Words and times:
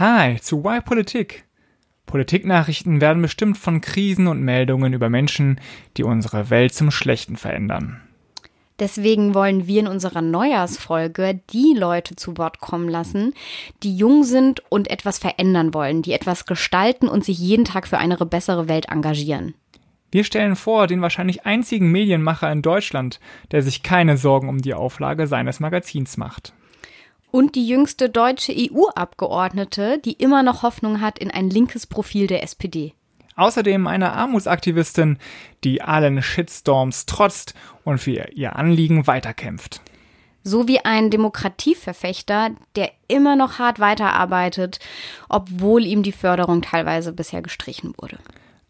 Hi 0.00 0.38
zu 0.40 0.62
Why 0.62 0.80
Politik. 0.80 1.44
Politiknachrichten 2.06 3.00
werden 3.00 3.20
bestimmt 3.20 3.58
von 3.58 3.80
Krisen 3.80 4.28
und 4.28 4.40
Meldungen 4.40 4.92
über 4.92 5.08
Menschen, 5.08 5.60
die 5.96 6.04
unsere 6.04 6.50
Welt 6.50 6.72
zum 6.72 6.92
Schlechten 6.92 7.36
verändern. 7.36 8.00
Deswegen 8.78 9.34
wollen 9.34 9.66
wir 9.66 9.80
in 9.80 9.88
unserer 9.88 10.22
Neujahrsfolge 10.22 11.40
die 11.50 11.74
Leute 11.76 12.14
zu 12.14 12.38
Wort 12.38 12.60
kommen 12.60 12.88
lassen, 12.88 13.34
die 13.82 13.96
jung 13.96 14.22
sind 14.22 14.62
und 14.68 14.88
etwas 14.88 15.18
verändern 15.18 15.74
wollen, 15.74 16.02
die 16.02 16.12
etwas 16.12 16.46
gestalten 16.46 17.08
und 17.08 17.24
sich 17.24 17.40
jeden 17.40 17.64
Tag 17.64 17.88
für 17.88 17.98
eine 17.98 18.18
bessere 18.18 18.68
Welt 18.68 18.86
engagieren. 18.88 19.54
Wir 20.12 20.22
stellen 20.22 20.54
vor 20.54 20.86
den 20.86 21.02
wahrscheinlich 21.02 21.44
einzigen 21.44 21.90
Medienmacher 21.90 22.52
in 22.52 22.62
Deutschland, 22.62 23.18
der 23.50 23.62
sich 23.62 23.82
keine 23.82 24.16
Sorgen 24.16 24.48
um 24.48 24.58
die 24.58 24.74
Auflage 24.74 25.26
seines 25.26 25.58
Magazins 25.58 26.16
macht. 26.16 26.52
Und 27.30 27.54
die 27.54 27.68
jüngste 27.68 28.08
deutsche 28.08 28.54
EU-Abgeordnete, 28.56 29.98
die 30.02 30.12
immer 30.12 30.42
noch 30.42 30.62
Hoffnung 30.62 31.00
hat 31.00 31.18
in 31.18 31.30
ein 31.30 31.50
linkes 31.50 31.86
Profil 31.86 32.26
der 32.26 32.42
SPD. 32.42 32.94
Außerdem 33.36 33.86
eine 33.86 34.12
Armutsaktivistin, 34.14 35.18
die 35.62 35.82
allen 35.82 36.22
Shitstorms 36.22 37.06
trotzt 37.06 37.54
und 37.84 37.98
für 37.98 38.30
ihr 38.32 38.56
Anliegen 38.56 39.06
weiterkämpft. 39.06 39.80
Sowie 40.42 40.80
ein 40.82 41.10
Demokratieverfechter, 41.10 42.50
der 42.74 42.90
immer 43.06 43.36
noch 43.36 43.58
hart 43.58 43.78
weiterarbeitet, 43.78 44.80
obwohl 45.28 45.84
ihm 45.84 46.02
die 46.02 46.12
Förderung 46.12 46.62
teilweise 46.62 47.12
bisher 47.12 47.42
gestrichen 47.42 47.94
wurde. 47.98 48.18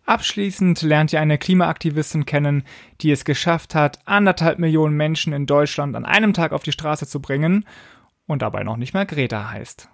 Abschließend 0.05 0.83
lernt 0.83 1.13
ihr 1.13 1.21
eine 1.21 1.39
Klimaaktivistin 1.39 2.27
kennen, 2.27 2.65
die 3.01 3.11
es 3.11 3.25
geschafft 3.25 3.75
hat, 3.75 4.01
anderthalb 4.07 4.59
Millionen 4.59 4.97
Menschen 4.97 5.33
in 5.33 5.47
Deutschland 5.47 5.95
an 5.95 6.05
einem 6.05 6.33
Tag 6.33 6.53
auf 6.53 6.63
die 6.63 6.73
Straße 6.73 7.07
zu 7.07 7.21
bringen 7.21 7.65
und 8.29 8.43
dabei 8.43 8.63
noch 8.63 8.77
nicht 8.77 8.95
mal 8.95 9.07
Greta 9.07 9.51
heißt. 9.51 9.89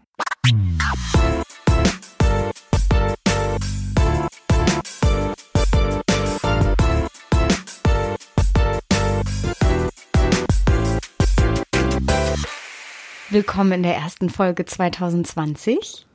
Willkommen 13.31 13.73
in 13.73 13.83
der 13.83 13.97
ersten 13.97 14.31
Folge 14.31 14.65
2020. 14.65 16.07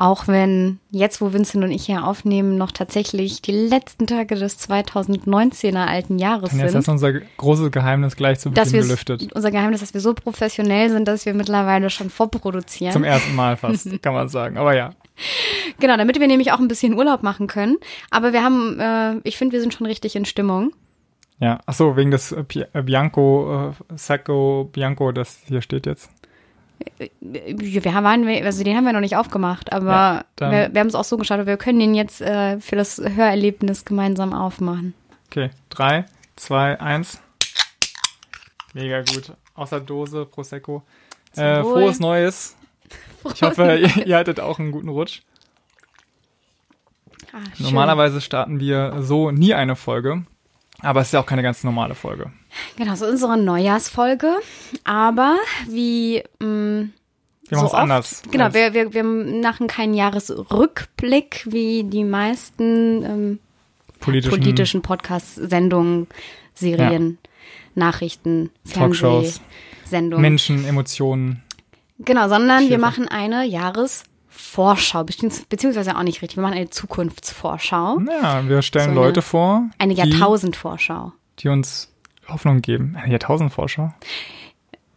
Auch 0.00 0.28
wenn 0.28 0.78
jetzt, 0.90 1.20
wo 1.20 1.32
Vincent 1.32 1.64
und 1.64 1.72
ich 1.72 1.84
hier 1.86 2.06
aufnehmen, 2.06 2.56
noch 2.56 2.70
tatsächlich 2.70 3.42
die 3.42 3.50
letzten 3.50 4.06
Tage 4.06 4.36
des 4.36 4.56
2019er 4.60 5.86
alten 5.86 6.20
Jahres 6.20 6.52
Und 6.52 6.60
jetzt 6.60 6.70
sind. 6.70 6.78
hast 6.78 6.86
du 6.86 6.92
unser 6.92 7.12
großes 7.12 7.72
Geheimnis 7.72 8.14
gleich 8.14 8.38
zu 8.38 8.52
Beginn 8.52 8.72
gelüftet. 8.72 9.32
unser 9.34 9.50
Geheimnis, 9.50 9.80
dass 9.80 9.94
wir 9.94 10.00
so 10.00 10.14
professionell 10.14 10.88
sind, 10.90 11.08
dass 11.08 11.26
wir 11.26 11.34
mittlerweile 11.34 11.90
schon 11.90 12.10
vorproduzieren. 12.10 12.92
Zum 12.92 13.02
ersten 13.02 13.34
Mal 13.34 13.56
fast, 13.56 14.00
kann 14.02 14.14
man 14.14 14.28
sagen. 14.28 14.56
Aber 14.56 14.72
ja. 14.76 14.90
Genau, 15.80 15.96
damit 15.96 16.20
wir 16.20 16.28
nämlich 16.28 16.52
auch 16.52 16.60
ein 16.60 16.68
bisschen 16.68 16.94
Urlaub 16.94 17.24
machen 17.24 17.48
können. 17.48 17.76
Aber 18.10 18.32
wir 18.32 18.44
haben, 18.44 18.78
äh, 18.78 19.16
ich 19.24 19.36
finde, 19.36 19.54
wir 19.54 19.60
sind 19.60 19.74
schon 19.74 19.86
richtig 19.88 20.14
in 20.14 20.24
Stimmung. 20.26 20.70
Ja, 21.40 21.58
ach 21.66 21.74
so, 21.74 21.96
wegen 21.96 22.12
des 22.12 22.30
äh, 22.30 22.44
Bianco, 22.84 23.70
äh, 23.70 23.96
Sacco 23.96 24.70
Bianco, 24.72 25.10
das 25.10 25.40
hier 25.48 25.60
steht 25.60 25.86
jetzt. 25.86 26.08
Wir 27.20 27.94
haben, 27.94 28.26
also 28.44 28.64
den 28.64 28.76
haben 28.76 28.84
wir 28.84 28.92
noch 28.92 29.00
nicht 29.00 29.16
aufgemacht, 29.16 29.72
aber 29.72 30.24
Ja, 30.40 30.50
wir, 30.50 30.72
wir 30.72 30.80
haben 30.80 30.88
es 30.88 30.94
auch 30.94 31.04
so 31.04 31.16
geschaut, 31.16 31.44
wir 31.46 31.56
können 31.56 31.80
den 31.80 31.94
jetzt 31.94 32.20
äh, 32.20 32.60
für 32.60 32.76
das 32.76 32.98
Hörerlebnis 32.98 33.84
gemeinsam 33.84 34.32
aufmachen. 34.32 34.94
Okay, 35.30 35.50
drei, 35.70 36.06
zwei, 36.36 36.80
eins. 36.80 37.20
Mega 38.74 39.00
gut. 39.02 39.32
Außer 39.54 39.80
Dose, 39.80 40.24
Prosecco. 40.24 40.82
Äh, 41.36 41.62
frohes 41.62 42.00
Neues. 42.00 42.54
Ich 43.34 43.42
hoffe, 43.42 43.76
ihr, 43.96 44.06
ihr 44.06 44.16
hattet 44.16 44.38
auch 44.40 44.58
einen 44.58 44.70
guten 44.70 44.88
Rutsch. 44.88 45.20
Ah, 47.32 47.40
schön. 47.54 47.66
Normalerweise 47.66 48.20
starten 48.20 48.60
wir 48.60 49.02
so 49.02 49.30
nie 49.32 49.52
eine 49.54 49.76
Folge. 49.76 50.24
Aber 50.80 51.00
es 51.00 51.08
ist 51.08 51.12
ja 51.12 51.20
auch 51.20 51.26
keine 51.26 51.42
ganz 51.42 51.64
normale 51.64 51.94
Folge. 51.94 52.30
Genau, 52.76 52.94
so 52.94 53.06
unsere 53.06 53.36
Neujahrsfolge. 53.36 54.32
Aber 54.84 55.36
wie 55.68 56.22
mh, 56.38 56.88
Wir 57.48 57.50
so 57.50 57.56
machen 57.56 57.66
es 57.66 57.72
oft, 57.72 57.74
anders. 57.74 58.22
Genau, 58.30 58.54
wir, 58.54 58.74
wir, 58.74 58.94
wir 58.94 59.02
machen 59.04 59.66
keinen 59.66 59.94
Jahresrückblick 59.94 61.46
wie 61.50 61.84
die 61.84 62.04
meisten 62.04 63.04
ähm, 63.04 63.38
politischen, 63.98 64.30
politischen 64.30 64.82
Podcasts-Sendungen, 64.82 66.06
Serien, 66.54 67.18
Nachrichten, 67.74 68.50
Talkshows, 68.72 69.40
Fernsehsendungen. 69.80 70.22
Menschen, 70.22 70.64
Emotionen. 70.64 71.42
Genau, 72.00 72.28
sondern 72.28 72.60
wir 72.60 72.66
Schwierig. 72.68 72.80
machen 72.80 73.08
eine 73.08 73.44
Jahresvorschau, 73.44 74.08
beziehungs- 74.38 75.44
beziehungsweise 75.48 75.96
auch 75.96 76.02
nicht 76.02 76.22
richtig. 76.22 76.36
Wir 76.36 76.42
machen 76.42 76.54
eine 76.56 76.70
Zukunftsvorschau, 76.70 78.00
Ja, 78.22 78.48
wir 78.48 78.62
stellen 78.62 78.86
So 78.86 78.90
eine- 78.92 79.00
Leute 79.00 79.22
vor, 79.22 79.64
eine 79.78 79.92
Jahrtausendvorschau. 79.94 81.12
die 81.40 81.48
uns 81.48 81.92
Hoffnung 82.28 82.60
geben. 82.62 82.96
Eine 83.00 83.12
Jahrtausendvorschau? 83.12 83.92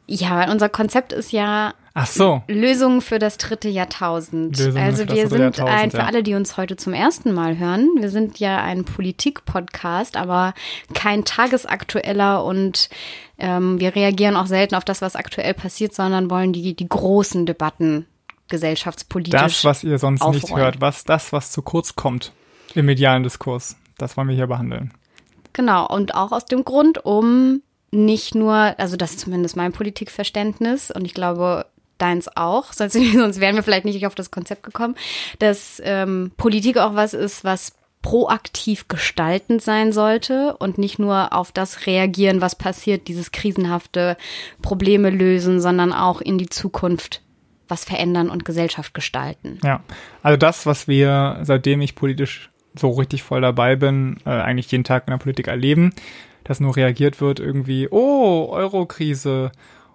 Ja, 0.07 0.37
weil 0.37 0.49
unser 0.49 0.67
Konzept 0.67 1.13
ist 1.13 1.31
ja 1.31 1.73
Ach 1.93 2.05
so. 2.07 2.43
Lösungen 2.47 3.01
für 3.01 3.19
das 3.19 3.37
dritte 3.37 3.69
Jahrtausend. 3.69 4.57
Lösungen 4.57 4.77
also 4.83 5.07
wir 5.07 5.27
sind 5.29 5.59
ein, 5.61 5.91
für 5.91 6.03
alle, 6.03 6.23
die 6.23 6.33
uns 6.35 6.57
heute 6.57 6.75
zum 6.75 6.93
ersten 6.93 7.33
Mal 7.33 7.57
hören, 7.57 7.87
wir 7.97 8.09
sind 8.09 8.39
ja 8.39 8.61
ein 8.61 8.83
Politik-Podcast, 8.83 10.17
aber 10.17 10.53
kein 10.93 11.23
tagesaktueller 11.23 12.43
und 12.43 12.89
ähm, 13.37 13.79
wir 13.79 13.95
reagieren 13.95 14.35
auch 14.35 14.47
selten 14.47 14.75
auf 14.75 14.83
das, 14.85 15.01
was 15.01 15.15
aktuell 15.15 15.53
passiert, 15.53 15.93
sondern 15.95 16.29
wollen 16.29 16.51
die, 16.53 16.75
die 16.75 16.89
großen 16.89 17.45
Debatten 17.45 18.05
gesellschaftspolitisch. 18.51 19.31
Das, 19.39 19.65
was 19.65 19.83
ihr 19.83 19.97
sonst 19.97 20.23
nicht 20.27 20.43
aufrollen. 20.43 20.65
hört, 20.65 20.81
was 20.81 21.03
das, 21.03 21.33
was 21.33 21.51
zu 21.51 21.63
kurz 21.63 21.95
kommt 21.95 22.31
im 22.75 22.85
medialen 22.85 23.23
Diskurs, 23.23 23.75
das 23.97 24.15
wollen 24.15 24.27
wir 24.27 24.35
hier 24.35 24.47
behandeln. 24.47 24.93
Genau, 25.53 25.87
und 25.87 26.13
auch 26.13 26.31
aus 26.31 26.45
dem 26.45 26.63
Grund, 26.63 27.03
um 27.03 27.63
nicht 27.89 28.35
nur, 28.35 28.53
also 28.77 28.95
das 28.95 29.11
ist 29.11 29.21
zumindest 29.21 29.55
mein 29.55 29.73
Politikverständnis 29.73 30.91
und 30.91 31.05
ich 31.05 31.13
glaube 31.13 31.65
deins 31.97 32.29
auch, 32.35 32.73
sonst, 32.73 32.93
sonst 32.93 33.39
wären 33.39 33.55
wir 33.55 33.63
vielleicht 33.63 33.85
nicht 33.85 34.05
auf 34.05 34.15
das 34.15 34.29
Konzept 34.29 34.63
gekommen, 34.63 34.95
dass 35.39 35.81
ähm, 35.83 36.31
Politik 36.37 36.77
auch 36.77 36.95
was 36.95 37.13
ist, 37.13 37.43
was 37.43 37.73
proaktiv 38.01 38.87
gestaltend 38.87 39.61
sein 39.61 39.91
sollte 39.91 40.57
und 40.57 40.77
nicht 40.77 40.97
nur 40.97 41.33
auf 41.33 41.51
das 41.51 41.85
reagieren, 41.85 42.41
was 42.41 42.55
passiert, 42.55 43.07
dieses 43.07 43.31
krisenhafte 43.31 44.17
Probleme 44.61 45.11
lösen, 45.11 45.61
sondern 45.61 45.93
auch 45.93 46.19
in 46.19 46.39
die 46.39 46.49
Zukunft 46.49 47.21
was 47.71 47.85
verändern 47.85 48.29
und 48.29 48.45
Gesellschaft 48.45 48.93
gestalten. 48.93 49.59
Ja, 49.63 49.81
also 50.21 50.37
das, 50.37 50.65
was 50.65 50.87
wir, 50.87 51.39
seitdem 51.41 51.81
ich 51.81 51.95
politisch 51.95 52.51
so 52.75 52.91
richtig 52.91 53.23
voll 53.23 53.41
dabei 53.41 53.75
bin, 53.75 54.17
äh, 54.25 54.29
eigentlich 54.29 54.71
jeden 54.71 54.83
Tag 54.83 55.07
in 55.07 55.11
der 55.11 55.17
Politik 55.17 55.47
erleben, 55.47 55.93
dass 56.43 56.59
nur 56.59 56.75
reagiert 56.75 57.19
wird 57.21 57.39
irgendwie, 57.39 57.87
oh, 57.89 58.49
Eurokrise, 58.51 59.51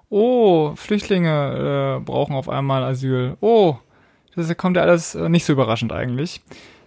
oh, 0.09 0.75
Flüchtlinge 0.75 1.99
äh, 1.99 2.05
brauchen 2.05 2.35
auf 2.35 2.49
einmal 2.49 2.83
Asyl, 2.83 3.37
oh, 3.41 3.77
das 4.35 4.55
kommt 4.57 4.77
ja 4.77 4.83
alles 4.83 5.15
äh, 5.15 5.29
nicht 5.29 5.45
so 5.45 5.53
überraschend 5.53 5.93
eigentlich. 5.93 6.43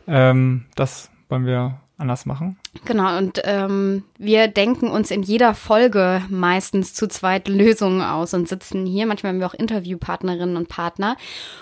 Ähm, 0.08 0.66
das 0.76 1.10
wollen 1.30 1.46
wir 1.46 1.80
anders 1.98 2.26
machen. 2.26 2.59
Genau, 2.86 3.18
und 3.18 3.42
ähm, 3.44 4.04
wir 4.18 4.48
denken 4.48 4.88
uns 4.88 5.12
in 5.12 5.22
jeder 5.22 5.54
Folge 5.54 6.22
meistens 6.30 6.94
zu 6.94 7.08
zweit 7.08 7.48
Lösungen 7.48 8.02
aus 8.02 8.34
und 8.34 8.48
sitzen 8.48 8.86
hier. 8.86 9.06
Manchmal 9.06 9.34
haben 9.34 9.40
wir 9.40 9.48
auch 9.48 9.54
Interviewpartnerinnen 9.54 10.56
und 10.56 10.70
Partner. 10.70 11.18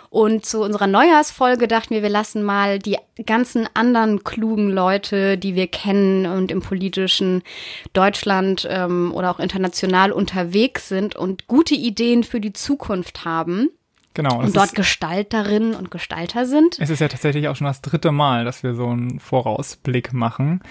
Und 0.09 0.45
zu 0.45 0.61
unserer 0.61 0.87
Neujahrsfolge 0.87 1.67
dachten 1.67 1.93
wir, 1.93 2.03
wir 2.03 2.09
lassen 2.09 2.43
mal 2.43 2.79
die 2.79 2.97
ganzen 3.25 3.67
anderen 3.73 4.23
klugen 4.23 4.69
Leute, 4.69 5.37
die 5.37 5.55
wir 5.55 5.67
kennen 5.67 6.25
und 6.25 6.51
im 6.51 6.61
politischen 6.61 7.43
Deutschland 7.93 8.67
ähm, 8.69 9.11
oder 9.13 9.31
auch 9.31 9.39
international 9.39 10.11
unterwegs 10.11 10.87
sind 10.87 11.15
und 11.15 11.47
gute 11.47 11.75
Ideen 11.75 12.23
für 12.23 12.39
die 12.39 12.53
Zukunft 12.53 13.25
haben 13.25 13.69
Genau. 14.17 14.39
und 14.39 14.45
es 14.45 14.53
dort 14.53 14.69
ist, 14.69 14.75
Gestalterinnen 14.75 15.75
und 15.75 15.91
Gestalter 15.91 16.47
sind. 16.47 16.79
es 16.79 16.89
ist 16.89 17.01
ja 17.01 17.07
tatsächlich 17.07 17.49
auch 17.49 17.55
schon 17.55 17.67
das 17.67 17.83
dritte 17.83 18.11
Mal, 18.11 18.45
dass 18.45 18.63
wir 18.63 18.73
so 18.73 18.87
einen 18.87 19.19
Vorausblick 19.19 20.11
machen. 20.11 20.61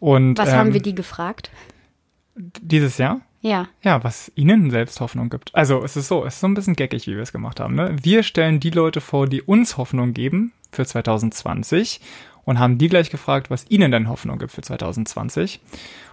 Und 0.00 0.38
Was 0.38 0.50
ähm, 0.50 0.56
haben 0.56 0.72
wir 0.72 0.82
die 0.82 0.94
gefragt? 0.94 1.50
dieses 2.60 2.98
Jahr? 2.98 3.20
Ja. 3.40 3.68
Ja, 3.82 4.02
was 4.02 4.32
ihnen 4.34 4.70
selbst 4.70 5.00
Hoffnung 5.00 5.30
gibt. 5.30 5.54
Also 5.54 5.84
es 5.84 5.96
ist 5.96 6.08
so, 6.08 6.24
es 6.24 6.34
ist 6.34 6.40
so 6.40 6.48
ein 6.48 6.54
bisschen 6.54 6.74
geckig, 6.74 7.06
wie 7.06 7.14
wir 7.14 7.22
es 7.22 7.32
gemacht 7.32 7.60
haben. 7.60 7.74
Ne? 7.74 7.96
Wir 8.02 8.22
stellen 8.22 8.60
die 8.60 8.70
Leute 8.70 9.00
vor, 9.00 9.28
die 9.28 9.42
uns 9.42 9.76
Hoffnung 9.76 10.12
geben 10.12 10.52
für 10.72 10.84
2020 10.84 12.00
und 12.44 12.58
haben 12.58 12.78
die 12.78 12.88
gleich 12.88 13.10
gefragt, 13.10 13.50
was 13.50 13.66
ihnen 13.68 13.92
denn 13.92 14.08
Hoffnung 14.08 14.38
gibt 14.38 14.52
für 14.52 14.62
2020. 14.62 15.60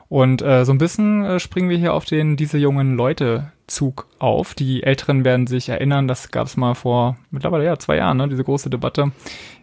Und 0.07 0.41
äh, 0.41 0.65
so 0.65 0.71
ein 0.71 0.77
bisschen 0.77 1.23
äh, 1.25 1.39
springen 1.39 1.69
wir 1.69 1.77
hier 1.77 1.93
auf 1.93 2.05
den 2.05 2.35
diese 2.37 2.57
jungen 2.57 2.95
Leute 2.95 3.51
Zug 3.67 4.07
auf. 4.19 4.53
Die 4.53 4.83
Älteren 4.83 5.25
werden 5.25 5.47
sich 5.47 5.69
erinnern, 5.69 6.07
das 6.07 6.29
gab 6.29 6.45
es 6.45 6.55
mal 6.57 6.75
vor 6.75 7.17
mittlerweile 7.31 7.65
ja 7.65 7.79
zwei 7.79 7.97
Jahren, 7.97 8.17
ne? 8.17 8.27
diese 8.27 8.43
große 8.43 8.69
Debatte, 8.69 9.11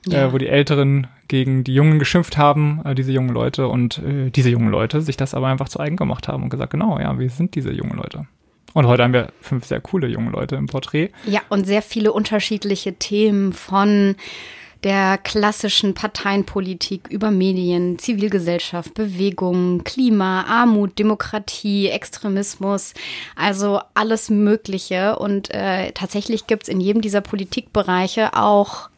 Ja. 0.07 0.25
äh, 0.27 0.33
wo 0.33 0.39
die 0.39 0.49
Älteren 0.49 1.07
gegen 1.29 1.63
die 1.63 1.75
Jungen 1.75 2.01
geschimpft 2.01 2.37
haben, 2.37 2.81
äh, 2.85 2.95
diese 2.97 3.13
jungen 3.13 3.31
Leute 3.31 3.69
und 3.69 3.99
äh, 3.99 4.31
diese 4.31 4.51
jungen 4.51 4.71
Leute 4.71 5.01
sich 5.03 5.17
das 5.17 5.35
aber 5.35 5.47
einfach 5.47 5.69
zu 5.69 5.79
eigen 5.79 5.97
gemacht 5.97 6.27
haben 6.27 6.43
und 6.43 6.51
gesagt, 6.51 6.73
genau, 6.73 6.99
ja, 6.99 7.17
wir 7.19 7.31
sind 7.31 7.55
diese 7.55 7.71
jungen 7.73 7.97
Leute. 7.97 8.27
Und 8.75 8.87
heute 8.87 9.05
haben 9.05 9.13
wir 9.13 9.29
fünf 9.41 9.67
sehr 9.67 9.81
coole 9.81 10.09
junge 10.09 10.31
Leute 10.31 10.57
im 10.57 10.67
Porträt. 10.67 11.11
Ja, 11.27 11.43
und 11.51 11.67
sehr 11.67 11.83
viele 11.83 12.11
unterschiedliche 12.13 12.95
Themen 12.95 13.53
von 13.53 14.17
der 14.85 15.19
klassischen 15.19 15.95
Parteienpolitik 15.95 17.09
über 17.09 17.31
Medien, 17.31 17.99
Zivilgesellschaft, 17.99 18.95
Bewegung, 18.95 19.85
Klima, 19.85 20.45
Armut, 20.49 20.99
Demokratie, 20.99 21.89
Extremismus, 21.89 22.95
also 23.37 23.81
alles 23.95 24.31
Mögliche. 24.31 25.19
Und 25.19 25.53
äh, 25.55 25.93
tatsächlich 25.93 26.47
gibt's 26.47 26.69
in 26.69 26.81
jedem 26.81 27.03
dieser 27.03 27.21
Politikbereiche 27.21 28.35
auch 28.35 28.91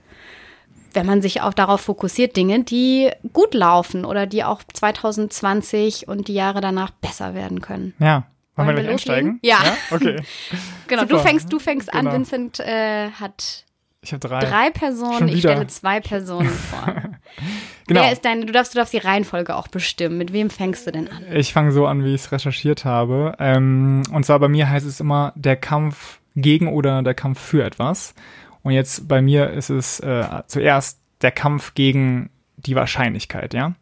wenn 0.94 1.06
man 1.06 1.22
sich 1.22 1.42
auch 1.42 1.52
darauf 1.52 1.80
fokussiert, 1.80 2.36
Dinge, 2.36 2.62
die 2.62 3.10
gut 3.32 3.52
laufen 3.52 4.04
oder 4.04 4.26
die 4.26 4.44
auch 4.44 4.62
2020 4.62 6.08
und 6.08 6.28
die 6.28 6.34
Jahre 6.34 6.60
danach 6.60 6.90
besser 6.90 7.34
werden 7.34 7.60
können. 7.60 7.94
Ja. 7.98 8.28
Wollen, 8.56 8.68
Wollen 8.68 8.76
wir 8.76 8.82
gleich 8.84 8.92
einsteigen? 8.92 9.40
Ja. 9.42 9.58
ja? 9.64 9.76
Okay. 9.90 10.22
genau, 10.86 11.02
Super. 11.02 11.16
du 11.16 11.18
fängst, 11.20 11.52
du 11.52 11.58
fängst 11.58 11.90
genau. 11.90 12.10
an. 12.10 12.16
Vincent 12.16 12.60
äh, 12.60 13.10
hat 13.10 13.64
ich 14.04 14.12
habe 14.12 14.20
drei. 14.20 14.40
Drei 14.40 14.70
Personen, 14.70 15.28
ich 15.28 15.40
stelle 15.40 15.66
zwei 15.66 16.00
Personen 16.00 16.50
vor. 16.50 16.86
genau. 17.86 18.02
Wer 18.02 18.12
ist 18.12 18.24
deine, 18.24 18.44
du 18.44 18.52
darfst, 18.52 18.74
du 18.74 18.78
darfst 18.78 18.92
die 18.92 18.98
Reihenfolge 18.98 19.56
auch 19.56 19.68
bestimmen. 19.68 20.18
Mit 20.18 20.32
wem 20.32 20.50
fängst 20.50 20.86
du 20.86 20.92
denn 20.92 21.08
an? 21.08 21.24
Ich 21.32 21.52
fange 21.52 21.72
so 21.72 21.86
an, 21.86 22.04
wie 22.04 22.14
ich 22.14 22.22
es 22.22 22.32
recherchiert 22.32 22.84
habe. 22.84 23.34
Ähm, 23.38 24.02
und 24.12 24.24
zwar 24.26 24.38
bei 24.38 24.48
mir 24.48 24.68
heißt 24.68 24.86
es 24.86 25.00
immer 25.00 25.32
der 25.36 25.56
Kampf 25.56 26.20
gegen 26.36 26.68
oder 26.68 27.02
der 27.02 27.14
Kampf 27.14 27.40
für 27.40 27.64
etwas. 27.64 28.14
Und 28.62 28.72
jetzt 28.72 29.08
bei 29.08 29.22
mir 29.22 29.50
ist 29.50 29.70
es 29.70 30.00
äh, 30.00 30.24
zuerst 30.46 31.00
der 31.22 31.32
Kampf 31.32 31.74
gegen 31.74 32.30
die 32.56 32.74
Wahrscheinlichkeit, 32.76 33.54
ja. 33.54 33.74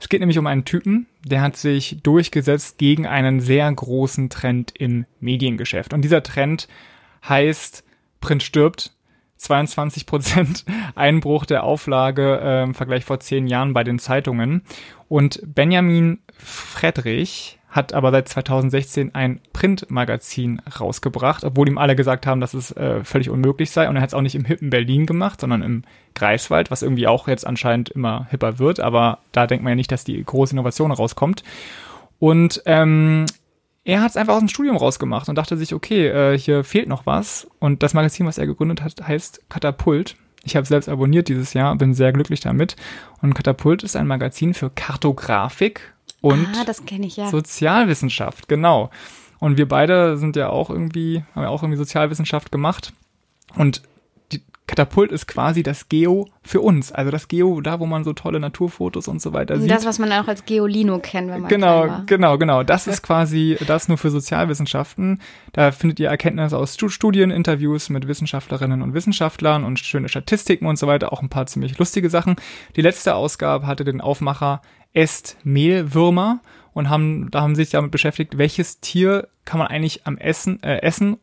Es 0.00 0.08
geht 0.08 0.20
nämlich 0.20 0.38
um 0.38 0.46
einen 0.46 0.64
Typen, 0.64 1.06
der 1.24 1.40
hat 1.40 1.56
sich 1.56 1.98
durchgesetzt 2.04 2.78
gegen 2.78 3.06
einen 3.06 3.40
sehr 3.40 3.70
großen 3.72 4.30
Trend 4.30 4.72
im 4.78 5.06
Mediengeschäft. 5.18 5.92
Und 5.92 6.02
dieser 6.02 6.22
Trend 6.22 6.68
heißt 7.28 7.82
Print 8.20 8.44
stirbt 8.44 8.92
22 9.38 10.06
Prozent 10.06 10.64
Einbruch 10.94 11.46
der 11.46 11.64
Auflage 11.64 12.40
äh, 12.42 12.62
im 12.64 12.74
Vergleich 12.74 13.04
vor 13.04 13.20
zehn 13.20 13.46
Jahren 13.46 13.72
bei 13.72 13.84
den 13.84 13.98
Zeitungen. 13.98 14.62
Und 15.08 15.40
Benjamin 15.42 16.18
Friedrich 16.36 17.58
hat 17.70 17.92
aber 17.92 18.10
seit 18.10 18.28
2016 18.28 19.14
ein 19.14 19.40
Printmagazin 19.52 20.60
rausgebracht, 20.80 21.44
obwohl 21.44 21.68
ihm 21.68 21.78
alle 21.78 21.96
gesagt 21.96 22.26
haben, 22.26 22.40
dass 22.40 22.54
es 22.54 22.72
äh, 22.72 23.04
völlig 23.04 23.28
unmöglich 23.28 23.70
sei. 23.70 23.88
Und 23.88 23.96
er 23.96 24.02
hat 24.02 24.08
es 24.08 24.14
auch 24.14 24.22
nicht 24.22 24.34
im 24.34 24.44
hippen 24.44 24.70
Berlin 24.70 25.06
gemacht, 25.06 25.40
sondern 25.40 25.62
im 25.62 25.82
Greifswald, 26.14 26.70
was 26.70 26.82
irgendwie 26.82 27.06
auch 27.06 27.28
jetzt 27.28 27.46
anscheinend 27.46 27.90
immer 27.90 28.26
hipper 28.30 28.58
wird. 28.58 28.80
Aber 28.80 29.18
da 29.32 29.46
denkt 29.46 29.64
man 29.64 29.72
ja 29.72 29.76
nicht, 29.76 29.92
dass 29.92 30.04
die 30.04 30.22
große 30.22 30.54
Innovation 30.54 30.90
rauskommt. 30.90 31.44
Und 32.18 32.62
ähm, 32.64 33.26
er 33.88 34.02
hat 34.02 34.10
es 34.10 34.18
einfach 34.18 34.34
aus 34.34 34.40
dem 34.40 34.48
Studium 34.48 34.76
rausgemacht 34.76 35.30
und 35.30 35.36
dachte 35.36 35.56
sich, 35.56 35.72
okay, 35.72 36.08
äh, 36.08 36.38
hier 36.38 36.62
fehlt 36.62 36.88
noch 36.88 37.06
was. 37.06 37.48
Und 37.58 37.82
das 37.82 37.94
Magazin, 37.94 38.26
was 38.26 38.36
er 38.36 38.46
gegründet 38.46 38.82
hat, 38.82 39.00
heißt 39.00 39.48
Katapult. 39.48 40.16
Ich 40.44 40.56
habe 40.56 40.66
selbst 40.66 40.90
abonniert 40.90 41.28
dieses 41.28 41.54
Jahr, 41.54 41.74
bin 41.74 41.94
sehr 41.94 42.12
glücklich 42.12 42.40
damit. 42.40 42.76
Und 43.22 43.32
Katapult 43.32 43.82
ist 43.82 43.96
ein 43.96 44.06
Magazin 44.06 44.52
für 44.52 44.68
Kartografik 44.68 45.94
und 46.20 46.46
ah, 46.54 46.70
ich, 47.02 47.16
ja. 47.16 47.28
Sozialwissenschaft, 47.28 48.46
genau. 48.46 48.90
Und 49.38 49.56
wir 49.56 49.66
beide 49.66 50.18
sind 50.18 50.36
ja 50.36 50.50
auch 50.50 50.68
irgendwie, 50.68 51.24
haben 51.34 51.44
ja 51.44 51.48
auch 51.48 51.62
irgendwie 51.62 51.78
Sozialwissenschaft 51.78 52.52
gemacht. 52.52 52.92
Und 53.56 53.80
Katapult 54.68 55.10
ist 55.10 55.26
quasi 55.26 55.62
das 55.62 55.88
Geo 55.88 56.28
für 56.42 56.60
uns. 56.60 56.92
Also 56.92 57.10
das 57.10 57.26
Geo, 57.26 57.60
da 57.62 57.80
wo 57.80 57.86
man 57.86 58.04
so 58.04 58.12
tolle 58.12 58.38
Naturfotos 58.38 59.08
und 59.08 59.20
so 59.20 59.32
weiter 59.32 59.58
sieht. 59.58 59.70
Das, 59.70 59.86
was 59.86 59.98
man 59.98 60.12
auch 60.12 60.28
als 60.28 60.44
Geolino 60.44 60.98
kennt, 60.98 61.30
wenn 61.30 61.40
man 61.40 61.48
Genau, 61.48 62.02
genau, 62.06 62.36
genau. 62.36 62.62
Das 62.62 62.86
ist 62.86 63.02
quasi 63.02 63.56
das 63.66 63.88
nur 63.88 63.96
für 63.96 64.10
Sozialwissenschaften. 64.10 65.20
Da 65.52 65.72
findet 65.72 65.98
ihr 66.00 66.10
Erkenntnisse 66.10 66.56
aus 66.56 66.76
Studien, 66.76 67.30
Interviews 67.30 67.88
mit 67.88 68.06
Wissenschaftlerinnen 68.06 68.82
und 68.82 68.92
Wissenschaftlern 68.92 69.64
und 69.64 69.78
schöne 69.78 70.10
Statistiken 70.10 70.66
und 70.66 70.78
so 70.78 70.86
weiter. 70.86 71.12
Auch 71.12 71.22
ein 71.22 71.30
paar 71.30 71.46
ziemlich 71.46 71.78
lustige 71.78 72.10
Sachen. 72.10 72.36
Die 72.76 72.82
letzte 72.82 73.14
Ausgabe 73.14 73.66
hatte 73.66 73.84
den 73.84 74.02
Aufmacher 74.02 74.60
Est 74.92 75.38
Mehlwürmer 75.44 76.40
und 76.74 76.90
haben, 76.90 77.30
da 77.30 77.40
haben 77.40 77.54
sich 77.54 77.70
damit 77.70 77.90
beschäftigt, 77.90 78.36
welches 78.36 78.80
Tier 78.80 79.28
kann 79.46 79.58
man 79.58 79.68
eigentlich 79.68 80.06
am 80.06 80.18
Essen, 80.18 80.62
äh, 80.62 80.82
essen 80.82 81.16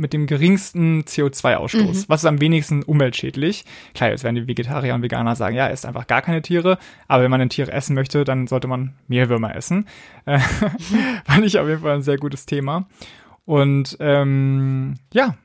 mit 0.00 0.12
dem 0.14 0.26
geringsten 0.26 1.02
CO2-Ausstoß. 1.02 1.98
Mhm. 1.98 2.04
Was 2.08 2.22
ist 2.22 2.26
am 2.26 2.40
wenigsten 2.40 2.82
umweltschädlich? 2.82 3.64
Klar, 3.94 4.10
jetzt 4.10 4.24
werden 4.24 4.36
die 4.36 4.48
Vegetarier 4.48 4.94
und 4.94 5.02
Veganer 5.02 5.36
sagen, 5.36 5.54
ja, 5.54 5.68
esst 5.68 5.84
einfach 5.84 6.06
gar 6.06 6.22
keine 6.22 6.40
Tiere. 6.40 6.78
Aber 7.06 7.22
wenn 7.22 7.30
man 7.30 7.40
ein 7.40 7.50
Tier 7.50 7.68
essen 7.68 7.94
möchte, 7.94 8.24
dann 8.24 8.46
sollte 8.46 8.66
man 8.66 8.94
Mehlwürmer 9.08 9.54
essen. 9.54 9.86
Äh, 10.24 10.38
fand 11.24 11.44
ich 11.44 11.58
auf 11.58 11.68
jeden 11.68 11.82
Fall 11.82 11.96
ein 11.96 12.02
sehr 12.02 12.16
gutes 12.16 12.46
Thema. 12.46 12.88
Und 13.44 13.96
ähm, 14.00 14.94
ja, 15.12 15.36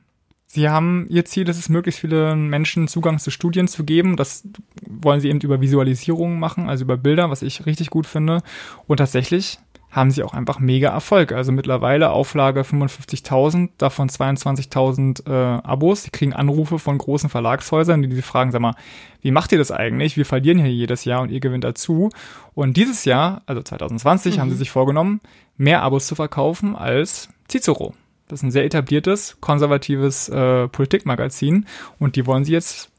Sie 0.48 0.70
haben 0.70 1.06
ihr 1.10 1.24
Ziel, 1.24 1.44
dass 1.44 1.58
es 1.58 1.68
möglichst 1.68 2.00
vielen 2.00 2.48
Menschen 2.48 2.88
Zugang 2.88 3.18
zu 3.18 3.30
Studien 3.30 3.68
zu 3.68 3.84
geben. 3.84 4.16
Das 4.16 4.48
wollen 4.88 5.20
sie 5.20 5.28
eben 5.28 5.40
über 5.40 5.60
Visualisierungen 5.60 6.38
machen, 6.38 6.68
also 6.68 6.84
über 6.84 6.96
Bilder, 6.96 7.28
was 7.30 7.42
ich 7.42 7.66
richtig 7.66 7.90
gut 7.90 8.06
finde. 8.06 8.42
Und 8.86 8.98
tatsächlich 8.98 9.58
haben 9.96 10.10
sie 10.10 10.22
auch 10.22 10.34
einfach 10.34 10.58
mega 10.58 10.90
Erfolg. 10.90 11.32
Also 11.32 11.52
mittlerweile 11.52 12.10
Auflage 12.10 12.60
55.000, 12.60 13.70
davon 13.78 14.10
22.000 14.10 15.26
äh, 15.26 15.60
Abos. 15.62 16.02
Die 16.02 16.10
kriegen 16.10 16.34
Anrufe 16.34 16.78
von 16.78 16.98
großen 16.98 17.30
Verlagshäusern, 17.30 18.02
die, 18.02 18.08
die 18.08 18.20
fragen, 18.20 18.52
sag 18.52 18.60
mal, 18.60 18.74
wie 19.22 19.30
macht 19.30 19.52
ihr 19.52 19.58
das 19.58 19.70
eigentlich? 19.72 20.18
Wir 20.18 20.26
verlieren 20.26 20.58
hier 20.58 20.70
jedes 20.70 21.06
Jahr 21.06 21.22
und 21.22 21.30
ihr 21.30 21.40
gewinnt 21.40 21.64
dazu. 21.64 22.10
Und 22.54 22.76
dieses 22.76 23.06
Jahr, 23.06 23.40
also 23.46 23.62
2020, 23.62 24.36
mhm. 24.36 24.40
haben 24.42 24.50
sie 24.50 24.56
sich 24.56 24.70
vorgenommen, 24.70 25.22
mehr 25.56 25.80
Abos 25.80 26.06
zu 26.06 26.14
verkaufen 26.14 26.76
als 26.76 27.30
Cicero. 27.50 27.94
Das 28.28 28.40
ist 28.40 28.42
ein 28.42 28.50
sehr 28.50 28.66
etabliertes, 28.66 29.38
konservatives 29.40 30.28
äh, 30.28 30.68
Politikmagazin 30.68 31.64
und 31.98 32.16
die 32.16 32.26
wollen 32.26 32.44
sie 32.44 32.52
jetzt 32.52 32.90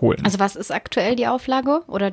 einholen. 0.00 0.24
Also 0.24 0.38
was 0.38 0.56
ist 0.56 0.72
aktuell 0.72 1.16
die 1.16 1.26
Auflage 1.26 1.82
oder 1.86 2.12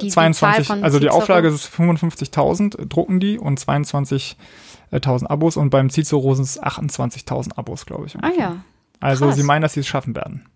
die, 0.00 0.08
22, 0.08 0.66
die 0.66 0.82
also 0.82 0.98
die 0.98 1.08
Auflage 1.08 1.48
ist 1.48 1.72
55.000 1.72 2.88
drucken 2.88 3.20
die 3.20 3.38
und 3.38 3.60
22.000 3.60 5.26
Abos 5.26 5.56
und 5.56 5.70
beim 5.70 5.90
Cicero 5.90 6.34
sind 6.34 6.44
es 6.44 6.60
28.000 6.60 7.56
Abos, 7.56 7.86
glaube 7.86 8.06
ich. 8.06 8.14
Ungefähr. 8.16 8.48
Ah 8.48 8.50
ja. 8.54 8.64
Also 9.00 9.26
Krass. 9.26 9.36
sie 9.36 9.44
meinen, 9.44 9.62
dass 9.62 9.74
sie 9.74 9.80
es 9.80 9.86
schaffen 9.86 10.16
werden. 10.16 10.46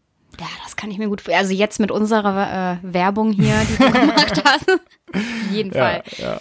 Ja, 0.41 0.47
das 0.65 0.77
kann 0.77 0.91
ich 0.91 0.99
mir 0.99 1.09
gut 1.09 1.21
vorstellen. 1.21 1.45
Also 1.45 1.55
jetzt 1.55 1.81
mit 1.81 1.91
unserer 1.91 2.73
äh, 2.73 2.77
Werbung 2.83 3.33
hier, 3.33 3.55
die 3.69 3.77
du 3.77 3.91
gemacht 3.93 4.43
hast. 4.45 4.71
Auf 5.15 5.53
jeden 5.53 5.73
Fall. 5.73 6.03
Ja, 6.17 6.25
ja 6.25 6.41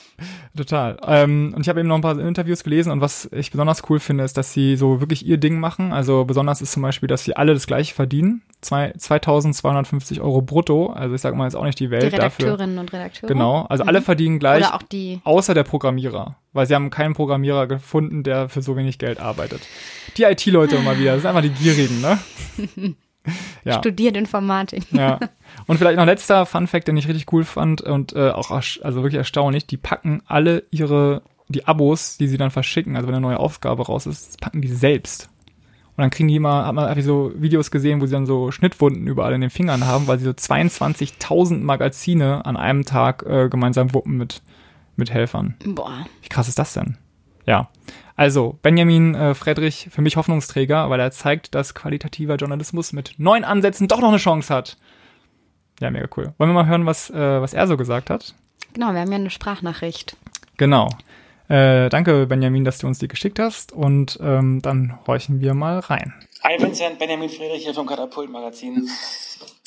total. 0.55 0.97
Ähm, 1.05 1.53
und 1.55 1.61
ich 1.61 1.69
habe 1.69 1.79
eben 1.79 1.89
noch 1.89 1.95
ein 1.95 2.01
paar 2.01 2.17
Interviews 2.19 2.63
gelesen 2.63 2.91
und 2.91 3.01
was 3.01 3.29
ich 3.31 3.51
besonders 3.51 3.83
cool 3.89 3.99
finde, 3.99 4.23
ist, 4.23 4.37
dass 4.37 4.53
sie 4.53 4.75
so 4.75 4.99
wirklich 4.99 5.25
ihr 5.25 5.37
Ding 5.37 5.59
machen. 5.59 5.91
Also 5.91 6.25
besonders 6.25 6.61
ist 6.61 6.71
zum 6.71 6.81
Beispiel, 6.81 7.07
dass 7.07 7.23
sie 7.23 7.35
alle 7.35 7.53
das 7.53 7.67
gleiche 7.67 7.93
verdienen. 7.93 8.41
Zwei, 8.61 8.93
2250 8.95 10.21
Euro 10.21 10.41
brutto. 10.41 10.87
Also 10.87 11.15
ich 11.15 11.21
sage 11.21 11.35
mal 11.35 11.45
jetzt 11.45 11.55
auch 11.55 11.65
nicht 11.65 11.79
die 11.79 11.89
Welt. 11.89 12.03
Die 12.03 12.07
Redakteurinnen 12.07 12.75
dafür. 12.75 12.81
und 12.81 12.93
Redakteure. 12.93 13.27
Genau. 13.27 13.65
Also 13.69 13.83
mhm. 13.83 13.89
alle 13.89 14.01
verdienen 14.01 14.39
gleich. 14.39 14.63
Oder 14.63 14.75
auch 14.75 14.83
die. 14.83 15.19
Außer 15.23 15.53
der 15.53 15.63
Programmierer. 15.63 16.35
Weil 16.53 16.67
sie 16.67 16.75
haben 16.75 16.89
keinen 16.89 17.13
Programmierer 17.13 17.67
gefunden, 17.67 18.23
der 18.23 18.49
für 18.49 18.61
so 18.61 18.75
wenig 18.75 18.99
Geld 18.99 19.19
arbeitet. 19.19 19.61
Die 20.17 20.23
IT-Leute 20.23 20.75
immer 20.75 20.97
wieder. 20.97 21.13
Das 21.13 21.21
sind 21.21 21.29
einfach 21.29 21.41
die 21.41 21.49
Gierigen, 21.49 22.01
ne? 22.01 22.19
ja. 23.63 23.79
Studiert 23.79 24.17
Informatik. 24.17 24.83
Ja. 24.91 25.19
Und 25.67 25.77
vielleicht 25.77 25.97
noch 25.97 26.05
letzter 26.05 26.45
Fun 26.45 26.67
Fact, 26.67 26.87
den 26.87 26.97
ich 26.97 27.07
richtig 27.07 27.31
cool 27.33 27.43
fand 27.43 27.81
und 27.81 28.13
äh, 28.15 28.29
auch 28.29 28.51
also 28.51 29.03
wirklich 29.03 29.15
erstaunlich, 29.15 29.67
die 29.67 29.77
packen 29.77 30.21
alle 30.25 30.63
ihre 30.71 31.21
die 31.51 31.67
Abos, 31.67 32.17
die 32.17 32.27
sie 32.27 32.37
dann 32.37 32.51
verschicken, 32.51 32.95
also 32.95 33.07
wenn 33.07 33.15
eine 33.15 33.21
neue 33.21 33.39
Aufgabe 33.39 33.85
raus 33.85 34.05
ist, 34.05 34.39
packen 34.39 34.61
die 34.61 34.69
selbst. 34.69 35.29
Und 35.89 36.03
dann 36.03 36.09
kriegen 36.09 36.29
die 36.29 36.37
immer, 36.37 36.65
hat 36.65 36.73
man 36.73 36.85
einfach 36.85 37.03
so 37.03 37.33
Videos 37.35 37.69
gesehen, 37.69 38.01
wo 38.01 38.05
sie 38.05 38.13
dann 38.13 38.25
so 38.25 38.51
Schnittwunden 38.51 39.05
überall 39.07 39.33
in 39.33 39.41
den 39.41 39.49
Fingern 39.49 39.85
haben, 39.85 40.07
weil 40.07 40.17
sie 40.19 40.25
so 40.25 40.31
22.000 40.31 41.59
Magazine 41.59 42.45
an 42.45 42.55
einem 42.55 42.85
Tag 42.85 43.23
äh, 43.23 43.49
gemeinsam 43.49 43.93
wuppen 43.93 44.17
mit, 44.17 44.41
mit 44.95 45.11
Helfern. 45.11 45.55
Boah. 45.65 46.05
Wie 46.21 46.29
krass 46.29 46.47
ist 46.47 46.57
das 46.57 46.73
denn? 46.73 46.97
Ja. 47.45 47.69
Also, 48.15 48.59
Benjamin 48.61 49.15
äh, 49.15 49.33
Friedrich, 49.33 49.89
für 49.91 50.01
mich 50.01 50.15
Hoffnungsträger, 50.15 50.89
weil 50.89 50.99
er 50.99 51.11
zeigt, 51.11 51.55
dass 51.55 51.73
qualitativer 51.73 52.35
Journalismus 52.35 52.93
mit 52.93 53.15
neuen 53.17 53.43
Ansätzen 53.43 53.87
doch 53.87 53.99
noch 53.99 54.09
eine 54.09 54.17
Chance 54.17 54.53
hat. 54.53 54.77
Ja, 55.79 55.89
mega 55.89 56.07
cool. 56.15 56.33
Wollen 56.37 56.51
wir 56.51 56.53
mal 56.53 56.67
hören, 56.67 56.85
was, 56.85 57.09
äh, 57.09 57.41
was 57.41 57.53
er 57.53 57.67
so 57.67 57.77
gesagt 57.77 58.09
hat? 58.09 58.35
Genau, 58.73 58.93
wir 58.93 59.01
haben 59.01 59.11
ja 59.11 59.17
eine 59.17 59.31
Sprachnachricht. 59.31 60.15
Genau. 60.57 60.89
Äh, 61.47 61.89
danke, 61.89 62.27
Benjamin, 62.27 62.63
dass 62.63 62.77
du 62.77 62.87
uns 62.87 62.99
die 62.99 63.07
geschickt 63.07 63.39
hast 63.39 63.73
und 63.73 64.17
ähm, 64.21 64.61
dann 64.61 64.99
horchen 65.05 65.41
wir 65.41 65.53
mal 65.53 65.79
rein. 65.79 66.13
Hi 66.43 66.61
Vincent, 66.61 66.97
Benjamin 66.97 67.29
Friedrich 67.29 67.63
hier 67.63 67.73
vom 67.73 67.87
Katapult 67.87 68.29
Magazin. 68.29 68.87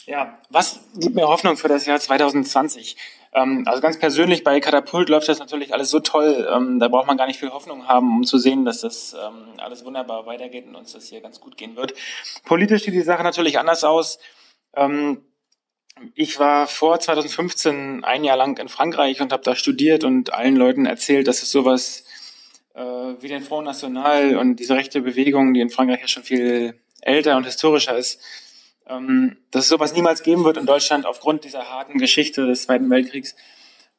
Ja, 0.06 0.38
was 0.50 0.80
gibt 0.96 1.14
mir 1.14 1.26
Hoffnung 1.26 1.56
für 1.56 1.68
das 1.68 1.84
Jahr 1.86 1.98
2020? 1.98 2.96
Ähm, 3.34 3.64
also 3.66 3.80
ganz 3.80 3.98
persönlich 3.98 4.44
bei 4.44 4.60
Katapult 4.60 5.08
läuft 5.08 5.28
das 5.28 5.38
natürlich 5.38 5.72
alles 5.74 5.90
so 5.90 6.00
toll. 6.00 6.48
Ähm, 6.50 6.78
da 6.78 6.88
braucht 6.88 7.06
man 7.06 7.16
gar 7.16 7.26
nicht 7.26 7.40
viel 7.40 7.50
Hoffnung 7.50 7.88
haben, 7.88 8.18
um 8.18 8.24
zu 8.24 8.38
sehen, 8.38 8.64
dass 8.64 8.80
das 8.80 9.14
ähm, 9.14 9.58
alles 9.58 9.84
wunderbar 9.84 10.26
weitergeht 10.26 10.66
und 10.66 10.76
uns 10.76 10.92
das 10.92 11.08
hier 11.08 11.20
ganz 11.20 11.40
gut 11.40 11.56
gehen 11.56 11.76
wird. 11.76 11.94
Politisch 12.44 12.84
sieht 12.84 12.94
die 12.94 13.02
Sache 13.02 13.22
natürlich 13.22 13.58
anders 13.58 13.84
aus. 13.84 14.18
Ich 16.14 16.40
war 16.40 16.66
vor 16.66 16.98
2015 16.98 18.02
ein 18.02 18.24
Jahr 18.24 18.36
lang 18.36 18.58
in 18.58 18.68
Frankreich 18.68 19.20
und 19.20 19.32
habe 19.32 19.44
da 19.44 19.54
studiert 19.54 20.02
und 20.02 20.32
allen 20.32 20.56
Leuten 20.56 20.86
erzählt, 20.86 21.28
dass 21.28 21.42
es 21.42 21.52
sowas 21.52 22.04
äh, 22.74 22.80
wie 22.82 23.28
den 23.28 23.42
Front 23.42 23.66
National 23.66 24.36
und 24.36 24.56
diese 24.56 24.74
rechte 24.74 25.00
Bewegung, 25.00 25.54
die 25.54 25.60
in 25.60 25.70
Frankreich 25.70 26.00
ja 26.00 26.08
schon 26.08 26.24
viel 26.24 26.80
älter 27.00 27.36
und 27.36 27.44
historischer 27.44 27.96
ist, 27.96 28.20
dass 28.86 29.64
es 29.64 29.68
sowas 29.68 29.94
niemals 29.94 30.22
geben 30.22 30.44
wird 30.44 30.56
in 30.56 30.66
Deutschland 30.66 31.06
aufgrund 31.06 31.44
dieser 31.44 31.70
harten 31.70 31.98
Geschichte 31.98 32.46
des 32.46 32.64
Zweiten 32.64 32.90
Weltkriegs. 32.90 33.34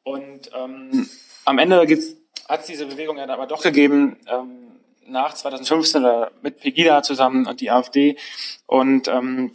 Und 0.04 0.52
ähm, 0.56 1.10
am 1.46 1.58
Ende 1.58 1.80
hat 1.80 2.60
es 2.60 2.66
diese 2.68 2.86
Bewegung 2.86 3.18
ja 3.18 3.28
aber 3.28 3.48
doch 3.48 3.64
gegeben, 3.64 4.18
ähm, 4.28 4.80
nach 5.08 5.34
2015 5.34 6.04
oder 6.04 6.32
mit 6.42 6.60
Pegida 6.60 7.04
zusammen 7.04 7.48
und 7.48 7.62
die 7.62 7.72
AfD. 7.72 8.18
Und 8.66 9.08
ähm, 9.08 9.52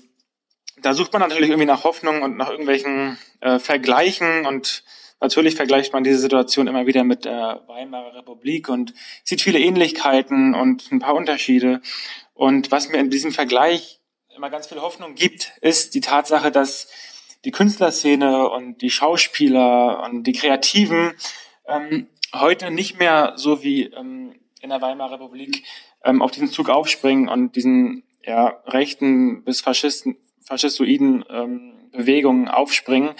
da 0.82 0.94
sucht 0.94 1.12
man 1.12 1.22
natürlich 1.22 1.50
irgendwie 1.50 1.66
nach 1.66 1.84
Hoffnung 1.84 2.22
und 2.22 2.36
nach 2.36 2.50
irgendwelchen 2.50 3.18
äh, 3.40 3.58
Vergleichen 3.58 4.46
und 4.46 4.82
natürlich 5.20 5.54
vergleicht 5.54 5.92
man 5.92 6.04
diese 6.04 6.18
Situation 6.18 6.66
immer 6.66 6.86
wieder 6.86 7.04
mit 7.04 7.24
der 7.24 7.62
Weimarer 7.66 8.14
Republik 8.14 8.68
und 8.68 8.94
sieht 9.24 9.42
viele 9.42 9.58
Ähnlichkeiten 9.58 10.54
und 10.54 10.90
ein 10.90 10.98
paar 10.98 11.14
Unterschiede. 11.14 11.82
Und 12.34 12.70
was 12.70 12.88
mir 12.88 12.98
in 12.98 13.10
diesem 13.10 13.32
Vergleich 13.32 13.99
immer 14.40 14.48
ganz 14.48 14.68
viel 14.68 14.80
Hoffnung 14.80 15.16
gibt, 15.16 15.52
ist 15.60 15.94
die 15.94 16.00
Tatsache, 16.00 16.50
dass 16.50 16.88
die 17.44 17.50
Künstlerszene 17.50 18.48
und 18.48 18.80
die 18.80 18.88
Schauspieler 18.88 20.02
und 20.02 20.22
die 20.22 20.32
Kreativen 20.32 21.12
ähm, 21.66 22.06
heute 22.34 22.70
nicht 22.70 22.98
mehr 22.98 23.34
so 23.36 23.62
wie 23.62 23.84
ähm, 23.92 24.34
in 24.62 24.70
der 24.70 24.80
Weimarer 24.80 25.12
Republik 25.12 25.62
ähm, 26.04 26.22
auf 26.22 26.30
diesen 26.30 26.48
Zug 26.48 26.70
aufspringen 26.70 27.28
und 27.28 27.54
diesen 27.54 28.02
ja, 28.24 28.62
rechten 28.64 29.44
bis 29.44 29.60
Faschisten, 29.60 30.16
faschistoiden 30.40 31.22
ähm, 31.28 31.90
Bewegungen 31.92 32.48
aufspringen. 32.48 33.10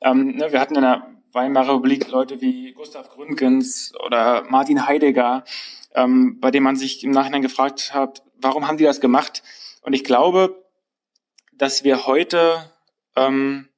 Ähm, 0.00 0.34
ne, 0.34 0.50
wir 0.50 0.58
hatten 0.58 0.74
in 0.74 0.82
der 0.82 1.06
Weimarer 1.30 1.74
Republik 1.74 2.10
Leute 2.10 2.40
wie 2.40 2.72
Gustav 2.72 3.10
Gründgens 3.10 3.92
oder 4.04 4.42
Martin 4.48 4.88
Heidegger, 4.88 5.44
ähm, 5.94 6.40
bei 6.40 6.50
dem 6.50 6.64
man 6.64 6.74
sich 6.74 7.04
im 7.04 7.12
Nachhinein 7.12 7.42
gefragt 7.42 7.94
hat, 7.94 8.24
warum 8.40 8.66
haben 8.66 8.76
die 8.76 8.82
das 8.82 9.00
gemacht? 9.00 9.44
Und 9.82 9.92
ich 9.92 10.02
glaube, 10.02 10.63
dass 11.58 11.84
wir 11.84 12.06
heute 12.06 12.70
ähm, 13.16 13.68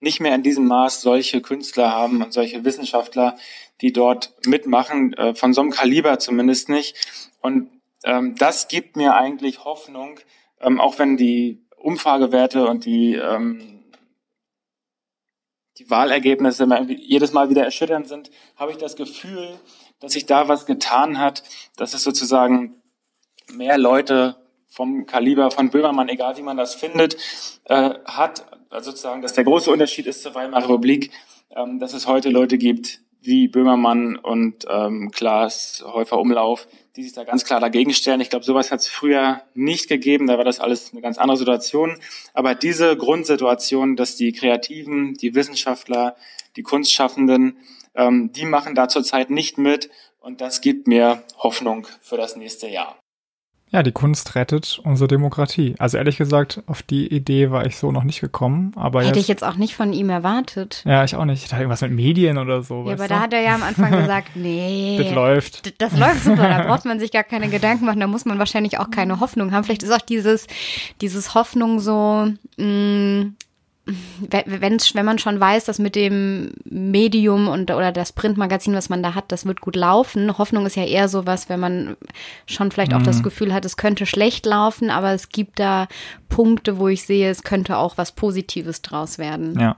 nicht 0.00 0.20
mehr 0.20 0.34
in 0.34 0.42
diesem 0.42 0.66
Maß 0.66 1.00
solche 1.00 1.40
Künstler 1.40 1.92
haben 1.92 2.22
und 2.22 2.32
solche 2.32 2.64
Wissenschaftler, 2.64 3.36
die 3.80 3.92
dort 3.92 4.34
mitmachen, 4.46 5.12
äh, 5.14 5.34
von 5.34 5.52
so 5.52 5.60
einem 5.60 5.70
Kaliber 5.70 6.18
zumindest 6.18 6.68
nicht. 6.68 6.96
Und 7.40 7.70
ähm, 8.04 8.34
das 8.36 8.68
gibt 8.68 8.96
mir 8.96 9.14
eigentlich 9.14 9.64
Hoffnung, 9.64 10.18
ähm, 10.60 10.80
auch 10.80 10.98
wenn 10.98 11.16
die 11.16 11.64
Umfragewerte 11.76 12.66
und 12.66 12.84
die, 12.84 13.14
ähm, 13.14 13.84
die 15.78 15.88
Wahlergebnisse 15.88 16.66
jedes 16.88 17.32
Mal 17.32 17.48
wieder 17.48 17.64
erschütternd 17.64 18.08
sind, 18.08 18.30
habe 18.56 18.72
ich 18.72 18.78
das 18.78 18.96
Gefühl, 18.96 19.58
dass 20.00 20.12
sich 20.12 20.26
da 20.26 20.48
was 20.48 20.66
getan 20.66 21.18
hat, 21.18 21.44
dass 21.76 21.94
es 21.94 22.02
sozusagen 22.02 22.82
mehr 23.52 23.78
Leute 23.78 24.41
vom 24.72 25.04
Kaliber 25.04 25.50
von 25.50 25.68
Böhmermann, 25.70 26.08
egal 26.08 26.38
wie 26.38 26.42
man 26.42 26.56
das 26.56 26.74
findet, 26.74 27.16
äh, 27.64 27.90
hat. 28.06 28.46
Also 28.70 28.90
sozusagen, 28.90 29.20
dass 29.20 29.34
der 29.34 29.44
große 29.44 29.70
Unterschied 29.70 30.06
ist 30.06 30.22
zur 30.22 30.34
Weimarer 30.34 30.64
Republik, 30.64 31.10
ähm, 31.54 31.78
dass 31.78 31.92
es 31.92 32.06
heute 32.06 32.30
Leute 32.30 32.56
gibt 32.56 33.00
wie 33.20 33.48
Böhmermann 33.48 34.16
und 34.16 34.66
ähm, 34.68 35.10
Klaas 35.12 35.84
Häufer 35.86 36.18
Umlauf, 36.18 36.66
die 36.96 37.02
sich 37.04 37.12
da 37.12 37.22
ganz 37.24 37.44
klar 37.44 37.60
dagegen 37.60 37.92
stellen. 37.92 38.20
Ich 38.20 38.30
glaube, 38.30 38.44
sowas 38.44 38.72
hat 38.72 38.80
es 38.80 38.88
früher 38.88 39.42
nicht 39.54 39.88
gegeben, 39.88 40.26
da 40.26 40.38
war 40.38 40.44
das 40.44 40.58
alles 40.58 40.92
eine 40.92 41.02
ganz 41.02 41.18
andere 41.18 41.36
Situation. 41.36 41.98
Aber 42.32 42.54
diese 42.54 42.96
Grundsituation, 42.96 43.94
dass 43.94 44.16
die 44.16 44.32
Kreativen, 44.32 45.14
die 45.14 45.34
Wissenschaftler, 45.34 46.16
die 46.56 46.62
Kunstschaffenden, 46.62 47.58
ähm, 47.94 48.32
die 48.32 48.46
machen 48.46 48.74
da 48.74 48.88
zurzeit 48.88 49.28
nicht 49.28 49.58
mit 49.58 49.90
und 50.18 50.40
das 50.40 50.62
gibt 50.62 50.88
mir 50.88 51.22
Hoffnung 51.36 51.86
für 52.00 52.16
das 52.16 52.36
nächste 52.36 52.68
Jahr. 52.68 53.01
Ja, 53.72 53.82
die 53.82 53.92
Kunst 53.92 54.34
rettet 54.34 54.80
unsere 54.84 55.08
Demokratie. 55.08 55.74
Also 55.78 55.96
ehrlich 55.96 56.18
gesagt, 56.18 56.62
auf 56.66 56.82
die 56.82 57.06
Idee 57.06 57.50
war 57.50 57.64
ich 57.64 57.78
so 57.78 57.90
noch 57.90 58.04
nicht 58.04 58.20
gekommen. 58.20 58.72
Aber 58.76 59.00
Hätte 59.00 59.14
jetzt, 59.14 59.22
ich 59.22 59.28
jetzt 59.28 59.42
auch 59.44 59.56
nicht 59.56 59.74
von 59.74 59.94
ihm 59.94 60.10
erwartet. 60.10 60.82
Ja, 60.84 61.04
ich 61.04 61.16
auch 61.16 61.24
nicht. 61.24 61.42
Ich 61.42 61.48
dachte 61.48 61.62
irgendwas 61.62 61.80
mit 61.80 61.92
Medien 61.92 62.36
oder 62.36 62.62
so. 62.62 62.84
Ja, 62.86 62.92
aber 62.92 63.08
da 63.08 63.20
hat 63.20 63.32
er 63.32 63.40
ja 63.40 63.54
am 63.54 63.62
Anfang 63.62 63.90
gesagt, 63.98 64.36
nee. 64.36 65.00
Das 65.02 65.14
läuft. 65.14 65.80
Das 65.80 65.96
läuft 65.96 66.22
super, 66.24 66.48
da 66.48 66.62
braucht 66.66 66.84
man 66.84 67.00
sich 67.00 67.12
gar 67.12 67.24
keine 67.24 67.48
Gedanken 67.48 67.86
machen, 67.86 68.00
da 68.00 68.06
muss 68.06 68.26
man 68.26 68.38
wahrscheinlich 68.38 68.78
auch 68.78 68.90
keine 68.90 69.20
Hoffnung 69.20 69.52
haben. 69.52 69.64
Vielleicht 69.64 69.82
ist 69.82 69.92
auch 69.92 70.02
dieses, 70.02 70.46
dieses 71.00 71.34
Hoffnung 71.34 71.80
so, 71.80 72.28
mh, 72.58 73.30
mm, 73.86 73.92
wenn, 74.30 74.78
wenn 74.78 75.04
man 75.04 75.18
schon 75.18 75.40
weiß, 75.40 75.64
dass 75.64 75.78
mit 75.78 75.96
dem 75.96 76.52
Medium 76.64 77.48
und 77.48 77.70
oder 77.70 77.92
das 77.92 78.12
Printmagazin, 78.12 78.74
was 78.74 78.88
man 78.88 79.02
da 79.02 79.14
hat, 79.14 79.32
das 79.32 79.46
wird 79.46 79.60
gut 79.60 79.76
laufen. 79.76 80.38
Hoffnung 80.38 80.66
ist 80.66 80.76
ja 80.76 80.84
eher 80.84 81.08
sowas, 81.08 81.48
wenn 81.48 81.60
man 81.60 81.96
schon 82.46 82.70
vielleicht 82.70 82.94
auch 82.94 83.00
mhm. 83.00 83.04
das 83.04 83.22
Gefühl 83.22 83.52
hat, 83.52 83.64
es 83.64 83.76
könnte 83.76 84.06
schlecht 84.06 84.46
laufen, 84.46 84.90
aber 84.90 85.12
es 85.12 85.28
gibt 85.28 85.58
da 85.58 85.88
Punkte, 86.28 86.78
wo 86.78 86.88
ich 86.88 87.02
sehe, 87.04 87.30
es 87.30 87.42
könnte 87.42 87.76
auch 87.76 87.98
was 87.98 88.12
Positives 88.12 88.82
draus 88.82 89.18
werden. 89.18 89.58
Ja. 89.58 89.76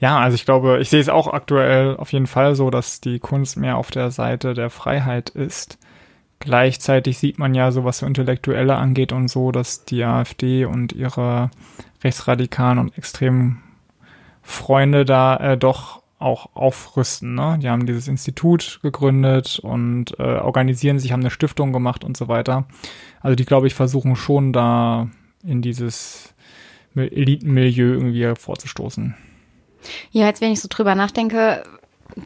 Ja, 0.00 0.18
also 0.18 0.34
ich 0.34 0.46
glaube, 0.46 0.78
ich 0.80 0.88
sehe 0.88 1.00
es 1.00 1.10
auch 1.10 1.28
aktuell 1.28 1.94
auf 1.98 2.10
jeden 2.12 2.26
Fall 2.26 2.54
so, 2.54 2.70
dass 2.70 3.02
die 3.02 3.18
Kunst 3.18 3.58
mehr 3.58 3.76
auf 3.76 3.90
der 3.90 4.10
Seite 4.10 4.54
der 4.54 4.70
Freiheit 4.70 5.28
ist. 5.28 5.78
Gleichzeitig 6.38 7.18
sieht 7.18 7.38
man 7.38 7.54
ja 7.54 7.70
so, 7.70 7.84
was 7.84 7.98
so 7.98 8.06
Intellektuelle 8.06 8.76
angeht 8.76 9.12
und 9.12 9.28
so, 9.28 9.52
dass 9.52 9.84
die 9.84 10.02
AfD 10.02 10.64
und 10.64 10.94
ihre 10.94 11.50
rechtsradikalen 12.02 12.78
und 12.78 12.96
extremen 12.96 13.62
Freunde 14.42 15.04
da 15.04 15.36
äh, 15.36 15.58
doch 15.58 16.02
auch 16.18 16.50
aufrüsten. 16.54 17.34
Ne? 17.34 17.58
Die 17.62 17.68
haben 17.68 17.86
dieses 17.86 18.06
Institut 18.06 18.80
gegründet 18.82 19.58
und 19.58 20.18
äh, 20.18 20.22
organisieren 20.22 20.98
sich, 20.98 21.12
haben 21.12 21.20
eine 21.20 21.30
Stiftung 21.30 21.72
gemacht 21.72 22.04
und 22.04 22.16
so 22.16 22.28
weiter. 22.28 22.66
Also 23.20 23.34
die, 23.34 23.46
glaube 23.46 23.66
ich, 23.66 23.74
versuchen 23.74 24.16
schon 24.16 24.52
da 24.52 25.08
in 25.42 25.62
dieses 25.62 26.34
Elitenmilieu 26.94 27.94
irgendwie 27.94 28.34
vorzustoßen. 28.36 29.14
Ja, 30.10 30.26
jetzt 30.26 30.42
wenn 30.42 30.52
ich 30.52 30.60
so 30.60 30.68
drüber 30.68 30.94
nachdenke, 30.94 31.62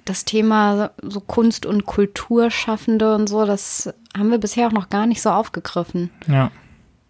das 0.04 0.24
Thema 0.24 0.90
so 1.02 1.20
Kunst- 1.20 1.66
und 1.66 1.86
Kulturschaffende 1.86 3.14
und 3.14 3.28
so, 3.28 3.44
das 3.44 3.94
haben 4.16 4.30
wir 4.30 4.38
bisher 4.38 4.66
auch 4.66 4.72
noch 4.72 4.88
gar 4.88 5.06
nicht 5.06 5.22
so 5.22 5.30
aufgegriffen. 5.30 6.10
Ja, 6.26 6.50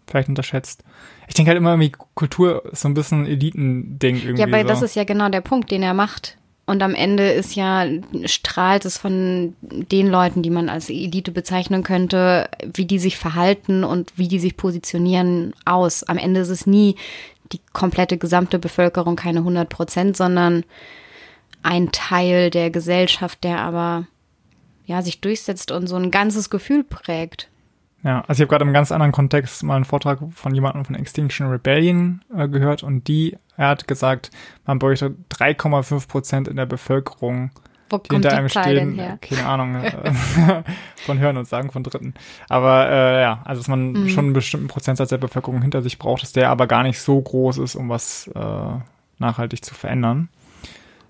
vielleicht 0.06 0.28
unterschätzt. 0.28 0.85
Ich 1.28 1.35
denke 1.35 1.50
halt 1.50 1.59
immer 1.59 1.71
irgendwie, 1.71 1.93
Kultur 2.14 2.64
ist 2.71 2.83
so 2.83 2.88
ein 2.88 2.95
bisschen 2.95 3.26
Elitending 3.26 4.16
irgendwie. 4.16 4.40
Ja, 4.40 4.47
aber 4.47 4.62
so. 4.62 4.69
das 4.69 4.83
ist 4.83 4.97
ja 4.97 5.04
genau 5.04 5.28
der 5.28 5.40
Punkt, 5.40 5.71
den 5.71 5.83
er 5.83 5.95
macht. 5.95 6.37
Und 6.66 6.83
am 6.83 6.95
Ende 6.95 7.31
ist 7.31 7.57
ja, 7.57 7.87
strahlt 8.25 8.87
es 8.87 8.97
von 8.97 9.54
den 9.61 10.09
Leuten, 10.09 10.43
die 10.43 10.50
man 10.50 10.71
als 10.71 10.88
Elite 10.88 11.31
bezeichnen 11.31 11.83
könnte, 11.83 12.49
wie 12.73 12.87
die 12.87 12.99
sich 12.99 13.19
verhalten 13.19 13.85
und 13.85 14.12
wie 14.16 14.28
die 14.28 14.38
sich 14.38 14.57
positionieren, 14.57 15.52
aus. 15.66 16.04
Am 16.04 16.16
Ende 16.16 16.40
ist 16.40 16.49
es 16.49 16.66
nie 16.66 16.97
die 17.52 17.61
komplette 17.75 18.16
gesamte 18.16 18.59
Bevölkerung, 18.59 19.14
keine 19.14 19.40
100 19.40 19.69
Prozent, 19.69 20.16
sondern 20.16 20.64
ein 21.62 21.93
Teil 21.93 22.49
der 22.50 22.71
Gesellschaft, 22.71 23.45
der 23.45 23.61
aber 23.61 24.07
ja 24.87 25.02
sich 25.02 25.21
durchsetzt 25.21 25.71
und 25.71 25.87
so 25.87 25.97
ein 25.97 26.11
ganzes 26.11 26.49
Gefühl 26.49 26.83
prägt. 26.83 27.49
Ja, 28.04 28.23
also 28.28 28.42
ich 28.42 28.46
habe 28.46 28.50
gerade 28.50 28.66
im 28.66 28.75
ganz 28.75 28.92
anderen 28.92 29.12
Kontext 29.12 29.62
mal 29.62 29.76
einen 29.76 29.87
Vortrag 29.87 30.18
von 30.34 30.54
jemandem 30.54 30.84
von 30.84 30.94
Extinction 30.94 31.49
Rebellion 31.49 32.23
äh, 32.37 32.49
gehört 32.49 32.82
und 32.82 33.08
die, 33.08 33.38
er 33.56 33.68
hat 33.68 33.88
gesagt, 33.88 34.30
man 34.66 34.78
bräuchte 34.78 35.16
3,5 35.30 36.06
Prozent 36.06 36.46
in 36.46 36.56
der 36.56 36.66
Bevölkerung, 36.66 37.50
Wo 37.88 37.96
die 37.96 38.14
hinter 38.14 38.37
einem 38.37 38.50
stehen. 38.50 39.00
Keine 39.23 39.46
Ahnung, 39.46 39.76
äh, 39.76 40.12
von 40.96 41.18
Hören 41.18 41.38
und 41.38 41.49
Sagen 41.49 41.70
von 41.70 41.82
Dritten. 41.82 42.12
Aber 42.50 42.90
äh, 42.90 43.23
ja, 43.23 43.40
also 43.46 43.61
dass 43.61 43.68
man 43.68 43.92
mhm. 43.92 44.08
schon 44.11 44.26
einen 44.26 44.34
bestimmten 44.34 44.68
Prozentsatz 44.68 45.08
der 45.08 45.18
Bevölkerung 45.18 45.62
hinter 45.62 45.80
sich 45.80 45.99
braucht, 45.99 46.23
dass 46.23 46.32
der 46.32 46.50
aber 46.50 46.66
gar 46.66 46.82
nicht 46.82 47.00
so 47.00 47.18
groß 47.18 47.56
ist, 47.56 47.75
um 47.75 47.88
was 47.88 48.28
äh, 48.34 48.78
nachhaltig 49.18 49.64
zu 49.64 49.75
verändern. 49.75 50.28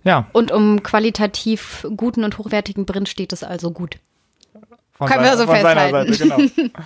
Ja. 0.04 0.28
Und 0.32 0.52
um 0.52 0.84
qualitativ 0.84 1.88
guten 1.96 2.22
und 2.22 2.38
hochwertigen 2.38 2.86
Print 2.86 3.08
steht 3.08 3.32
es 3.32 3.42
also 3.42 3.72
gut. 3.72 3.98
Von 5.06 5.12
Können 5.12 5.24
wir 5.24 5.36
so 5.36 5.44
von 5.44 5.54
festhalten. 5.56 6.14
Seiner 6.14 6.38
Seite, 6.38 6.56
genau. 6.56 6.72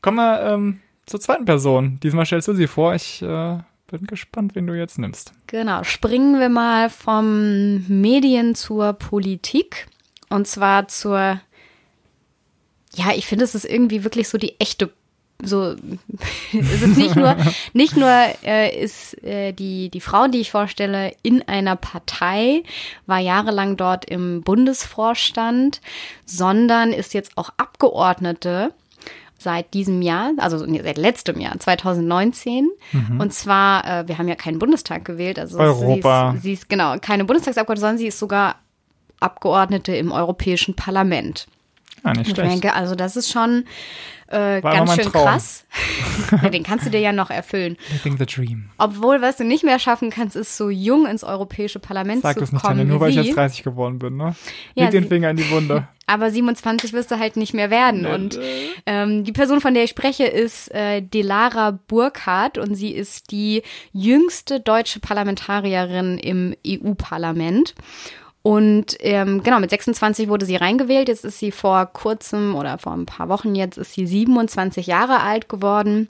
Kommen 0.00 0.16
wir 0.16 0.42
ähm, 0.42 0.80
zur 1.06 1.20
zweiten 1.20 1.44
Person. 1.44 1.98
Diesmal 2.02 2.24
stellst 2.24 2.48
du 2.48 2.54
sie 2.54 2.66
vor. 2.66 2.94
Ich 2.94 3.20
äh, 3.20 3.58
bin 3.88 4.06
gespannt, 4.06 4.54
wen 4.54 4.66
du 4.66 4.74
jetzt 4.74 4.98
nimmst. 4.98 5.32
Genau. 5.48 5.82
Springen 5.84 6.40
wir 6.40 6.48
mal 6.48 6.88
vom 6.88 7.86
Medien 7.88 8.54
zur 8.54 8.94
Politik. 8.94 9.88
Und 10.30 10.46
zwar 10.46 10.88
zur, 10.88 11.40
ja, 12.94 13.12
ich 13.14 13.26
finde, 13.26 13.44
es 13.44 13.54
ist 13.54 13.64
irgendwie 13.64 14.04
wirklich 14.04 14.28
so 14.28 14.38
die 14.38 14.58
echte 14.60 14.90
so 15.42 15.76
es 16.52 16.82
ist 16.82 16.96
nicht 16.96 17.16
nur 17.16 17.36
nicht 17.72 17.96
nur 17.96 18.12
äh, 18.44 18.76
ist 18.76 19.22
äh, 19.22 19.52
die 19.52 19.88
die 19.88 20.00
Frau, 20.00 20.26
die 20.26 20.40
ich 20.40 20.50
vorstelle, 20.50 21.12
in 21.22 21.46
einer 21.46 21.76
Partei, 21.76 22.62
war 23.06 23.18
jahrelang 23.18 23.76
dort 23.76 24.04
im 24.04 24.42
Bundesvorstand, 24.42 25.80
sondern 26.24 26.92
ist 26.92 27.14
jetzt 27.14 27.36
auch 27.36 27.50
Abgeordnete 27.56 28.72
seit 29.38 29.72
diesem 29.72 30.02
Jahr, 30.02 30.32
also 30.38 30.66
nee, 30.66 30.82
seit 30.82 30.98
letztem 30.98 31.40
Jahr, 31.40 31.58
2019. 31.58 32.68
Mhm. 32.92 33.20
Und 33.20 33.32
zwar, 33.32 33.86
äh, 33.86 34.08
wir 34.08 34.18
haben 34.18 34.26
ja 34.26 34.34
keinen 34.34 34.58
Bundestag 34.58 35.04
gewählt, 35.04 35.38
also 35.38 35.58
Europa. 35.58 36.32
Sie 36.32 36.36
ist, 36.36 36.42
sie 36.42 36.52
ist 36.54 36.68
genau 36.68 36.96
keine 37.00 37.24
Bundestagsabgeordnete, 37.24 37.80
sondern 37.80 37.98
sie 37.98 38.08
ist 38.08 38.18
sogar 38.18 38.56
Abgeordnete 39.20 39.94
im 39.94 40.10
Europäischen 40.10 40.74
Parlament. 40.74 41.46
Ah, 42.02 42.12
nicht 42.12 42.28
Ich 42.28 42.34
denke, 42.34 42.74
also 42.74 42.94
das 42.94 43.16
ist 43.16 43.30
schon 43.30 43.64
äh, 44.30 44.60
ganz 44.60 44.94
schön 44.94 45.10
Traum. 45.10 45.24
krass. 45.24 45.64
Ja, 46.42 46.50
Den 46.50 46.62
kannst 46.62 46.84
du 46.84 46.90
dir 46.90 47.00
ja 47.00 47.12
noch 47.12 47.30
erfüllen. 47.30 47.76
Living 47.92 48.18
the 48.18 48.26
dream. 48.26 48.70
Obwohl, 48.76 49.22
was 49.22 49.36
du 49.36 49.44
nicht 49.44 49.64
mehr 49.64 49.78
schaffen 49.78 50.10
kannst, 50.10 50.36
ist 50.36 50.56
so 50.56 50.68
jung 50.68 51.06
ins 51.06 51.24
Europäische 51.24 51.78
Parlament 51.78 52.22
Sag 52.22 52.34
zu 52.34 52.40
das 52.40 52.52
nicht, 52.52 52.62
kommen 52.62 52.78
Tanja, 52.78 52.92
nur 52.92 53.00
weil 53.00 53.10
ich 53.10 53.16
jetzt 53.16 53.36
30 53.36 53.62
geworden 53.62 53.98
bin, 53.98 54.16
ne? 54.16 54.34
Ja, 54.74 54.84
Leg 54.84 54.90
den 54.92 55.08
Finger 55.08 55.30
in 55.30 55.36
die 55.36 55.48
Wunde. 55.50 55.88
Aber 56.06 56.30
27 56.30 56.92
wirst 56.92 57.10
du 57.10 57.18
halt 57.18 57.36
nicht 57.36 57.54
mehr 57.54 57.70
werden. 57.70 58.06
Und 58.06 58.40
ähm, 58.86 59.24
die 59.24 59.32
Person, 59.32 59.60
von 59.60 59.74
der 59.74 59.84
ich 59.84 59.90
spreche, 59.90 60.24
ist 60.24 60.74
äh, 60.74 61.02
Delara 61.02 61.78
Burkhardt 61.86 62.58
und 62.58 62.74
sie 62.74 62.90
ist 62.90 63.30
die 63.30 63.62
jüngste 63.92 64.58
deutsche 64.58 65.00
Parlamentarierin 65.00 66.18
im 66.18 66.54
EU-Parlament. 66.66 67.74
Und 68.42 68.96
ähm, 69.00 69.42
genau, 69.42 69.60
mit 69.60 69.70
26 69.70 70.28
wurde 70.28 70.46
sie 70.46 70.56
reingewählt. 70.56 71.08
Jetzt 71.08 71.24
ist 71.24 71.38
sie 71.38 71.50
vor 71.52 71.86
kurzem 71.86 72.54
oder 72.54 72.78
vor 72.78 72.92
ein 72.94 73.04
paar 73.06 73.28
Wochen 73.28 73.54
jetzt 73.54 73.76
ist 73.78 73.92
sie 73.92 74.06
27 74.06 74.86
Jahre 74.86 75.20
alt 75.20 75.48
geworden. 75.48 76.08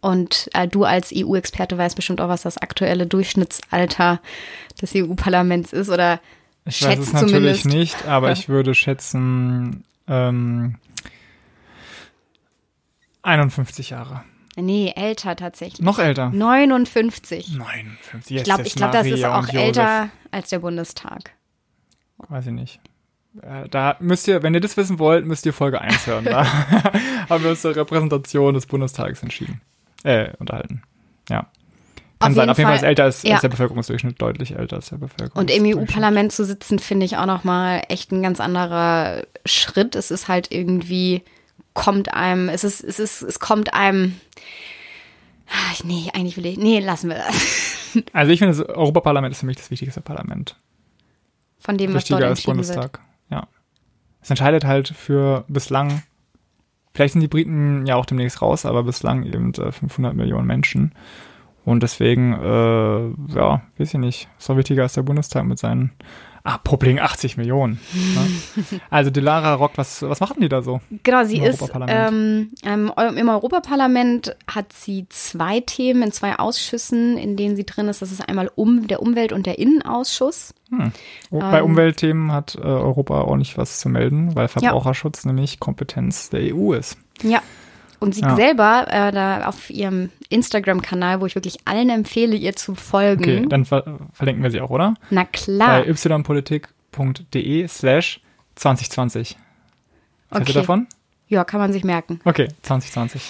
Und 0.00 0.48
äh, 0.54 0.66
du 0.66 0.84
als 0.84 1.12
EU-Experte 1.14 1.76
weißt 1.78 1.94
bestimmt 1.96 2.20
auch, 2.20 2.28
was 2.28 2.42
das 2.42 2.58
aktuelle 2.58 3.06
Durchschnittsalter 3.06 4.20
des 4.80 4.92
EU-Parlaments 4.94 5.72
ist 5.72 5.90
oder 5.90 6.20
Ich 6.64 6.82
weiß 6.82 6.90
schätzt 6.94 7.08
es 7.08 7.12
natürlich 7.12 7.62
zumindest. 7.62 7.66
nicht, 7.66 8.06
aber 8.06 8.28
Ja. 8.28 8.32
ich 8.32 8.48
würde 8.48 8.74
schätzen 8.74 9.84
ähm, 10.08 10.76
51 13.22 13.90
Jahre. 13.90 14.22
Nee, 14.56 14.92
älter 14.94 15.34
tatsächlich. 15.36 15.80
Noch 15.84 15.98
älter. 15.98 16.30
59. 16.30 17.56
59. 17.56 18.36
Ich 18.36 18.44
glaube, 18.44 18.62
ich 18.62 18.74
glaub, 18.74 18.92
das 18.92 19.06
ist 19.06 19.24
auch 19.24 19.48
älter 19.48 20.10
als 20.30 20.50
der 20.50 20.60
Bundestag. 20.60 21.30
Weiß 22.28 22.46
ich 22.46 22.52
nicht. 22.52 22.80
Äh, 23.42 23.68
Da 23.68 23.96
müsst 24.00 24.26
ihr, 24.28 24.42
wenn 24.42 24.54
ihr 24.54 24.60
das 24.60 24.76
wissen 24.76 24.98
wollt, 24.98 25.26
müsst 25.26 25.44
ihr 25.46 25.52
Folge 25.52 25.80
1 25.80 26.06
hören. 26.06 26.24
Da 26.24 26.44
haben 27.28 27.42
wir 27.42 27.50
uns 27.50 27.62
zur 27.62 27.74
Repräsentation 27.76 28.54
des 28.54 28.66
Bundestages 28.66 29.22
entschieden. 29.22 29.60
Äh, 30.02 30.32
unterhalten. 30.38 30.82
Ja. 31.28 31.46
Kann 32.20 32.30
Auf 32.32 32.36
sein. 32.36 32.42
jeden 32.42 32.50
Auf 32.50 32.58
jeden 32.58 32.68
Fall 32.68 32.76
Fall- 32.76 32.76
ist 32.76 32.82
älter 32.88 33.04
als, 33.04 33.22
ja. 33.22 33.32
als 33.32 33.40
der 33.42 33.48
Bevölkerungsdurchschnitt, 33.48 34.20
deutlich 34.22 34.56
älter 34.56 34.76
als 34.76 34.86
der 34.90 34.96
Und 34.96 35.00
Bevölkerungsdurchschnitt. 35.00 35.72
im 35.74 35.78
EU-Parlament 35.82 36.32
zu 36.32 36.44
sitzen, 36.44 36.78
finde 36.78 37.06
ich 37.06 37.16
auch 37.16 37.26
nochmal 37.26 37.82
echt 37.88 38.12
ein 38.12 38.22
ganz 38.22 38.40
anderer 38.40 39.24
Schritt. 39.44 39.94
Es 39.96 40.10
ist 40.10 40.28
halt 40.28 40.50
irgendwie, 40.52 41.22
kommt 41.72 42.14
einem, 42.14 42.48
es 42.48 42.62
ist, 42.64 42.82
es 42.84 42.98
ist, 42.98 43.22
es 43.22 43.40
kommt 43.40 43.74
einem. 43.74 44.18
Ah, 45.48 45.74
Nee, 45.84 46.10
eigentlich 46.14 46.36
will 46.36 46.46
ich. 46.46 46.56
Nee, 46.56 46.80
lassen 46.80 47.08
wir 47.10 47.16
das. 47.16 47.80
Also 48.12 48.32
ich 48.32 48.40
finde, 48.40 48.56
das 48.56 48.68
Europaparlament 48.68 49.30
ist 49.32 49.38
für 49.40 49.46
mich 49.46 49.56
das 49.56 49.70
wichtigste 49.70 50.00
Parlament. 50.00 50.56
Von 51.64 51.78
dem, 51.78 51.94
was 51.94 52.04
dort 52.04 52.20
Wichtiger 52.20 52.28
als 52.28 52.38
entschieden 52.40 52.58
wird. 52.58 52.66
Bundestag. 52.66 53.00
Ja. 53.30 53.48
Es 54.20 54.30
entscheidet 54.30 54.64
halt 54.64 54.88
für 54.88 55.44
bislang, 55.48 56.02
vielleicht 56.92 57.12
sind 57.12 57.22
die 57.22 57.28
Briten 57.28 57.86
ja 57.86 57.96
auch 57.96 58.06
demnächst 58.06 58.42
raus, 58.42 58.66
aber 58.66 58.82
bislang 58.82 59.24
eben 59.24 59.54
äh, 59.54 59.72
500 59.72 60.14
Millionen 60.14 60.46
Menschen. 60.46 60.94
Und 61.64 61.82
deswegen, 61.82 62.34
äh, 62.34 63.34
ja, 63.34 63.62
weiß 63.78 63.94
ich 63.94 64.00
nicht, 64.00 64.28
doch 64.46 64.56
wichtiger 64.56 64.82
als 64.82 64.92
der 64.92 65.02
Bundestag 65.02 65.44
mit 65.44 65.58
seinen, 65.58 65.92
ah, 66.44 66.58
Popling 66.58 67.00
80 67.00 67.36
Millionen. 67.36 67.80
ne? 67.92 68.80
Also 68.90 69.10
Dilara 69.10 69.54
Rock, 69.54 69.72
was, 69.76 70.02
was 70.02 70.20
machen 70.20 70.40
die 70.40 70.48
da 70.48 70.62
so? 70.62 70.80
Genau, 71.02 71.24
sie 71.24 71.38
Im 71.38 71.44
ist 71.44 71.72
ähm, 71.88 72.50
ähm, 72.64 72.92
im 72.96 73.28
Europaparlament 73.28 74.36
hat 74.46 74.72
sie 74.72 75.06
zwei 75.08 75.60
Themen 75.60 76.02
in 76.02 76.12
zwei 76.12 76.38
Ausschüssen, 76.38 77.16
in 77.16 77.36
denen 77.36 77.56
sie 77.56 77.64
drin 77.64 77.88
ist. 77.88 78.02
Das 78.02 78.12
ist 78.12 78.28
einmal 78.28 78.50
um, 78.54 78.86
der 78.86 79.02
Umwelt- 79.02 79.32
und 79.32 79.46
der 79.46 79.58
Innenausschuss. 79.58 80.54
Oh, 81.30 81.38
Bei 81.40 81.58
Ähm. 81.58 81.64
Umweltthemen 81.64 82.32
hat 82.32 82.54
äh, 82.54 82.60
Europa 82.60 83.20
auch 83.22 83.36
nicht 83.36 83.56
was 83.58 83.80
zu 83.80 83.88
melden, 83.88 84.34
weil 84.34 84.48
Verbraucherschutz 84.48 85.24
nämlich 85.24 85.60
Kompetenz 85.60 86.30
der 86.30 86.54
EU 86.54 86.72
ist. 86.72 86.96
Ja. 87.22 87.42
Und 88.00 88.14
sie 88.14 88.20
Ja. 88.22 88.34
selber, 88.36 88.86
äh, 88.90 89.12
da 89.12 89.46
auf 89.46 89.70
ihrem 89.70 90.10
Instagram-Kanal, 90.28 91.20
wo 91.20 91.26
ich 91.26 91.34
wirklich 91.36 91.58
allen 91.64 91.88
empfehle, 91.90 92.36
ihr 92.36 92.54
zu 92.54 92.74
folgen. 92.74 93.22
Okay, 93.22 93.46
dann 93.48 93.64
ver 93.64 93.98
verlinken 94.12 94.42
wir 94.42 94.50
sie 94.50 94.60
auch, 94.60 94.70
oder? 94.70 94.94
Na 95.10 95.24
klar. 95.24 95.82
bei 95.82 95.86
ypolitik.de 95.88 97.66
slash 97.68 98.20
2020. 98.56 99.36
Was 100.30 100.40
Okay. 100.42 100.52
davon? 100.52 100.86
Ja, 101.28 101.44
kann 101.44 101.60
man 101.60 101.72
sich 101.72 101.84
merken. 101.84 102.20
Okay, 102.24 102.48
2020. 102.62 103.22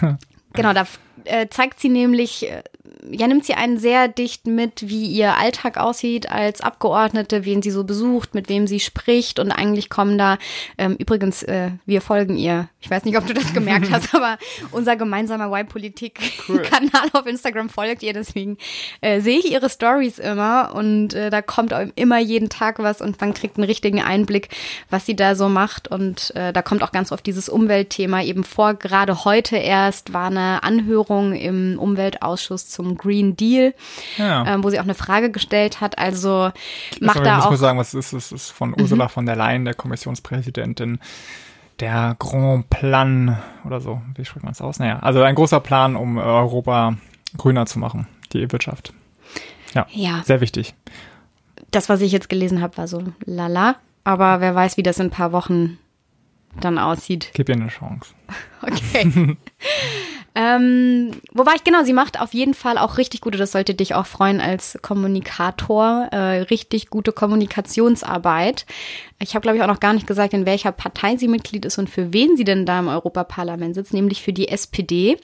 Genau, 0.52 0.72
da 0.72 0.86
äh, 1.24 1.48
zeigt 1.50 1.80
sie 1.80 1.90
nämlich, 1.90 2.50
äh, 2.50 2.62
ja, 3.10 3.26
nimmt 3.26 3.44
sie 3.44 3.54
einen 3.54 3.78
sehr 3.78 4.08
dicht 4.08 4.46
mit, 4.46 4.88
wie 4.88 5.06
ihr 5.06 5.36
Alltag 5.36 5.78
aussieht 5.78 6.30
als 6.30 6.60
Abgeordnete, 6.60 7.44
wen 7.44 7.62
sie 7.62 7.70
so 7.70 7.84
besucht, 7.84 8.34
mit 8.34 8.48
wem 8.48 8.66
sie 8.66 8.80
spricht 8.80 9.38
und 9.38 9.52
eigentlich 9.52 9.88
kommen 9.88 10.18
da, 10.18 10.38
ähm, 10.78 10.96
übrigens, 10.98 11.42
äh, 11.42 11.70
wir 11.84 12.00
folgen 12.00 12.36
ihr. 12.36 12.68
Ich 12.86 12.90
weiß 12.90 13.02
nicht, 13.04 13.18
ob 13.18 13.26
du 13.26 13.34
das 13.34 13.52
gemerkt 13.52 13.90
hast, 13.90 14.14
aber 14.14 14.38
unser 14.70 14.94
gemeinsamer 14.94 15.50
Y-Politik-Kanal 15.52 17.08
auf 17.14 17.26
Instagram 17.26 17.68
folgt 17.68 18.04
ihr, 18.04 18.12
deswegen 18.12 18.58
äh, 19.00 19.20
sehe 19.20 19.40
ich 19.40 19.50
ihre 19.50 19.68
Stories 19.68 20.20
immer 20.20 20.72
und 20.72 21.12
äh, 21.12 21.30
da 21.30 21.42
kommt 21.42 21.74
immer 21.96 22.20
jeden 22.20 22.48
Tag 22.48 22.78
was 22.78 23.00
und 23.00 23.20
man 23.20 23.34
kriegt 23.34 23.56
einen 23.56 23.64
richtigen 23.64 24.00
Einblick, 24.00 24.50
was 24.88 25.04
sie 25.04 25.16
da 25.16 25.34
so 25.34 25.48
macht 25.48 25.88
und 25.88 26.32
äh, 26.36 26.52
da 26.52 26.62
kommt 26.62 26.84
auch 26.84 26.92
ganz 26.92 27.10
oft 27.10 27.26
dieses 27.26 27.48
Umweltthema 27.48 28.22
eben 28.22 28.44
vor. 28.44 28.74
Gerade 28.74 29.24
heute 29.24 29.56
erst 29.56 30.12
war 30.12 30.26
eine 30.28 30.62
Anhörung 30.62 31.32
im 31.34 31.80
Umweltausschuss 31.80 32.68
zum 32.68 32.96
Green 32.96 33.36
Deal, 33.36 33.74
Ja. 34.16 34.46
ähm, 34.46 34.62
wo 34.62 34.70
sie 34.70 34.78
auch 34.78 34.84
eine 34.84 34.94
Frage 34.94 35.32
gestellt 35.32 35.80
hat. 35.80 35.98
Also 35.98 36.52
macht 37.00 37.18
da 37.18 37.38
ich 37.38 37.42
auch 37.42 37.46
Mhm. 37.46 37.50
muss 37.50 37.60
sagen, 37.60 37.78
was 37.80 37.94
ist, 37.94 38.12
es 38.12 38.30
ist 38.30 38.50
von 38.50 38.80
Ursula 38.80 39.08
von 39.08 39.26
der 39.26 39.34
Leyen, 39.34 39.64
der 39.64 39.74
Kommissionspräsidentin, 39.74 41.00
der 41.80 42.16
Grand 42.18 42.68
Plan 42.70 43.38
oder 43.64 43.80
so. 43.80 44.00
Wie 44.14 44.24
spricht 44.24 44.44
man 44.44 44.52
es 44.52 44.60
aus? 44.60 44.78
Naja, 44.78 44.98
also 45.00 45.22
ein 45.22 45.34
großer 45.34 45.60
Plan, 45.60 45.96
um 45.96 46.18
Europa 46.18 46.94
grüner 47.36 47.66
zu 47.66 47.78
machen, 47.78 48.06
die 48.32 48.50
Wirtschaft. 48.52 48.92
Ja, 49.74 49.86
Ja. 49.90 50.22
sehr 50.24 50.40
wichtig. 50.40 50.74
das, 51.72 51.88
was 51.88 52.00
ich 52.00 52.12
jetzt 52.12 52.28
gelesen 52.28 52.62
habe, 52.62 52.76
war 52.78 52.88
so 52.88 53.02
lala. 53.24 53.76
Aber 54.04 54.40
wer 54.40 54.54
weiß, 54.54 54.76
wie 54.76 54.82
das 54.82 54.98
in 55.00 55.08
ein 55.08 55.10
paar 55.10 55.32
Wochen 55.32 55.78
dann 56.60 56.78
aussieht. 56.78 57.30
Gib 57.34 57.48
ihr 57.48 57.56
eine 57.56 57.68
Chance. 57.68 58.14
Okay. 58.62 59.36
ähm, 60.34 61.10
wo 61.32 61.46
war 61.46 61.54
ich 61.54 61.62
genau? 61.62 61.84
Sie 61.84 61.92
macht 61.92 62.20
auf 62.20 62.34
jeden 62.34 62.54
Fall 62.54 62.78
auch 62.78 62.98
richtig 62.98 63.20
gute, 63.20 63.38
das 63.38 63.52
sollte 63.52 63.74
dich 63.74 63.94
auch 63.94 64.06
freuen 64.06 64.40
als 64.40 64.76
Kommunikator, 64.82 66.08
äh, 66.10 66.40
richtig 66.40 66.90
gute 66.90 67.12
Kommunikationsarbeit. 67.12 68.66
Ich 69.20 69.36
habe, 69.36 69.42
glaube 69.42 69.58
ich, 69.58 69.62
auch 69.62 69.68
noch 69.68 69.78
gar 69.78 69.92
nicht 69.92 70.08
gesagt, 70.08 70.34
in 70.34 70.46
welcher 70.46 70.72
Partei 70.72 71.16
sie 71.16 71.28
Mitglied 71.28 71.64
ist 71.64 71.78
und 71.78 71.88
für 71.88 72.12
wen 72.12 72.36
sie 72.36 72.44
denn 72.44 72.66
da 72.66 72.80
im 72.80 72.88
Europaparlament 72.88 73.76
sitzt, 73.76 73.94
nämlich 73.94 74.22
für 74.22 74.32
die 74.32 74.48
SPD 74.48 75.16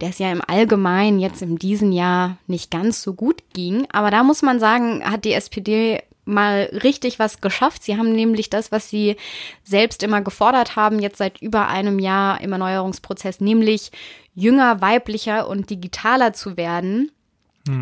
der 0.00 0.08
es 0.08 0.18
ja 0.18 0.32
im 0.32 0.42
Allgemeinen 0.44 1.20
jetzt 1.20 1.42
in 1.42 1.56
diesem 1.56 1.92
Jahr 1.92 2.38
nicht 2.46 2.70
ganz 2.70 3.02
so 3.02 3.14
gut 3.14 3.42
ging. 3.52 3.86
Aber 3.92 4.10
da 4.10 4.22
muss 4.24 4.42
man 4.42 4.58
sagen, 4.58 5.04
hat 5.04 5.24
die 5.24 5.32
SPD 5.32 6.02
mal 6.24 6.70
richtig 6.82 7.18
was 7.18 7.40
geschafft. 7.40 7.82
Sie 7.82 7.96
haben 7.96 8.12
nämlich 8.12 8.50
das, 8.50 8.72
was 8.72 8.88
sie 8.88 9.16
selbst 9.64 10.02
immer 10.02 10.20
gefordert 10.20 10.76
haben, 10.76 10.98
jetzt 11.00 11.18
seit 11.18 11.40
über 11.42 11.68
einem 11.68 11.98
Jahr 11.98 12.40
im 12.40 12.52
Erneuerungsprozess, 12.52 13.40
nämlich 13.40 13.90
jünger, 14.34 14.80
weiblicher 14.80 15.48
und 15.48 15.70
digitaler 15.70 16.32
zu 16.32 16.56
werden, 16.56 17.10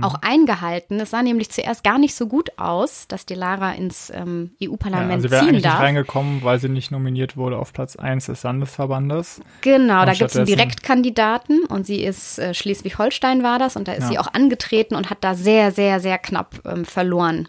auch 0.02 0.16
eingehalten. 0.20 1.00
Es 1.00 1.08
sah 1.10 1.22
nämlich 1.22 1.50
zuerst 1.50 1.82
gar 1.82 1.98
nicht 1.98 2.14
so 2.14 2.26
gut 2.26 2.58
aus, 2.58 3.08
dass 3.08 3.24
die 3.24 3.32
Lara 3.34 3.72
ins 3.72 4.10
ähm, 4.14 4.50
Ja, 4.58 4.68
EU-Parlament 4.70 5.12
also 5.12 5.28
sie 5.28 5.32
wäre 5.32 5.42
eigentlich 5.46 5.64
nicht 5.64 5.74
reingekommen, 5.74 6.42
weil 6.44 6.58
sie 6.58 6.68
nicht 6.68 6.90
nominiert 6.90 7.38
wurde 7.38 7.56
auf 7.58 7.72
Platz 7.72 7.96
1 7.96 8.26
des 8.26 8.42
Landesverbandes. 8.42 9.40
Genau, 9.62 10.04
da 10.04 10.12
gibt 10.12 10.30
es 10.32 10.36
einen 10.36 10.44
Direktkandidaten 10.44 11.64
und 11.64 11.86
sie 11.86 12.04
ist 12.04 12.38
äh, 12.38 12.52
Schleswig-Holstein 12.52 13.42
war 13.42 13.58
das 13.58 13.76
und 13.76 13.88
da 13.88 13.92
ist 13.92 14.02
Ja. 14.02 14.08
sie 14.08 14.18
auch 14.18 14.32
angetreten 14.34 14.94
und 14.96 15.08
hat 15.08 15.18
da 15.24 15.34
sehr, 15.34 15.72
sehr, 15.72 15.98
sehr 16.00 16.18
knapp 16.18 16.60
ähm, 16.66 16.84
verloren 16.84 17.48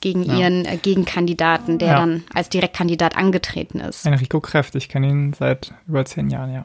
gegen 0.00 0.22
ihren 0.22 0.64
äh, 0.64 0.78
Gegenkandidaten, 0.78 1.78
der 1.78 1.88
Ja. 1.88 1.98
dann 1.98 2.24
als 2.32 2.48
Direktkandidat 2.48 3.16
angetreten 3.18 3.80
ist. 3.80 4.06
Enrico 4.06 4.40
Kräft, 4.40 4.74
ich 4.76 4.88
kenne 4.88 5.08
ihn 5.08 5.32
seit 5.34 5.74
über 5.86 6.06
zehn 6.06 6.30
Jahren, 6.30 6.54
ja. 6.54 6.64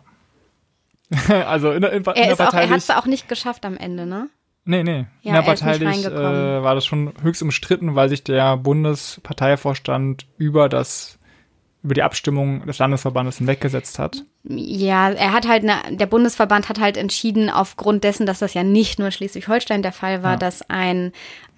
also 1.45 1.71
in 1.71 1.81
der, 1.81 1.91
in, 1.91 2.03
in 2.03 2.11
Er 2.15 2.31
ist 2.31 2.39
auch, 2.41 2.53
er 2.53 2.69
hat 2.69 2.77
es 2.77 2.89
auch 2.89 3.05
nicht 3.05 3.27
geschafft 3.27 3.65
am 3.65 3.75
Ende, 3.75 4.05
ne? 4.05 4.29
Nee, 4.65 4.83
nee, 4.83 5.05
Ja, 5.21 5.39
in 5.39 5.43
der 5.43 5.43
er 5.43 5.53
ist 5.53 5.63
nicht 5.63 5.79
parteilich 5.79 6.05
äh, 6.05 6.63
war 6.63 6.75
das 6.75 6.85
schon 6.85 7.13
höchst 7.21 7.41
umstritten, 7.41 7.95
weil 7.95 8.09
sich 8.09 8.23
der 8.23 8.57
Bundesparteivorstand 8.57 10.27
über 10.37 10.69
das 10.69 11.17
über 11.83 11.95
die 11.95 12.03
Abstimmung 12.03 12.65
des 12.67 12.77
Landesverbandes 12.77 13.39
hinweggesetzt 13.39 13.97
hat. 13.97 14.23
Ja, 14.43 15.09
er 15.09 15.33
hat 15.33 15.47
halt, 15.47 15.63
eine, 15.63 15.97
der 15.97 16.05
Bundesverband 16.05 16.69
hat 16.69 16.79
halt 16.79 16.95
entschieden, 16.95 17.49
aufgrund 17.49 18.03
dessen, 18.03 18.25
dass 18.25 18.39
das 18.39 18.53
ja 18.53 18.63
nicht 18.63 18.99
nur 18.99 19.09
Schleswig-Holstein 19.09 19.81
der 19.81 19.91
Fall 19.91 20.21
war, 20.21 20.33
ja. 20.33 20.37
dass 20.37 20.69
ein 20.69 21.11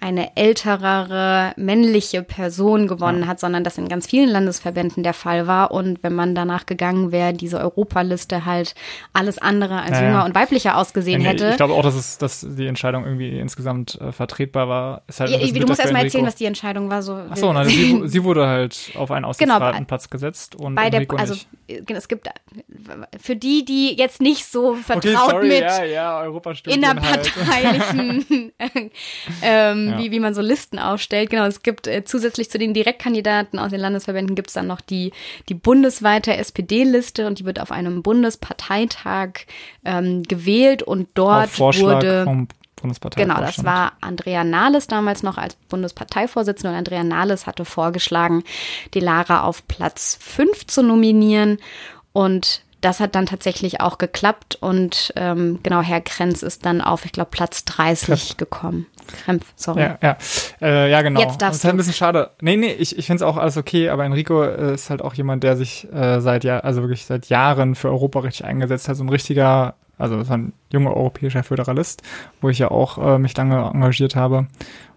eine 0.04 0.36
älterere 0.36 1.54
männliche 1.56 2.22
Person 2.22 2.88
gewonnen 2.88 3.22
ja. 3.22 3.26
hat, 3.26 3.40
sondern 3.40 3.64
das 3.64 3.78
in 3.78 3.88
ganz 3.88 4.06
vielen 4.06 4.28
Landesverbänden 4.28 5.02
der 5.02 5.14
Fall 5.14 5.46
war. 5.46 5.70
Und 5.70 6.02
wenn 6.02 6.14
man 6.14 6.34
danach 6.34 6.66
gegangen 6.66 7.10
wäre, 7.10 7.32
diese 7.32 7.58
Europaliste 7.58 8.44
halt 8.44 8.74
alles 9.14 9.38
andere 9.38 9.80
als 9.80 9.92
ja, 9.92 10.02
jünger 10.04 10.26
und 10.26 10.34
weiblicher 10.34 10.76
ausgesehen 10.76 11.22
nee, 11.22 11.28
hätte. 11.28 11.48
Ich 11.48 11.56
glaube 11.56 11.72
auch, 11.72 11.82
dass, 11.82 11.94
es, 11.94 12.18
dass 12.18 12.46
die 12.46 12.66
Entscheidung 12.66 13.04
irgendwie 13.04 13.38
insgesamt 13.38 13.98
äh, 13.98 14.12
vertretbar 14.12 14.68
war. 14.68 15.02
Ist 15.06 15.20
halt 15.20 15.30
du 15.32 15.66
musst 15.66 15.80
erstmal 15.80 16.04
erzählen, 16.04 16.26
was 16.26 16.34
die 16.34 16.44
Entscheidung 16.44 16.90
war. 16.90 17.02
So 17.02 17.18
Ach 17.30 17.36
so, 17.38 17.50
nein, 17.54 17.66
sie, 17.66 18.02
sie, 18.04 18.24
wurde 18.24 18.46
halt 18.46 18.90
auf 18.96 19.10
einen 19.10 19.24
Aussichtsratenplatz 19.24 20.04
genau, 20.10 20.12
gesetzt 20.12 20.54
und 20.54 20.74
bei 20.74 20.90
der, 20.90 21.06
also 21.16 21.34
genau, 21.66 21.98
es 21.98 22.08
gibt 22.08 22.28
für 23.18 23.36
die, 23.36 23.64
die 23.64 23.96
jetzt 23.96 24.20
nicht 24.20 24.44
so 24.44 24.74
vertraut 24.74 25.14
okay, 25.14 25.30
sorry, 25.30 25.48
mit 25.48 25.60
ja, 25.60 25.84
ja, 25.84 26.24
innerparteilichen 26.66 28.52
halt. 28.60 28.92
ähm, 29.42 29.93
ja. 29.94 29.98
wie, 29.98 30.10
wie 30.10 30.20
man 30.20 30.34
so 30.34 30.42
Listen 30.42 30.78
aufstellt. 30.78 31.30
Genau, 31.30 31.44
es 31.46 31.62
gibt 31.62 31.86
äh, 31.86 32.04
zusätzlich 32.04 32.50
zu 32.50 32.58
den 32.58 32.74
Direktkandidaten 32.74 33.58
aus 33.58 33.70
den 33.70 33.80
Landesverbänden 33.80 34.34
gibt 34.34 34.48
es 34.48 34.54
dann 34.54 34.66
noch 34.66 34.80
die, 34.80 35.12
die 35.48 35.54
bundesweite 35.54 36.36
SPD-Liste 36.36 37.26
und 37.26 37.38
die 37.38 37.44
wird 37.44 37.60
auf 37.60 37.70
einem 37.70 38.02
Bundesparteitag 38.02 39.46
ähm, 39.84 40.22
gewählt 40.22 40.82
und 40.82 41.08
dort 41.14 41.44
auf 41.44 41.52
Vorschlag 41.52 41.96
wurde. 41.96 42.24
Vom 42.24 42.48
Genau, 43.16 43.40
das 43.40 43.64
war 43.64 43.92
Andrea 44.02 44.44
Nahles 44.44 44.86
damals 44.86 45.22
noch 45.22 45.38
als 45.38 45.54
Bundesparteivorsitzende 45.54 46.70
und 46.70 46.76
Andrea 46.76 47.02
Nahles 47.02 47.46
hatte 47.46 47.64
vorgeschlagen, 47.64 48.44
die 48.92 49.00
Lara 49.00 49.44
auf 49.44 49.66
Platz 49.68 50.18
5 50.20 50.66
zu 50.66 50.82
nominieren 50.82 51.58
und 52.12 52.62
das 52.84 53.00
hat 53.00 53.14
dann 53.14 53.26
tatsächlich 53.26 53.80
auch 53.80 53.98
geklappt 53.98 54.58
und 54.60 55.12
ähm, 55.16 55.60
genau, 55.62 55.80
Herr 55.80 56.00
Krenz 56.00 56.42
ist 56.42 56.66
dann 56.66 56.80
auf, 56.80 57.04
ich 57.04 57.12
glaube, 57.12 57.30
Platz 57.30 57.64
30 57.64 58.06
Krämpf. 58.06 58.36
gekommen. 58.36 58.86
Krämpf, 59.24 59.52
sorry. 59.56 59.80
Ja, 59.80 59.98
ja, 60.02 60.16
äh, 60.60 60.90
ja 60.90 61.02
genau. 61.02 61.20
Jetzt 61.20 61.40
darfst 61.40 61.42
das 61.42 61.56
ist 61.56 61.64
halt 61.64 61.74
ein 61.74 61.76
bisschen 61.78 61.92
schade. 61.94 62.30
Nee, 62.40 62.56
nee, 62.56 62.72
ich, 62.72 62.98
ich 62.98 63.06
finde 63.06 63.22
es 63.24 63.28
auch 63.28 63.36
alles 63.36 63.56
okay, 63.56 63.88
aber 63.88 64.04
Enrico 64.04 64.42
äh, 64.42 64.74
ist 64.74 64.90
halt 64.90 65.02
auch 65.02 65.14
jemand, 65.14 65.42
der 65.42 65.56
sich 65.56 65.90
äh, 65.92 66.20
seit 66.20 66.44
Jahr, 66.44 66.64
also 66.64 66.82
wirklich 66.82 67.06
seit 67.06 67.26
Jahren 67.28 67.74
für 67.74 67.88
Europa 67.88 68.20
richtig 68.20 68.44
eingesetzt 68.44 68.88
hat, 68.88 68.96
so 68.96 69.04
ein 69.04 69.08
richtiger, 69.08 69.74
also 69.96 70.22
so 70.22 70.32
ein 70.34 70.52
junger 70.70 70.94
europäischer 70.94 71.42
Föderalist, 71.42 72.02
wo 72.40 72.50
ich 72.50 72.58
ja 72.58 72.70
auch 72.70 72.98
äh, 72.98 73.18
mich 73.18 73.36
lange 73.36 73.56
engagiert 73.56 74.14
habe 74.14 74.46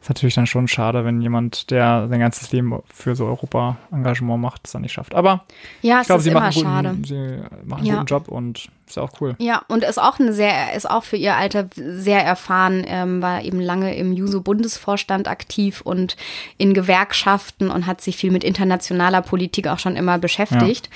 ist 0.02 0.10
natürlich 0.10 0.36
dann 0.36 0.48
schon 0.48 0.68
schade, 0.68 1.06
wenn 1.06 1.22
jemand, 1.22 1.72
der 1.72 2.08
sein 2.10 2.20
ganzes 2.20 2.52
Leben 2.52 2.80
für 2.86 3.16
so 3.16 3.26
Europa-Engagement 3.26 4.42
macht, 4.42 4.62
es 4.66 4.72
dann 4.72 4.84
nicht 4.84 4.94
schafft. 4.94 5.16
Aber 5.16 5.46
ja, 5.82 6.02
ich 6.02 6.08
glaube, 6.08 6.22
sie, 6.22 6.32
machen 6.32 6.54
guten, 6.54 7.04
sie 7.04 7.40
machen 7.66 7.82
einen 7.82 7.98
guten 7.98 8.06
Job 8.06 8.28
und 8.28 8.70
ist 8.88 8.96
ja 8.96 9.04
auch 9.04 9.12
cool. 9.20 9.36
Ja, 9.40 9.64
und 9.68 9.84
ist 9.84 10.00
auch 10.00 10.20
eine 10.20 10.32
sehr, 10.32 10.74
ist 10.74 10.90
auch 10.90 11.04
für 11.04 11.18
ihr 11.18 11.36
Alter 11.36 11.68
sehr 11.76 12.24
erfahren, 12.24 12.86
ähm, 12.88 13.22
war 13.22 13.44
eben 13.44 13.60
lange 13.60 13.96
im 13.96 14.14
Juso-Bundesvorstand 14.14 15.28
aktiv 15.28 15.82
und 15.82 16.16
in 16.58 16.74
Gewerkschaften 16.74 17.70
und 17.70 17.86
hat 17.86 18.02
sich 18.02 18.16
viel 18.16 18.32
mit 18.32 18.44
internationaler 18.44 19.22
Politik 19.22 19.68
auch 19.68 19.80
schon 19.80 19.98
immer 19.98 20.18
beschäftigt. 20.18 20.90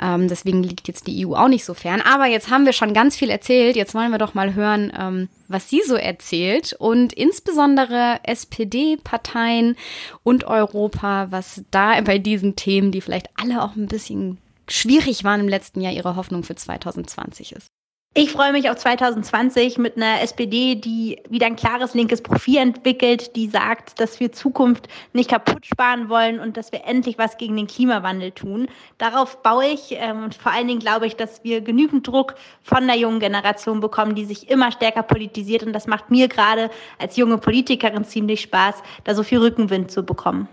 Ja. 0.00 0.14
Ähm, 0.14 0.28
deswegen 0.28 0.62
liegt 0.62 0.86
jetzt 0.86 1.06
die 1.06 1.26
EU 1.26 1.34
auch 1.34 1.48
nicht 1.48 1.64
so 1.64 1.74
fern. 1.74 2.00
Aber 2.00 2.26
jetzt 2.26 2.50
haben 2.50 2.64
wir 2.64 2.72
schon 2.72 2.94
ganz 2.94 3.16
viel 3.16 3.30
erzählt. 3.30 3.74
Jetzt 3.74 3.94
wollen 3.94 4.12
wir 4.12 4.18
doch 4.18 4.34
mal 4.34 4.54
hören, 4.54 4.92
ähm, 4.98 5.28
was 5.48 5.68
sie 5.68 5.82
so 5.84 5.96
erzählt 5.96 6.74
und 6.78 7.12
insbesondere 7.12 8.20
SPD-Parteien 8.22 9.76
und 10.22 10.44
Europa, 10.44 11.26
was 11.30 11.62
da 11.70 12.00
bei 12.00 12.18
diesen 12.18 12.56
Themen, 12.56 12.92
die 12.92 13.00
vielleicht 13.00 13.28
alle 13.36 13.62
auch 13.62 13.76
ein 13.76 13.86
bisschen 13.86 14.38
schwierig 14.68 15.24
waren 15.24 15.40
im 15.40 15.48
letzten 15.48 15.80
Jahr, 15.80 15.92
ihre 15.92 16.16
Hoffnung 16.16 16.42
für 16.42 16.54
2020 16.54 17.52
ist. 17.52 17.68
Ich 18.14 18.30
freue 18.30 18.52
mich 18.52 18.68
auf 18.68 18.76
2020 18.76 19.78
mit 19.78 19.96
einer 19.96 20.20
SPD, 20.20 20.74
die 20.74 21.18
wieder 21.30 21.46
ein 21.46 21.56
klares 21.56 21.94
linkes 21.94 22.20
Profil 22.20 22.58
entwickelt, 22.58 23.34
die 23.36 23.48
sagt, 23.48 23.98
dass 23.98 24.20
wir 24.20 24.32
Zukunft 24.32 24.86
nicht 25.14 25.30
kaputt 25.30 25.64
sparen 25.64 26.10
wollen 26.10 26.38
und 26.38 26.58
dass 26.58 26.72
wir 26.72 26.84
endlich 26.84 27.16
was 27.16 27.38
gegen 27.38 27.56
den 27.56 27.68
Klimawandel 27.68 28.30
tun. 28.32 28.68
Darauf 28.98 29.42
baue 29.42 29.64
ich 29.64 29.92
ähm, 29.92 30.24
und 30.24 30.34
vor 30.34 30.52
allen 30.52 30.68
Dingen 30.68 30.80
glaube 30.80 31.06
ich, 31.06 31.16
dass 31.16 31.42
wir 31.42 31.62
genügend 31.62 32.06
Druck 32.06 32.34
von 32.62 32.86
der 32.86 32.98
jungen 32.98 33.18
Generation 33.18 33.80
bekommen, 33.80 34.14
die 34.14 34.26
sich 34.26 34.50
immer 34.50 34.70
stärker 34.72 35.04
politisiert 35.04 35.62
und 35.62 35.72
das 35.72 35.86
macht 35.86 36.10
mir 36.10 36.28
gerade 36.28 36.68
als 36.98 37.16
junge 37.16 37.38
Politikerin 37.38 38.04
ziemlich 38.04 38.42
Spaß, 38.42 38.74
da 39.04 39.14
so 39.14 39.22
viel 39.22 39.38
Rückenwind 39.38 39.90
zu 39.90 40.02
bekommen. 40.02 40.48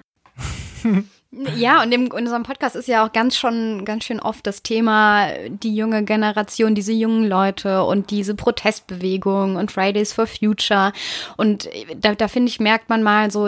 Ja, 1.32 1.84
und 1.84 1.92
in 1.94 2.12
unserem 2.12 2.42
Podcast 2.42 2.76
ist 2.76 2.88
ja 2.88 3.06
auch 3.06 3.13
ganz 3.13 3.38
schon 3.38 3.86
ganz 3.86 4.04
schön 4.04 4.20
oft 4.20 4.48
das 4.48 4.63
Thema 4.63 5.28
die 5.48 5.76
junge 5.76 6.04
Generation, 6.04 6.74
diese 6.74 6.92
jungen 6.92 7.28
Leute 7.28 7.84
und 7.84 8.10
diese 8.10 8.34
Protestbewegung 8.34 9.56
und 9.56 9.72
Fridays 9.72 10.12
for 10.12 10.26
Future. 10.26 10.92
Und 11.38 11.70
da, 11.98 12.15
da 12.15 12.28
finde 12.28 12.50
ich, 12.50 12.60
merkt 12.60 12.89
man 12.89 13.04
mal 13.04 13.30
so, 13.30 13.48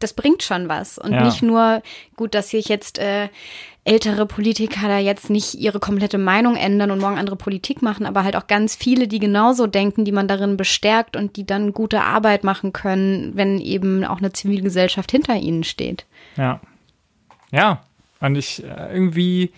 das 0.00 0.14
bringt 0.14 0.42
schon 0.42 0.68
was. 0.68 0.98
Und 0.98 1.12
ja. 1.12 1.24
nicht 1.24 1.40
nur, 1.40 1.82
gut, 2.16 2.34
dass 2.34 2.50
sich 2.50 2.66
jetzt 2.66 2.98
äh, 2.98 3.28
ältere 3.84 4.26
Politiker 4.26 4.88
da 4.88 4.98
jetzt 4.98 5.30
nicht 5.30 5.54
ihre 5.54 5.78
komplette 5.78 6.18
Meinung 6.18 6.56
ändern 6.56 6.90
und 6.90 6.98
morgen 6.98 7.16
andere 7.16 7.36
Politik 7.36 7.80
machen, 7.80 8.06
aber 8.06 8.24
halt 8.24 8.34
auch 8.34 8.48
ganz 8.48 8.74
viele, 8.74 9.06
die 9.06 9.20
genauso 9.20 9.68
denken, 9.68 10.04
die 10.04 10.12
man 10.12 10.26
darin 10.26 10.56
bestärkt 10.56 11.16
und 11.16 11.36
die 11.36 11.46
dann 11.46 11.72
gute 11.72 12.02
Arbeit 12.02 12.42
machen 12.42 12.72
können, 12.72 13.36
wenn 13.36 13.60
eben 13.60 14.04
auch 14.04 14.18
eine 14.18 14.32
Zivilgesellschaft 14.32 15.12
hinter 15.12 15.36
ihnen 15.36 15.62
steht. 15.62 16.06
Ja, 16.36 16.60
ja, 17.52 17.82
und 18.20 18.36
ich 18.36 18.62
äh, 18.64 18.92
irgendwie, 18.92 19.52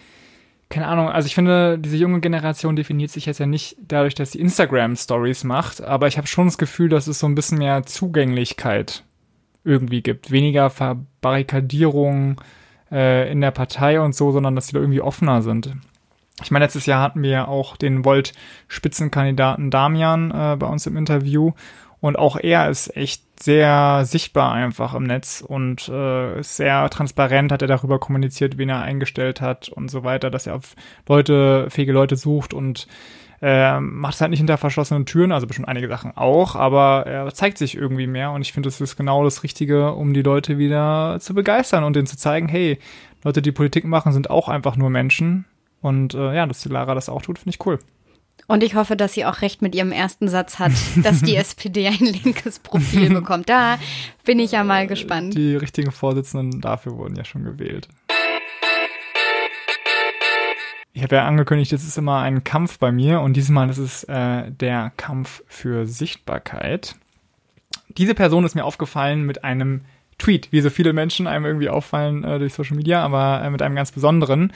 keine 0.68 0.86
Ahnung, 0.86 1.08
also 1.08 1.26
ich 1.26 1.34
finde, 1.34 1.78
diese 1.78 1.96
junge 1.96 2.20
Generation 2.20 2.76
definiert 2.76 3.10
sich 3.10 3.26
jetzt 3.26 3.38
ja 3.38 3.46
nicht 3.46 3.76
dadurch, 3.86 4.14
dass 4.14 4.32
sie 4.32 4.40
Instagram-Stories 4.40 5.44
macht, 5.44 5.82
aber 5.82 6.06
ich 6.06 6.16
habe 6.16 6.26
schon 6.26 6.46
das 6.46 6.58
Gefühl, 6.58 6.88
dass 6.88 7.06
es 7.06 7.18
so 7.18 7.26
ein 7.26 7.34
bisschen 7.34 7.58
mehr 7.58 7.84
Zugänglichkeit 7.84 9.04
irgendwie 9.64 10.02
gibt. 10.02 10.30
Weniger 10.30 10.70
Verbarrikadierung 10.70 12.40
äh, 12.90 13.30
in 13.30 13.40
der 13.40 13.50
Partei 13.50 14.00
und 14.00 14.14
so, 14.14 14.32
sondern 14.32 14.54
dass 14.54 14.68
sie 14.68 14.74
da 14.74 14.80
irgendwie 14.80 15.00
offener 15.00 15.42
sind. 15.42 15.74
Ich 16.42 16.50
meine, 16.50 16.64
letztes 16.64 16.86
Jahr 16.86 17.02
hatten 17.02 17.22
wir 17.22 17.30
ja 17.30 17.48
auch 17.48 17.76
den 17.76 18.04
Volt-Spitzenkandidaten 18.04 19.70
Damian 19.70 20.30
äh, 20.30 20.56
bei 20.56 20.66
uns 20.66 20.86
im 20.86 20.96
Interview 20.96 21.52
und 22.02 22.18
auch 22.18 22.36
er 22.36 22.68
ist 22.68 22.96
echt 22.96 23.22
sehr 23.40 24.02
sichtbar 24.04 24.52
einfach 24.52 24.92
im 24.94 25.04
Netz 25.04 25.42
und 25.46 25.88
äh, 25.88 26.42
sehr 26.42 26.90
transparent, 26.90 27.52
hat 27.52 27.62
er 27.62 27.68
darüber 27.68 28.00
kommuniziert, 28.00 28.58
wen 28.58 28.68
er 28.70 28.82
eingestellt 28.82 29.40
hat 29.40 29.68
und 29.68 29.88
so 29.88 30.02
weiter, 30.02 30.28
dass 30.28 30.48
er 30.48 30.56
auf 30.56 30.74
Leute, 31.08 31.70
fähige 31.70 31.92
Leute 31.92 32.16
sucht 32.16 32.54
und 32.54 32.88
äh, 33.40 33.78
macht 33.78 34.14
es 34.14 34.20
halt 34.20 34.30
nicht 34.30 34.40
hinter 34.40 34.58
verschlossenen 34.58 35.06
Türen, 35.06 35.30
also 35.30 35.46
bestimmt 35.46 35.68
einige 35.68 35.86
Sachen 35.86 36.16
auch, 36.16 36.56
aber 36.56 37.06
er 37.06 37.32
zeigt 37.32 37.56
sich 37.56 37.76
irgendwie 37.76 38.08
mehr 38.08 38.32
und 38.32 38.42
ich 38.42 38.52
finde, 38.52 38.66
das 38.66 38.80
ist 38.80 38.96
genau 38.96 39.22
das 39.22 39.44
Richtige, 39.44 39.92
um 39.92 40.12
die 40.12 40.22
Leute 40.22 40.58
wieder 40.58 41.18
zu 41.20 41.34
begeistern 41.34 41.84
und 41.84 41.94
denen 41.94 42.08
zu 42.08 42.16
zeigen, 42.16 42.48
hey, 42.48 42.80
Leute, 43.22 43.42
die 43.42 43.52
Politik 43.52 43.84
machen, 43.84 44.12
sind 44.12 44.28
auch 44.28 44.48
einfach 44.48 44.76
nur 44.76 44.90
Menschen 44.90 45.44
und 45.80 46.14
äh, 46.14 46.34
ja, 46.34 46.46
dass 46.46 46.62
die 46.62 46.68
Lara 46.68 46.96
das 46.96 47.08
auch 47.08 47.22
tut, 47.22 47.38
finde 47.38 47.50
ich 47.50 47.64
cool. 47.64 47.78
Und 48.46 48.62
ich 48.62 48.74
hoffe, 48.74 48.96
dass 48.96 49.14
sie 49.14 49.24
auch 49.24 49.40
recht 49.40 49.62
mit 49.62 49.74
ihrem 49.74 49.92
ersten 49.92 50.28
Satz 50.28 50.58
hat, 50.58 50.72
dass 51.02 51.22
die 51.22 51.36
SPD 51.36 51.88
ein 51.88 51.98
linkes 51.98 52.58
Profil 52.58 53.10
bekommt. 53.14 53.48
Da 53.48 53.78
bin 54.24 54.38
ich 54.38 54.52
ja 54.52 54.64
mal 54.64 54.86
gespannt. 54.86 55.34
Die 55.34 55.56
richtigen 55.56 55.92
Vorsitzenden 55.92 56.60
dafür 56.60 56.96
wurden 56.96 57.16
ja 57.16 57.24
schon 57.24 57.44
gewählt. 57.44 57.88
Ich 60.94 61.02
habe 61.02 61.16
ja 61.16 61.24
angekündigt, 61.24 61.72
es 61.72 61.84
ist 61.84 61.96
immer 61.96 62.20
ein 62.20 62.44
Kampf 62.44 62.78
bei 62.78 62.92
mir 62.92 63.20
und 63.20 63.34
diesmal 63.34 63.70
ist 63.70 63.78
es 63.78 64.04
äh, 64.04 64.50
der 64.50 64.92
Kampf 64.98 65.42
für 65.46 65.86
Sichtbarkeit. 65.86 66.96
Diese 67.96 68.14
Person 68.14 68.44
ist 68.44 68.54
mir 68.54 68.64
aufgefallen 68.64 69.24
mit 69.24 69.42
einem 69.42 69.82
Tweet, 70.18 70.52
wie 70.52 70.60
so 70.60 70.68
viele 70.68 70.92
Menschen 70.92 71.26
einem 71.26 71.46
irgendwie 71.46 71.70
auffallen 71.70 72.24
äh, 72.24 72.38
durch 72.38 72.52
Social 72.52 72.76
Media, 72.76 73.02
aber 73.02 73.42
äh, 73.42 73.50
mit 73.50 73.62
einem 73.62 73.74
ganz 73.74 73.90
besonderen. 73.90 74.52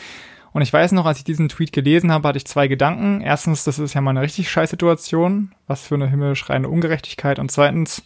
Und 0.56 0.62
ich 0.62 0.72
weiß 0.72 0.92
noch, 0.92 1.04
als 1.04 1.18
ich 1.18 1.24
diesen 1.24 1.50
Tweet 1.50 1.70
gelesen 1.70 2.10
habe, 2.10 2.28
hatte 2.28 2.38
ich 2.38 2.46
zwei 2.46 2.66
Gedanken. 2.66 3.20
Erstens, 3.20 3.64
das 3.64 3.78
ist 3.78 3.92
ja 3.92 4.00
mal 4.00 4.12
eine 4.12 4.22
richtig 4.22 4.50
scheiß 4.50 4.70
Situation. 4.70 5.52
Was 5.66 5.86
für 5.86 5.96
eine 5.96 6.08
himmelschreiende 6.08 6.70
Ungerechtigkeit. 6.70 7.38
Und 7.38 7.50
zweitens, 7.50 8.02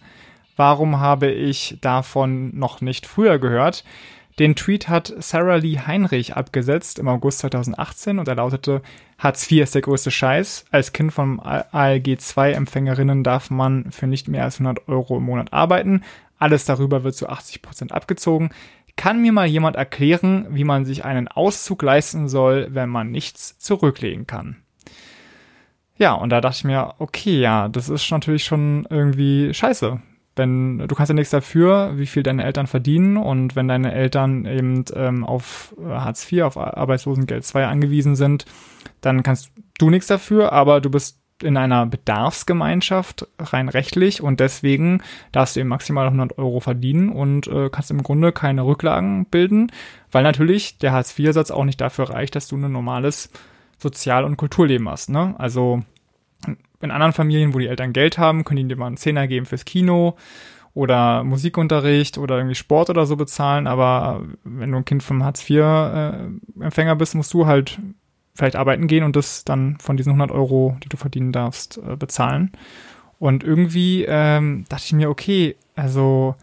warum 0.56 0.98
habe 0.98 1.30
ich 1.30 1.78
davon 1.80 2.50
noch 2.58 2.80
nicht 2.80 3.06
früher 3.06 3.38
gehört? 3.38 3.84
Den 4.40 4.56
Tweet 4.56 4.88
hat 4.88 5.14
Sarah 5.20 5.54
Lee 5.54 5.78
Heinrich 5.78 6.34
abgesetzt 6.34 6.98
im 6.98 7.06
August 7.06 7.38
2018 7.38 8.18
und 8.18 8.26
er 8.26 8.34
lautete, 8.34 8.82
Hartz 9.16 9.48
IV 9.48 9.62
ist 9.62 9.76
der 9.76 9.82
größte 9.82 10.10
Scheiß. 10.10 10.64
Als 10.72 10.92
Kind 10.92 11.12
von 11.12 11.38
ALG 11.38 12.18
II-Empfängerinnen 12.36 13.22
darf 13.22 13.50
man 13.50 13.92
für 13.92 14.08
nicht 14.08 14.26
mehr 14.26 14.42
als 14.42 14.56
100 14.56 14.88
Euro 14.88 15.18
im 15.18 15.22
Monat 15.22 15.52
arbeiten. 15.52 16.02
Alles 16.40 16.64
darüber 16.64 17.04
wird 17.04 17.14
zu 17.14 17.28
80 17.28 17.62
Prozent 17.62 17.92
abgezogen. 17.92 18.50
Kann 19.00 19.22
mir 19.22 19.32
mal 19.32 19.46
jemand 19.46 19.76
erklären, 19.76 20.46
wie 20.50 20.62
man 20.62 20.84
sich 20.84 21.06
einen 21.06 21.26
Auszug 21.26 21.80
leisten 21.80 22.28
soll, 22.28 22.68
wenn 22.72 22.90
man 22.90 23.10
nichts 23.10 23.58
zurücklegen 23.58 24.26
kann? 24.26 24.56
Ja, 25.96 26.12
und 26.12 26.28
da 26.28 26.42
dachte 26.42 26.58
ich 26.58 26.64
mir, 26.64 26.96
okay, 26.98 27.40
ja, 27.40 27.70
das 27.70 27.88
ist 27.88 28.10
natürlich 28.10 28.44
schon 28.44 28.86
irgendwie 28.90 29.54
scheiße, 29.54 30.02
wenn 30.36 30.80
du 30.80 30.94
kannst 30.94 31.08
ja 31.08 31.14
nichts 31.14 31.30
dafür, 31.30 31.92
wie 31.96 32.04
viel 32.04 32.22
deine 32.22 32.44
Eltern 32.44 32.66
verdienen 32.66 33.16
und 33.16 33.56
wenn 33.56 33.68
deine 33.68 33.94
Eltern 33.94 34.44
eben 34.44 34.84
ähm, 34.94 35.24
auf 35.24 35.74
Hartz 35.82 36.30
IV, 36.30 36.42
auf 36.42 36.58
Arbeitslosengeld 36.58 37.50
II 37.54 37.62
angewiesen 37.62 38.16
sind, 38.16 38.44
dann 39.00 39.22
kannst 39.22 39.50
du 39.78 39.88
nichts 39.88 40.08
dafür, 40.08 40.52
aber 40.52 40.82
du 40.82 40.90
bist 40.90 41.19
in 41.42 41.56
einer 41.56 41.86
Bedarfsgemeinschaft 41.86 43.26
rein 43.38 43.68
rechtlich 43.68 44.22
und 44.22 44.40
deswegen 44.40 45.02
darfst 45.32 45.56
du 45.56 45.60
eben 45.60 45.68
maximal 45.68 46.06
100 46.06 46.38
Euro 46.38 46.60
verdienen 46.60 47.10
und 47.10 47.46
äh, 47.46 47.70
kannst 47.70 47.90
im 47.90 48.02
Grunde 48.02 48.32
keine 48.32 48.64
Rücklagen 48.64 49.26
bilden, 49.26 49.72
weil 50.10 50.22
natürlich 50.22 50.78
der 50.78 50.92
Hartz-IV-Satz 50.92 51.50
auch 51.50 51.64
nicht 51.64 51.80
dafür 51.80 52.10
reicht, 52.10 52.36
dass 52.36 52.48
du 52.48 52.56
ein 52.56 52.72
normales 52.72 53.30
Sozial- 53.78 54.24
und 54.24 54.36
Kulturleben 54.36 54.88
hast. 54.88 55.08
Ne? 55.08 55.34
Also 55.38 55.82
in 56.80 56.90
anderen 56.90 57.12
Familien, 57.12 57.54
wo 57.54 57.58
die 57.58 57.68
Eltern 57.68 57.92
Geld 57.92 58.18
haben, 58.18 58.44
können 58.44 58.68
die 58.68 58.74
dir 58.74 58.78
mal 58.78 58.86
einen 58.86 58.96
Zehner 58.96 59.26
geben 59.26 59.46
fürs 59.46 59.64
Kino 59.64 60.16
oder 60.72 61.24
Musikunterricht 61.24 62.16
oder 62.18 62.36
irgendwie 62.36 62.54
Sport 62.54 62.90
oder 62.90 63.06
so 63.06 63.16
bezahlen, 63.16 63.66
aber 63.66 64.22
wenn 64.44 64.70
du 64.70 64.78
ein 64.78 64.84
Kind 64.84 65.02
vom 65.02 65.24
Hartz-IV-Empfänger 65.24 66.92
äh, 66.92 66.96
bist, 66.96 67.14
musst 67.14 67.34
du 67.34 67.46
halt 67.46 67.78
vielleicht 68.40 68.56
arbeiten 68.56 68.86
gehen 68.86 69.04
und 69.04 69.16
das 69.16 69.44
dann 69.44 69.76
von 69.80 69.98
diesen 69.98 70.10
100 70.10 70.30
Euro, 70.30 70.76
die 70.82 70.88
du 70.88 70.96
verdienen 70.96 71.30
darfst, 71.30 71.78
äh, 71.78 71.96
bezahlen. 71.96 72.52
Und 73.18 73.44
irgendwie 73.44 74.06
ähm, 74.08 74.64
dachte 74.70 74.84
ich 74.86 74.92
mir, 74.94 75.10
okay, 75.10 75.56
also 75.76 76.34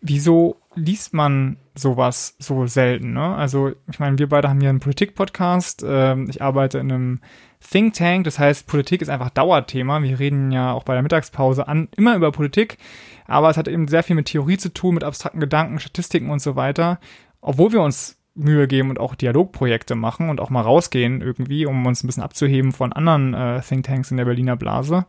wieso 0.00 0.56
liest 0.74 1.14
man 1.14 1.58
sowas 1.76 2.34
so 2.40 2.66
selten? 2.66 3.12
Ne? 3.12 3.36
Also 3.36 3.70
ich 3.88 4.00
meine, 4.00 4.18
wir 4.18 4.28
beide 4.28 4.48
haben 4.48 4.60
hier 4.60 4.70
einen 4.70 4.80
Politik-Podcast. 4.80 5.84
Ähm, 5.86 6.28
ich 6.28 6.42
arbeite 6.42 6.78
in 6.78 6.90
einem 6.90 7.20
Think 7.60 7.94
Tank, 7.94 8.24
das 8.24 8.40
heißt, 8.40 8.66
Politik 8.66 9.00
ist 9.00 9.08
einfach 9.10 9.30
Dauerthema. 9.30 10.02
Wir 10.02 10.18
reden 10.18 10.50
ja 10.50 10.72
auch 10.72 10.82
bei 10.82 10.94
der 10.94 11.04
Mittagspause 11.04 11.68
an, 11.68 11.88
immer 11.96 12.16
über 12.16 12.32
Politik, 12.32 12.78
aber 13.26 13.48
es 13.48 13.56
hat 13.56 13.68
eben 13.68 13.86
sehr 13.86 14.02
viel 14.02 14.16
mit 14.16 14.26
Theorie 14.26 14.58
zu 14.58 14.74
tun, 14.74 14.94
mit 14.94 15.04
abstrakten 15.04 15.40
Gedanken, 15.40 15.78
Statistiken 15.78 16.30
und 16.30 16.42
so 16.42 16.56
weiter. 16.56 16.98
Obwohl 17.40 17.72
wir 17.72 17.80
uns 17.80 18.18
Mühe 18.34 18.66
geben 18.66 18.90
und 18.90 18.98
auch 18.98 19.14
Dialogprojekte 19.14 19.94
machen 19.94 20.28
und 20.28 20.40
auch 20.40 20.50
mal 20.50 20.62
rausgehen 20.62 21.20
irgendwie, 21.20 21.66
um 21.66 21.86
uns 21.86 22.02
ein 22.02 22.08
bisschen 22.08 22.22
abzuheben 22.22 22.72
von 22.72 22.92
anderen 22.92 23.34
äh, 23.34 23.60
Thinktanks 23.60 24.10
in 24.10 24.16
der 24.16 24.24
Berliner 24.24 24.56
Blase. 24.56 25.06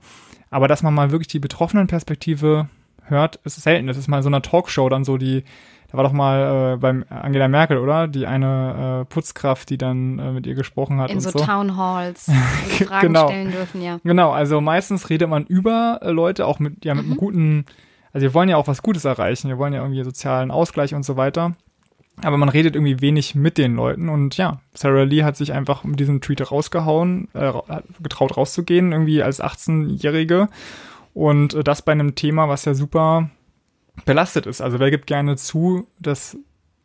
Aber 0.52 0.68
dass 0.68 0.84
man 0.84 0.94
mal 0.94 1.12
wirklich 1.12 1.28
die 1.28 1.40
betroffenen 1.40 1.88
Perspektive 1.88 2.70
hört, 3.04 3.38
ist 3.44 3.62
selten. 3.62 3.88
Das 3.88 3.98
ist 3.98 4.08
mal 4.08 4.22
so 4.24 4.30
eine 4.30 4.42
Talkshow 4.42 4.90
dann 4.90 5.04
so 5.04 5.18
die, 5.18 5.44
da 5.92 5.98
war 5.98 6.04
doch 6.04 6.12
mal 6.14 6.74
äh, 6.74 6.78
beim 6.78 7.04
Angela 7.10 7.48
Merkel, 7.48 7.78
oder? 7.78 8.08
Die 8.08 8.28
eine 8.28 9.02
äh, 9.02 9.06
Putzkraft, 9.06 9.70
die 9.70 9.78
dann 9.78 10.20
äh, 10.20 10.32
mit 10.32 10.46
ihr 10.48 10.56
gesprochen 10.56 11.00
hat. 11.00 11.10
In 11.10 11.18
und 11.18 11.22
so, 11.22 11.32
so. 11.32 11.40
Town 11.40 11.78
Halls, 11.78 12.28
wo 12.30 12.78
die 12.78 12.84
Fragen 12.86 13.08
Genau. 13.08 13.28
stellen 13.28 13.52
dürfen, 13.52 13.82
ja. 13.82 14.00
Genau, 14.04 14.32
also 14.32 14.62
meistens 14.62 15.10
redet 15.10 15.30
man 15.30 15.46
über 15.46 16.00
äh, 16.02 16.12
Leute 16.12 16.46
auch 16.46 16.60
mit, 16.60 16.86
ja, 16.86 16.94
mit 16.94 17.06
einem 17.06 17.18
guten, 17.18 17.66
also 18.14 18.24
wir 18.24 18.34
wollen 18.34 18.50
ja 18.50 18.58
auch 18.58 18.68
was 18.68 18.82
Gutes 18.84 19.06
erreichen, 19.06 19.50
wir 19.50 19.58
wollen 19.58 19.74
ja 19.74 19.82
irgendwie 19.82 20.04
sozialen 20.04 20.52
Ausgleich 20.52 20.94
und 20.94 21.04
so 21.04 21.18
weiter. 21.18 21.56
Aber 22.24 22.38
man 22.38 22.50
redet 22.50 22.76
irgendwie 22.76 23.02
wenig 23.02 23.36
mit 23.36 23.58
den 23.58 23.76
Leuten 23.76 24.08
und 24.08 24.38
ja, 24.38 24.62
Sarah 24.74 25.04
Lee 25.04 25.24
hat 25.24 25.36
sich 25.36 25.52
einfach 25.52 25.84
mit 25.84 26.00
diesem 26.00 26.22
Tweet 26.22 26.50
rausgehauen, 26.50 27.28
äh, 27.34 27.44
ra- 27.44 27.84
getraut 28.02 28.38
rauszugehen, 28.38 28.94
irgendwie 28.94 29.22
als 29.22 29.44
18-Jährige. 29.44 30.48
Und 31.14 31.54
äh, 31.54 31.64
das 31.64 31.82
bei 31.82 31.92
einem 31.92 32.16
Thema, 32.16 32.48
was 32.48 32.66
ja 32.66 32.74
super 32.74 33.30
belastet 34.06 34.46
ist. 34.46 34.62
Also 34.62 34.80
wer 34.80 34.92
gibt 34.92 35.08
gerne 35.08 35.36
zu, 35.36 35.88
dass 36.00 36.38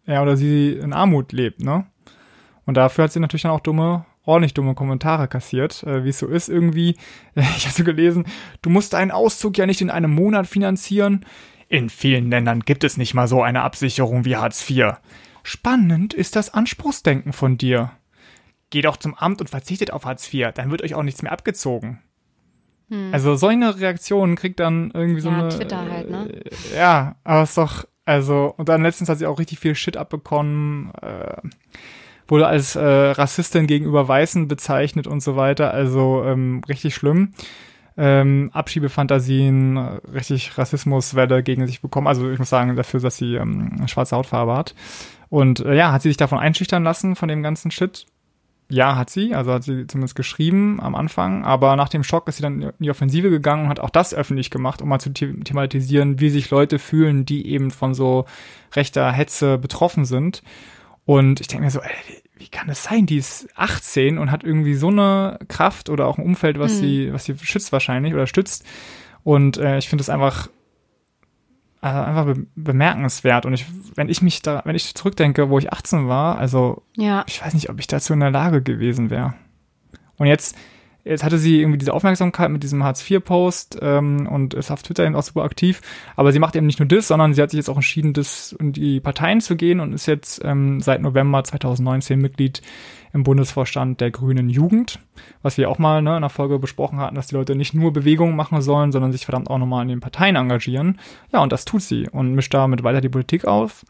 er 0.04 0.22
oder 0.22 0.36
sie 0.36 0.72
in 0.72 0.92
Armut 0.92 1.32
lebt, 1.32 1.60
ne? 1.62 1.86
Und 2.66 2.76
dafür 2.76 3.04
hat 3.04 3.12
sie 3.12 3.20
natürlich 3.20 3.42
dann 3.42 3.52
auch 3.52 3.60
dumme, 3.60 4.04
ordentlich 4.24 4.54
dumme 4.54 4.74
Kommentare 4.74 5.26
kassiert, 5.28 5.82
äh, 5.84 6.04
wie 6.04 6.10
es 6.10 6.18
so 6.18 6.26
ist 6.26 6.48
irgendwie. 6.48 6.96
Ich 7.34 7.66
habe 7.66 7.74
so 7.74 7.84
gelesen, 7.84 8.24
du 8.62 8.70
musst 8.70 8.92
deinen 8.92 9.10
Auszug 9.10 9.56
ja 9.58 9.66
nicht 9.66 9.80
in 9.80 9.90
einem 9.90 10.12
Monat 10.14 10.46
finanzieren. 10.46 11.24
In 11.70 11.88
vielen 11.88 12.30
Ländern 12.30 12.60
gibt 12.60 12.82
es 12.82 12.96
nicht 12.96 13.14
mal 13.14 13.28
so 13.28 13.42
eine 13.42 13.62
Absicherung 13.62 14.24
wie 14.24 14.36
Hartz 14.36 14.68
IV. 14.68 14.94
Spannend 15.44 16.12
ist 16.12 16.34
das 16.34 16.52
Anspruchsdenken 16.52 17.32
von 17.32 17.56
dir. 17.58 17.92
Geht 18.70 18.84
doch 18.86 18.96
zum 18.96 19.14
Amt 19.14 19.40
und 19.40 19.48
verzichtet 19.48 19.92
auf 19.92 20.04
Hartz 20.04 20.34
IV, 20.34 20.48
dann 20.52 20.70
wird 20.72 20.82
euch 20.82 20.94
auch 20.94 21.04
nichts 21.04 21.22
mehr 21.22 21.32
abgezogen. 21.32 22.00
Also 23.12 23.36
so 23.36 23.46
eine 23.46 23.78
Reaktion 23.78 24.34
kriegt 24.34 24.58
dann 24.58 24.90
irgendwie 24.92 25.20
so 25.20 25.30
Ja, 25.30 25.38
eine. 25.38 25.48
Twitter 25.48 25.88
halt, 25.88 26.10
ne? 26.10 26.28
äh, 26.28 26.76
Ja, 26.76 27.14
aber 27.22 27.44
ist 27.44 27.56
doch, 27.56 27.84
also, 28.04 28.52
und 28.56 28.68
dann 28.68 28.82
letztens 28.82 29.08
hat 29.08 29.18
sie 29.18 29.26
auch 29.26 29.38
richtig 29.38 29.60
viel 29.60 29.76
Shit 29.76 29.96
abbekommen, 29.96 30.90
äh, 31.00 31.36
wurde 32.26 32.48
als 32.48 32.74
äh, 32.74 32.82
Rassistin 32.84 33.68
gegenüber 33.68 34.08
Weißen 34.08 34.48
bezeichnet 34.48 35.06
und 35.06 35.20
so 35.22 35.36
weiter, 35.36 35.72
also 35.72 36.24
ähm, 36.24 36.62
richtig 36.68 36.96
schlimm. 36.96 37.32
Ähm, 38.02 38.48
Abschiebefantasien, 38.54 39.76
äh, 39.76 40.00
richtig 40.14 40.56
Rassismuswelle 40.56 41.42
gegen 41.42 41.66
sich 41.66 41.82
bekommen. 41.82 42.06
Also 42.06 42.30
ich 42.30 42.38
muss 42.38 42.48
sagen, 42.48 42.74
dafür, 42.74 43.00
dass 43.00 43.18
sie 43.18 43.34
ähm, 43.34 43.86
schwarze 43.88 44.16
Hautfarbe 44.16 44.56
hat. 44.56 44.74
Und 45.28 45.60
äh, 45.60 45.74
ja, 45.74 45.92
hat 45.92 46.00
sie 46.00 46.08
sich 46.08 46.16
davon 46.16 46.38
einschüchtern 46.38 46.82
lassen, 46.82 47.14
von 47.14 47.28
dem 47.28 47.42
ganzen 47.42 47.70
Shit? 47.70 48.06
Ja, 48.70 48.96
hat 48.96 49.10
sie. 49.10 49.34
Also 49.34 49.52
hat 49.52 49.64
sie 49.64 49.86
zumindest 49.86 50.14
geschrieben 50.14 50.80
am 50.80 50.94
Anfang. 50.94 51.44
Aber 51.44 51.76
nach 51.76 51.90
dem 51.90 52.02
Schock 52.02 52.26
ist 52.28 52.36
sie 52.36 52.42
dann 52.42 52.62
in 52.62 52.72
die 52.78 52.90
Offensive 52.90 53.28
gegangen 53.28 53.64
und 53.64 53.68
hat 53.68 53.80
auch 53.80 53.90
das 53.90 54.14
öffentlich 54.14 54.50
gemacht, 54.50 54.80
um 54.80 54.88
mal 54.88 54.98
zu 54.98 55.10
the 55.14 55.34
thematisieren, 55.44 56.20
wie 56.20 56.30
sich 56.30 56.48
Leute 56.50 56.78
fühlen, 56.78 57.26
die 57.26 57.48
eben 57.48 57.70
von 57.70 57.92
so 57.92 58.24
rechter 58.74 59.12
Hetze 59.12 59.58
betroffen 59.58 60.06
sind. 60.06 60.42
Und 61.12 61.40
ich 61.40 61.48
denke 61.48 61.64
mir 61.64 61.70
so, 61.72 61.80
ey, 61.80 61.90
wie, 62.06 62.44
wie 62.44 62.48
kann 62.48 62.68
das 62.68 62.84
sein? 62.84 63.04
Die 63.06 63.16
ist 63.16 63.48
18 63.56 64.16
und 64.18 64.30
hat 64.30 64.44
irgendwie 64.44 64.74
so 64.74 64.88
eine 64.88 65.38
Kraft 65.48 65.88
oder 65.88 66.06
auch 66.06 66.18
ein 66.18 66.24
Umfeld, 66.24 66.58
was 66.60 66.74
Mhm. 66.74 66.78
sie, 66.78 67.12
was 67.12 67.24
sie 67.24 67.36
schützt 67.38 67.72
wahrscheinlich 67.72 68.14
oder 68.14 68.28
stützt. 68.28 68.64
Und 69.24 69.56
äh, 69.58 69.78
ich 69.78 69.88
finde 69.88 70.02
das 70.02 70.08
einfach 70.10 70.48
also 71.80 71.98
einfach 72.00 72.24
be 72.26 72.46
bemerkenswert. 72.54 73.44
Und 73.46 73.54
ich, 73.54 73.66
wenn 73.96 74.08
ich 74.08 74.22
mich 74.22 74.42
da, 74.42 74.62
wenn 74.64 74.76
ich 74.76 74.94
zurückdenke, 74.94 75.48
wo 75.50 75.58
ich 75.58 75.72
18 75.72 76.06
war, 76.08 76.38
also 76.38 76.82
Ja, 76.96 77.24
ich 77.26 77.42
weiß 77.42 77.54
nicht, 77.54 77.70
ob 77.70 77.80
ich 77.80 77.86
dazu 77.88 78.12
in 78.12 78.20
der 78.20 78.30
Lage 78.30 78.62
gewesen 78.62 79.10
wäre. 79.10 79.34
Und 80.16 80.26
jetzt, 80.28 80.56
jetzt 81.10 81.24
hatte 81.24 81.38
sie 81.38 81.60
irgendwie 81.60 81.78
diese 81.78 81.92
Aufmerksamkeit 81.92 82.50
mit 82.50 82.62
diesem 82.62 82.84
Hartz-IV-Post 82.84 83.78
ähm, 83.82 84.28
und 84.30 84.54
ist 84.54 84.70
auf 84.70 84.82
Twitter 84.82 85.04
eben 85.04 85.16
auch 85.16 85.22
super 85.22 85.42
aktiv. 85.42 85.82
Aber 86.16 86.32
sie 86.32 86.38
macht 86.38 86.54
eben 86.54 86.66
nicht 86.66 86.78
nur 86.78 86.86
das, 86.86 87.08
sondern 87.08 87.34
sie 87.34 87.42
hat 87.42 87.50
sich 87.50 87.58
jetzt 87.58 87.68
auch 87.68 87.76
entschieden, 87.76 88.12
das 88.12 88.54
in 88.58 88.72
die 88.72 89.00
Parteien 89.00 89.40
zu 89.40 89.56
gehen 89.56 89.80
und 89.80 89.92
ist 89.92 90.06
jetzt 90.06 90.40
ähm, 90.44 90.80
seit 90.80 91.02
November 91.02 91.42
2019 91.42 92.20
Mitglied 92.20 92.62
im 93.12 93.24
Bundesvorstand 93.24 94.00
der 94.00 94.12
Grünen 94.12 94.48
Jugend, 94.48 95.00
was 95.42 95.58
wir 95.58 95.68
auch 95.68 95.78
mal 95.78 96.00
ne, 96.00 96.14
in 96.14 96.22
der 96.22 96.30
Folge 96.30 96.60
besprochen 96.60 97.00
hatten, 97.00 97.16
dass 97.16 97.26
die 97.26 97.34
Leute 97.34 97.56
nicht 97.56 97.74
nur 97.74 97.92
Bewegungen 97.92 98.36
machen 98.36 98.62
sollen, 98.62 98.92
sondern 98.92 99.10
sich 99.10 99.24
verdammt 99.24 99.50
auch 99.50 99.58
nochmal 99.58 99.82
in 99.82 99.88
den 99.88 100.00
Parteien 100.00 100.36
engagieren. 100.36 101.00
Ja, 101.32 101.40
und 101.40 101.50
das 101.50 101.64
tut 101.64 101.82
sie 101.82 102.08
und 102.08 102.34
mischt 102.34 102.54
damit 102.54 102.84
weiter 102.84 103.00
die 103.00 103.08
Politik 103.08 103.46
auf. 103.46 103.84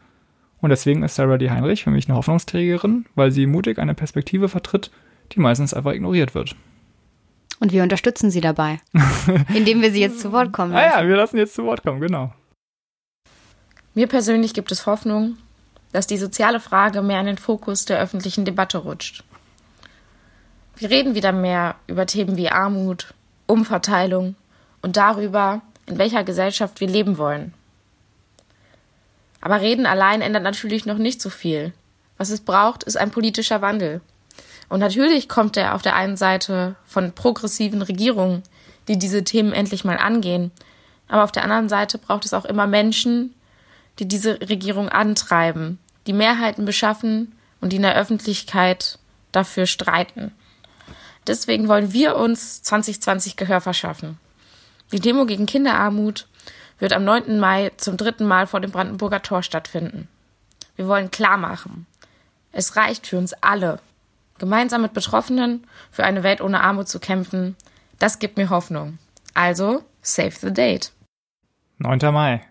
Und 0.59 0.71
deswegen 0.71 1.03
ist 1.03 1.15
Sarah 1.15 1.37
D. 1.37 1.51
Heinrich 1.51 1.83
für 1.83 1.91
mich 1.91 2.07
eine 2.07 2.17
Hoffnungsträgerin, 2.17 3.05
weil 3.13 3.31
sie 3.31 3.45
mutig 3.45 3.77
eine 3.77 3.93
Perspektive 3.93 4.49
vertritt, 4.49 4.91
die 5.33 5.39
meistens 5.39 5.73
einfach 5.73 5.93
ignoriert 5.93 6.33
wird. 6.33 6.55
Und 7.61 7.71
wir 7.71 7.83
unterstützen 7.83 8.31
sie 8.31 8.41
dabei, 8.41 8.81
indem 9.53 9.81
wir 9.81 9.91
sie 9.91 10.01
jetzt 10.01 10.19
zu 10.19 10.31
Wort 10.33 10.51
kommen 10.51 10.73
Ah 10.73 10.81
lassen. 10.81 10.99
ja, 10.99 11.07
wir 11.07 11.15
lassen 11.15 11.37
jetzt 11.37 11.53
zu 11.53 11.63
Wort 11.63 11.83
kommen, 11.83 12.01
genau. 12.01 12.33
Mir 13.93 14.07
persönlich 14.07 14.53
gibt 14.53 14.71
es 14.71 14.85
Hoffnung, 14.85 15.37
dass 15.91 16.07
die 16.07 16.17
soziale 16.17 16.59
Frage 16.59 17.01
mehr 17.01 17.19
in 17.19 17.27
den 17.27 17.37
Fokus 17.37 17.85
der 17.85 17.99
öffentlichen 17.99 18.45
Debatte 18.45 18.79
rutscht. 18.79 19.23
Wir 20.77 20.89
reden 20.89 21.13
wieder 21.13 21.31
mehr 21.31 21.75
über 21.87 22.07
Themen 22.07 22.35
wie 22.35 22.49
Armut, 22.49 23.13
Umverteilung 23.45 24.35
und 24.81 24.97
darüber, 24.97 25.61
in 25.85 25.99
welcher 25.99 26.23
Gesellschaft 26.23 26.79
wir 26.79 26.87
leben 26.87 27.17
wollen. 27.17 27.53
Aber 29.41 29.61
reden 29.61 29.85
allein 29.85 30.21
ändert 30.21 30.43
natürlich 30.43 30.85
noch 30.85 30.97
nicht 30.97 31.21
so 31.21 31.29
viel. 31.29 31.73
Was 32.17 32.29
es 32.29 32.41
braucht, 32.41 32.83
ist 32.83 32.97
ein 32.97 33.11
politischer 33.11 33.61
Wandel. 33.61 34.01
Und 34.71 34.79
natürlich 34.79 35.27
kommt 35.27 35.57
er 35.57 35.75
auf 35.75 35.81
der 35.81 35.97
einen 35.97 36.15
Seite 36.15 36.77
von 36.85 37.11
progressiven 37.11 37.81
Regierungen, 37.81 38.41
die 38.87 38.97
diese 38.97 39.25
Themen 39.25 39.51
endlich 39.51 39.83
mal 39.83 39.97
angehen. 39.97 40.49
Aber 41.09 41.25
auf 41.25 41.33
der 41.33 41.43
anderen 41.43 41.67
Seite 41.67 41.97
braucht 41.97 42.23
es 42.23 42.33
auch 42.33 42.45
immer 42.45 42.67
Menschen, 42.67 43.35
die 43.99 44.07
diese 44.07 44.39
Regierung 44.39 44.87
antreiben, 44.87 45.77
die 46.07 46.13
Mehrheiten 46.13 46.63
beschaffen 46.63 47.35
und 47.59 47.73
die 47.73 47.75
in 47.75 47.81
der 47.81 47.97
Öffentlichkeit 47.97 48.97
dafür 49.33 49.65
streiten. 49.65 50.31
Deswegen 51.27 51.67
wollen 51.67 51.91
wir 51.91 52.15
uns 52.15 52.61
2020 52.63 53.35
Gehör 53.35 53.59
verschaffen. 53.59 54.19
Die 54.93 55.01
Demo 55.01 55.25
gegen 55.25 55.47
Kinderarmut 55.47 56.29
wird 56.79 56.93
am 56.93 57.03
9. 57.03 57.41
Mai 57.41 57.73
zum 57.75 57.97
dritten 57.97 58.25
Mal 58.25 58.47
vor 58.47 58.61
dem 58.61 58.71
Brandenburger 58.71 59.21
Tor 59.21 59.43
stattfinden. 59.43 60.07
Wir 60.77 60.87
wollen 60.87 61.11
klar 61.11 61.35
machen, 61.35 61.87
es 62.53 62.77
reicht 62.77 63.07
für 63.07 63.17
uns 63.17 63.33
alle, 63.33 63.79
gemeinsam 64.41 64.81
mit 64.81 64.91
Betroffenen 64.93 65.65
für 65.91 66.03
eine 66.03 66.23
Welt 66.23 66.41
ohne 66.41 66.59
Armut 66.61 66.89
zu 66.89 66.99
kämpfen. 66.99 67.55
Das 67.99 68.19
gibt 68.19 68.35
mir 68.35 68.49
Hoffnung. 68.49 68.97
Also, 69.33 69.83
save 70.01 70.31
the 70.41 70.51
date. 70.51 70.91
9. 71.77 71.99
Mai. 72.13 72.41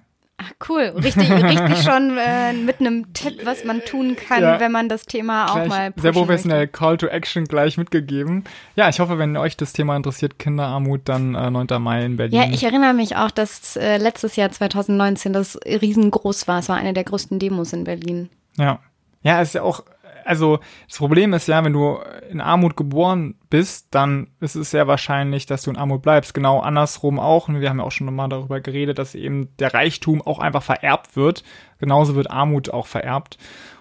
Ach, 0.43 0.53
cool. 0.71 0.93
Richtig, 0.97 1.31
richtig 1.31 1.83
schon 1.85 2.17
äh, 2.17 2.55
mit 2.55 2.81
einem 2.81 3.13
Tipp, 3.13 3.45
was 3.45 3.65
man 3.65 3.83
tun 3.85 4.17
kann, 4.17 4.43
Ja. 4.43 4.59
wenn 4.59 4.73
man 4.73 4.89
das 4.89 5.05
Thema 5.05 5.51
auch 5.51 5.67
mal 5.67 5.93
sehr 5.97 6.13
pushen 6.13 6.13
professionell 6.15 6.61
möchte. 6.61 6.73
Call 6.79 6.97
to 6.97 7.07
Action 7.09 7.45
gleich 7.45 7.77
mitgegeben. 7.77 8.45
Ja, 8.75 8.89
ich 8.89 9.01
hoffe, 9.01 9.19
wenn 9.19 9.37
euch 9.37 9.59
das 9.59 9.75
Thema 9.75 9.97
interessiert, 9.97 10.39
Kinderarmut, 10.39 11.03
dann 11.05 11.35
äh, 11.35 11.51
9. 11.51 11.67
Mai 11.83 12.07
in 12.07 12.17
Berlin. 12.17 12.41
Ja, 12.41 12.49
ich 12.51 12.65
erinnere 12.65 12.95
mich 12.95 13.17
auch, 13.17 13.31
dass 13.31 13.77
äh, 13.77 13.99
letztes 13.99 14.37
Jahr 14.37 14.51
2019 14.51 15.35
das 15.35 15.59
riesengroß 15.67 16.49
war. 16.49 16.61
Es 16.61 16.71
war 16.71 16.77
eine 16.77 16.95
der 16.95 17.05
größten 17.05 17.39
Demos 17.39 17.75
in 17.75 17.85
Berlin. 17.85 18.31
Ja. 18.57 18.79
Ja, 19.23 19.43
es 19.43 19.49
ist 19.49 19.55
ja 19.57 19.63
auch, 19.63 19.85
also 20.25 20.61
das 20.89 20.99
Problem 20.99 21.33
ist 21.33 21.49
ja, 21.49 21.63
wenn 21.65 21.73
du 21.73 21.99
in 22.31 22.41
Armut 22.41 22.77
geboren 22.77 23.35
bist, 23.49 23.89
dann 23.91 24.29
ist 24.41 24.55
es 24.55 24.71
sehr 24.71 24.87
wahrscheinlich, 24.87 25.47
dass 25.47 25.63
du 25.63 25.71
in 25.71 25.77
Armut 25.77 26.03
bleibst. 26.03 26.35
Genau 26.35 26.61
andersrum 26.61 27.19
auch. 27.19 27.49
Und 27.49 27.61
wir 27.61 27.69
haben 27.69 27.79
ja 27.79 27.85
auch 27.85 27.93
schon 27.93 28.13
mal 28.15 28.29
darüber 28.29 28.61
geredet, 28.61 28.99
dass 28.99 29.15
eben 29.15 29.49
der 29.59 29.75
Reichtum 29.75 30.23
auch 30.23 30.39
einfach 30.39 30.63
vererbt 30.63 31.17
wird. 31.17 31.45
Genauso 31.79 32.15
wird 32.15 32.31
Armut 32.31 32.71
auch 32.71 32.87
vererbt. 32.87 33.39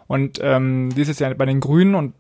Und 0.07 0.39
ähm, 0.41 0.89
dies 0.95 1.07
ist 1.07 1.19
ja 1.19 1.31
bei 1.33 1.45
den 1.45 1.59
Grünen 1.59 1.93
und 1.93 2.13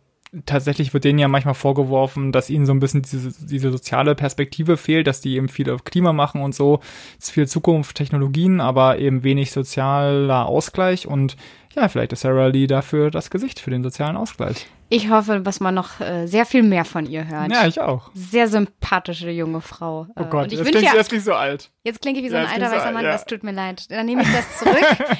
tatsächlich 0.45 0.93
wird 0.93 1.03
denen 1.03 1.19
ja 1.19 1.27
manchmal 1.27 1.53
vorgeworfen, 1.55 2.31
dass 2.31 2.49
ihnen 2.49 2.65
so 2.65 2.73
ein 2.73 2.79
bisschen 2.79 3.01
diese, 3.01 3.31
diese 3.45 3.71
soziale 3.71 4.15
Perspektive 4.15 4.77
fehlt, 4.77 5.07
dass 5.07 5.21
die 5.21 5.35
eben 5.35 5.49
viel 5.49 5.69
auf 5.71 5.83
Klima 5.83 6.13
machen 6.13 6.41
und 6.41 6.53
so. 6.53 6.79
Es 7.17 7.25
ist 7.25 7.31
viel 7.31 7.47
Zukunft, 7.47 7.95
Technologien, 7.97 8.61
aber 8.61 8.99
eben 8.99 9.23
wenig 9.23 9.51
sozialer 9.51 10.45
Ausgleich 10.45 11.07
und 11.07 11.35
ja, 11.75 11.87
vielleicht 11.87 12.13
ist 12.13 12.21
Sarah 12.21 12.47
Lee 12.47 12.65
dafür 12.67 13.11
das 13.11 13.29
Gesicht 13.29 13.59
für 13.59 13.69
den 13.69 13.83
sozialen 13.83 14.17
Ausgleich. 14.17 14.67
Ich 14.89 15.11
hoffe, 15.11 15.39
dass 15.39 15.59
man 15.59 15.75
noch 15.75 15.99
äh, 16.01 16.25
sehr 16.25 16.47
viel 16.47 16.63
mehr 16.63 16.83
von 16.83 17.05
ihr 17.05 17.27
hört. 17.27 17.51
Ja, 17.51 17.67
ich 17.67 17.79
auch. 17.79 18.09
Sehr 18.15 18.47
sympathische 18.47 19.29
junge 19.29 19.61
Frau. 19.61 20.07
Oh 20.15 20.21
Äh, 20.21 20.25
Gott, 20.29 20.43
und 20.45 20.53
ich 20.53 20.59
jetzt 20.59 20.67
klingt 20.71 20.83
ja, 20.85 20.95
jetzt 20.95 21.11
nicht 21.11 21.23
so 21.23 21.33
alt. 21.33 21.69
jetzt 21.83 22.01
klinge 22.01 22.17
ich 22.19 22.25
wie 22.25 22.29
so 22.29 22.35
Ja, 22.35 22.41
ein 22.45 22.47
alter 22.61 22.75
weißer 22.75 22.87
so 22.87 22.93
Mann, 22.93 23.03
ja. 23.05 23.11
das 23.11 23.25
tut 23.25 23.43
mir 23.43 23.51
leid. 23.51 23.85
Dann 23.91 24.07
nehme 24.07 24.23
ich 24.23 24.27
das 24.31 24.57
zurück. 24.57 25.17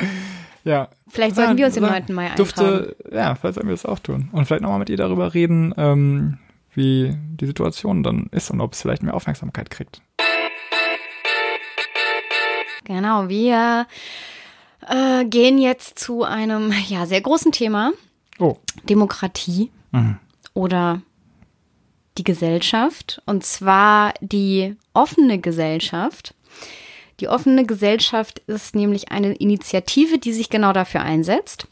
Ja. 0.64 0.88
Vielleicht 1.08 1.36
sollten 1.36 1.56
wir 1.56 1.66
uns 1.66 1.76
im 1.76 1.82
9. 1.84 2.04
Mai 2.10 2.30
eintragen. 2.30 2.36
Dürfte, 2.36 2.96
ja, 3.12 3.34
vielleicht 3.34 3.54
sollten 3.54 3.68
wir 3.68 3.74
das 3.74 3.84
auch 3.86 3.98
tun. 3.98 4.28
Und 4.32 4.46
vielleicht 4.46 4.62
nochmal 4.62 4.78
mit 4.78 4.90
ihr 4.90 4.96
darüber 4.96 5.34
reden, 5.34 5.74
ähm, 5.76 6.38
wie 6.74 7.14
die 7.40 7.46
Situation 7.46 8.02
dann 8.02 8.28
ist 8.30 8.50
und 8.50 8.60
ob 8.60 8.72
es 8.72 8.82
vielleicht 8.82 9.02
mehr 9.02 9.14
Aufmerksamkeit 9.14 9.70
kriegt. 9.70 10.00
Genau, 12.84 13.28
wir 13.28 13.86
äh, 14.88 15.24
gehen 15.24 15.58
jetzt 15.58 15.98
zu 15.98 16.24
einem 16.24 16.72
ja, 16.88 17.06
sehr 17.06 17.20
großen 17.20 17.52
Thema. 17.52 17.92
Oh. 18.38 18.56
Demokratie 18.88 19.70
Mhm. 19.92 20.16
oder 20.54 21.02
die 22.18 22.24
Gesellschaft. 22.24 23.22
Und 23.26 23.44
zwar 23.44 24.14
die 24.20 24.76
offene 24.94 25.38
Gesellschaft. 25.38 26.34
Die 27.20 27.28
offene 27.28 27.64
Gesellschaft 27.64 28.40
ist 28.46 28.74
nämlich 28.74 29.10
eine 29.10 29.34
Initiative, 29.34 30.18
die 30.18 30.32
sich 30.32 30.50
genau 30.50 30.72
dafür 30.72 31.02
einsetzt. 31.02 31.66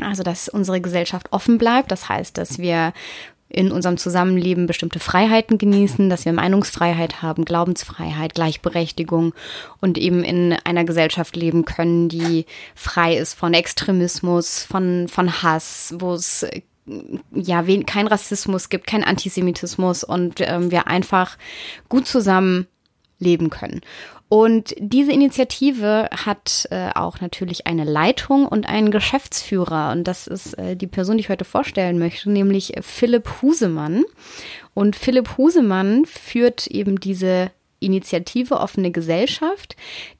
Also, 0.00 0.22
dass 0.22 0.48
unsere 0.48 0.80
Gesellschaft 0.80 1.32
offen 1.32 1.58
bleibt. 1.58 1.92
Das 1.92 2.08
heißt, 2.08 2.36
dass 2.36 2.58
wir 2.58 2.92
in 3.48 3.70
unserem 3.70 3.96
Zusammenleben 3.96 4.66
bestimmte 4.66 4.98
Freiheiten 4.98 5.58
genießen, 5.58 6.10
dass 6.10 6.24
wir 6.24 6.32
Meinungsfreiheit 6.32 7.22
haben, 7.22 7.44
Glaubensfreiheit, 7.44 8.34
Gleichberechtigung 8.34 9.32
und 9.80 9.96
eben 9.96 10.24
in 10.24 10.54
einer 10.64 10.84
Gesellschaft 10.84 11.36
leben 11.36 11.64
können, 11.64 12.08
die 12.08 12.46
frei 12.74 13.16
ist 13.16 13.34
von 13.34 13.54
Extremismus, 13.54 14.64
von, 14.64 15.06
von 15.08 15.42
Hass, 15.42 15.94
wo 15.98 16.14
es 16.14 16.44
ja 17.32 17.66
wen, 17.66 17.86
kein 17.86 18.08
Rassismus 18.08 18.68
gibt, 18.68 18.86
kein 18.86 19.04
Antisemitismus 19.04 20.04
und 20.04 20.40
ähm, 20.40 20.70
wir 20.70 20.88
einfach 20.88 21.38
gut 21.88 22.06
zusammen 22.06 22.66
leben 23.18 23.50
können. 23.50 23.80
Und 24.28 24.74
diese 24.78 25.12
Initiative 25.12 26.08
hat 26.10 26.66
äh, 26.70 26.90
auch 26.94 27.20
natürlich 27.20 27.66
eine 27.66 27.84
Leitung 27.84 28.46
und 28.46 28.68
einen 28.68 28.90
Geschäftsführer. 28.90 29.92
Und 29.92 30.04
das 30.04 30.26
ist 30.26 30.54
äh, 30.58 30.76
die 30.76 30.86
Person, 30.86 31.16
die 31.16 31.22
ich 31.22 31.28
heute 31.28 31.44
vorstellen 31.44 31.98
möchte, 31.98 32.30
nämlich 32.30 32.72
Philipp 32.80 33.42
Husemann. 33.42 34.04
Und 34.72 34.96
Philipp 34.96 35.36
Husemann 35.36 36.04
führt 36.06 36.66
eben 36.66 36.98
diese 36.98 37.50
Initiative 37.80 38.58
Offene 38.58 38.90
Gesellschaft. 38.90 39.76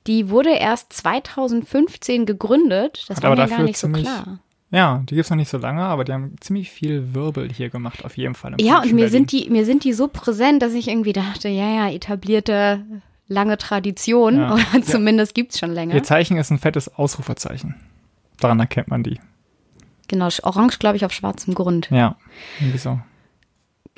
Die 0.06 0.28
wurde 0.28 0.50
erst 0.50 0.92
2015 0.92 2.26
gegründet. 2.26 3.06
Das 3.08 3.16
Hat 3.16 3.24
war 3.24 3.32
aber 3.32 3.44
mir 3.44 3.48
gar 3.48 3.62
nicht 3.62 3.78
so 3.78 3.88
klar. 3.88 4.38
Ja, 4.70 5.02
die 5.08 5.14
gibt's 5.14 5.30
noch 5.30 5.36
nicht 5.36 5.50
so 5.50 5.58
lange, 5.58 5.82
aber 5.82 6.04
die 6.04 6.12
haben 6.12 6.34
ziemlich 6.40 6.70
viel 6.70 7.14
Wirbel 7.14 7.50
hier 7.52 7.70
gemacht, 7.70 8.04
auf 8.04 8.16
jeden 8.16 8.34
Fall. 8.34 8.56
Ja, 8.60 8.78
und 8.78 8.86
mir 8.86 9.04
Berlin. 9.04 9.10
sind 9.10 9.32
die, 9.32 9.48
mir 9.48 9.64
sind 9.64 9.84
die 9.84 9.92
so 9.92 10.08
präsent, 10.08 10.62
dass 10.62 10.74
ich 10.74 10.88
irgendwie 10.88 11.12
dachte, 11.12 11.48
ja, 11.48 11.68
ja, 11.68 11.90
etablierte 11.90 12.84
lange 13.28 13.56
Tradition, 13.58 14.36
Ja. 14.36 14.54
oder 14.54 14.82
zumindest 14.82 15.34
gibt's 15.34 15.58
schon 15.58 15.70
länger. 15.72 15.94
Ihr 15.94 16.02
Zeichen 16.02 16.36
ist 16.36 16.50
ein 16.50 16.58
fettes 16.58 16.94
Ausrufezeichen. 16.94 17.74
Daran 18.40 18.60
erkennt 18.60 18.88
man 18.88 19.02
die. 19.02 19.18
Genau, 20.08 20.28
orange, 20.42 20.78
glaube 20.78 20.96
ich, 20.96 21.04
auf 21.04 21.12
schwarzem 21.12 21.54
Grund. 21.54 21.88
Ja, 21.90 22.16
irgendwie 22.60 22.78
so. 22.78 22.98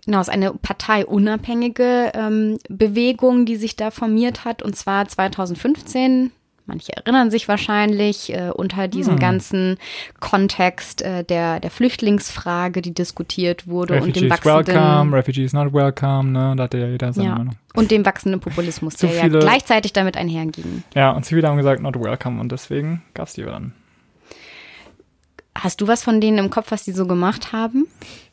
Genau, 0.04 0.20
es 0.20 0.28
ist 0.28 0.32
eine 0.34 0.52
parteiunabhängige 0.52 2.12
ähm, 2.14 2.58
Bewegung, 2.68 3.44
die 3.44 3.56
sich 3.56 3.74
da 3.74 3.90
formiert 3.90 4.44
hat, 4.44 4.62
und 4.62 4.76
zwar 4.76 5.08
2015. 5.08 6.30
Manche 6.68 6.96
erinnern 6.96 7.30
sich 7.30 7.46
wahrscheinlich 7.48 8.32
äh, 8.32 8.50
unter 8.52 8.88
diesem 8.88 9.14
Hm. 9.14 9.20
ganzen 9.20 9.78
Kontext 10.18 11.00
äh, 11.02 11.22
der, 11.24 11.60
der 11.60 11.70
Flüchtlingsfrage, 11.70 12.82
die 12.82 12.92
diskutiert 12.92 13.68
wurde 13.68 13.94
und 14.02 14.16
dem 14.16 14.24
Refugees 14.24 14.30
wachsenden 14.44 14.74
welcome, 14.74 15.16
Refugees 15.16 15.52
not 15.52 15.72
welcome, 15.72 16.30
ne? 16.32 16.54
Da 16.56 16.64
hat 16.64 16.74
ja 16.74 16.88
jeder 16.88 17.12
seine 17.12 17.28
ja, 17.28 17.34
Meinung. 17.36 17.54
und 17.74 17.90
dem 17.92 18.04
wachsenden 18.04 18.40
Populismus, 18.40 18.94
Zu 18.96 19.06
der 19.06 19.16
ja 19.16 19.22
viele- 19.22 19.38
gleichzeitig 19.38 19.92
damit 19.92 20.16
einherging. 20.16 20.82
Ja, 20.94 21.12
und 21.12 21.24
viele 21.24 21.46
haben 21.46 21.56
gesagt, 21.56 21.80
not 21.80 21.94
welcome 22.00 22.40
und 22.40 22.50
deswegen 22.50 23.02
gab's 23.14 23.34
die 23.34 23.42
dann. 23.44 23.72
Hast 25.58 25.80
du 25.80 25.86
was 25.88 26.02
von 26.02 26.20
denen 26.20 26.36
im 26.36 26.50
Kopf, 26.50 26.70
was 26.70 26.84
die 26.84 26.92
so 26.92 27.06
gemacht 27.06 27.52
haben? 27.52 27.86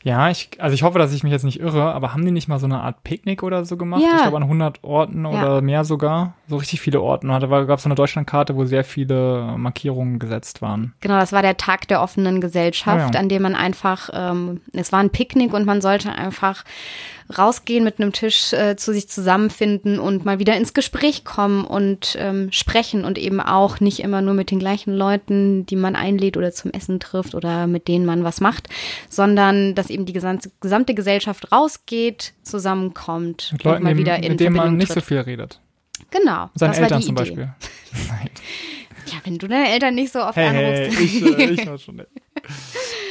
Ja, 0.03 0.29
ich, 0.29 0.49
also 0.59 0.73
ich 0.73 0.83
hoffe, 0.83 0.99
dass 0.99 1.13
ich 1.13 1.23
mich 1.23 1.31
jetzt 1.31 1.45
nicht 1.45 1.61
irre, 1.61 1.93
aber 1.93 2.11
haben 2.13 2.25
die 2.25 2.31
nicht 2.31 2.49
mal 2.49 2.59
so 2.59 2.65
eine 2.65 2.81
Art 2.81 3.03
Picknick 3.03 3.41
oder 3.41 3.63
so 3.63 3.77
gemacht? 3.77 4.01
Ja. 4.01 4.15
Ich 4.17 4.21
glaube 4.23 4.37
an 4.37 4.43
100 4.43 4.83
Orten 4.83 5.23
Ja. 5.23 5.29
oder 5.29 5.61
mehr 5.61 5.85
sogar. 5.85 6.33
So 6.49 6.57
richtig 6.57 6.81
viele 6.81 7.01
Orten. 7.01 7.29
Da 7.29 7.39
gab 7.39 7.77
es 7.77 7.83
so 7.83 7.87
eine 7.87 7.95
Deutschlandkarte, 7.95 8.55
wo 8.57 8.65
sehr 8.65 8.83
viele 8.83 9.55
Markierungen 9.57 10.19
gesetzt 10.19 10.61
waren. 10.61 10.93
Genau, 10.99 11.17
das 11.19 11.31
war 11.31 11.41
der 11.41 11.55
Tag 11.55 11.87
der 11.87 12.01
offenen 12.01 12.41
Gesellschaft, 12.41 13.11
Ah, 13.11 13.13
ja. 13.13 13.19
an 13.19 13.29
dem 13.29 13.43
man 13.43 13.55
einfach, 13.55 14.09
ähm, 14.13 14.59
es 14.73 14.91
war 14.91 14.99
ein 14.99 15.09
Picknick 15.09 15.53
und 15.53 15.65
man 15.65 15.79
sollte 15.79 16.11
einfach 16.11 16.65
rausgehen 17.37 17.85
mit 17.85 17.99
einem 17.99 18.11
Tisch 18.11 18.51
äh, 18.51 18.75
zu 18.75 18.91
sich 18.91 19.07
zusammenfinden 19.07 19.97
und 19.99 20.25
mal 20.25 20.39
wieder 20.39 20.57
ins 20.57 20.73
Gespräch 20.73 21.23
kommen 21.23 21.63
und 21.63 22.17
ähm, 22.19 22.51
sprechen 22.51 23.05
und 23.05 23.17
eben 23.17 23.39
auch 23.39 23.79
nicht 23.79 24.01
immer 24.01 24.21
nur 24.21 24.33
mit 24.33 24.51
den 24.51 24.59
gleichen 24.59 24.93
Leuten, 24.93 25.65
die 25.65 25.77
man 25.77 25.95
einlädt 25.95 26.35
oder 26.35 26.51
zum 26.51 26.71
Essen 26.71 26.99
trifft 26.99 27.33
oder 27.33 27.65
mit 27.65 27.87
denen 27.87 28.05
man 28.05 28.25
was 28.25 28.41
macht, 28.41 28.67
sondern 29.09 29.73
dass 29.73 29.89
eben 29.93 30.05
die 30.05 30.13
gesamte, 30.13 30.51
gesamte 30.59 30.93
Gesellschaft 30.93 31.51
rausgeht, 31.51 32.33
zusammenkommt 32.43 33.49
Mit 33.53 33.61
und 33.65 33.71
Leuten, 33.71 33.83
mal 33.83 33.93
die- 33.93 33.99
wieder 33.99 34.17
in 34.21 34.31
mit 34.31 34.39
denen 34.39 34.55
man 34.55 34.75
nicht 34.77 34.87
so 34.89 34.95
tritt. 34.95 35.05
viel 35.05 35.19
redet. 35.19 35.59
Genau, 36.11 36.49
seinen 36.55 36.73
war 36.73 36.79
Eltern 36.81 37.01
zum 37.01 37.15
Idee. 37.15 37.23
Beispiel. 37.23 37.53
Nein. 38.09 38.29
Ja, 39.07 39.15
wenn 39.25 39.37
du 39.37 39.49
deine 39.49 39.67
Eltern 39.69 39.95
nicht 39.95 40.13
so 40.13 40.19
oft 40.23 40.37
Hey, 40.37 40.47
anrufst. 40.47 40.97
hey, 40.97 41.03
ich, 41.05 41.37
äh, 41.37 41.43
ich 41.61 41.67
war 41.67 41.77
schon 41.77 41.97
nett. 41.97 42.07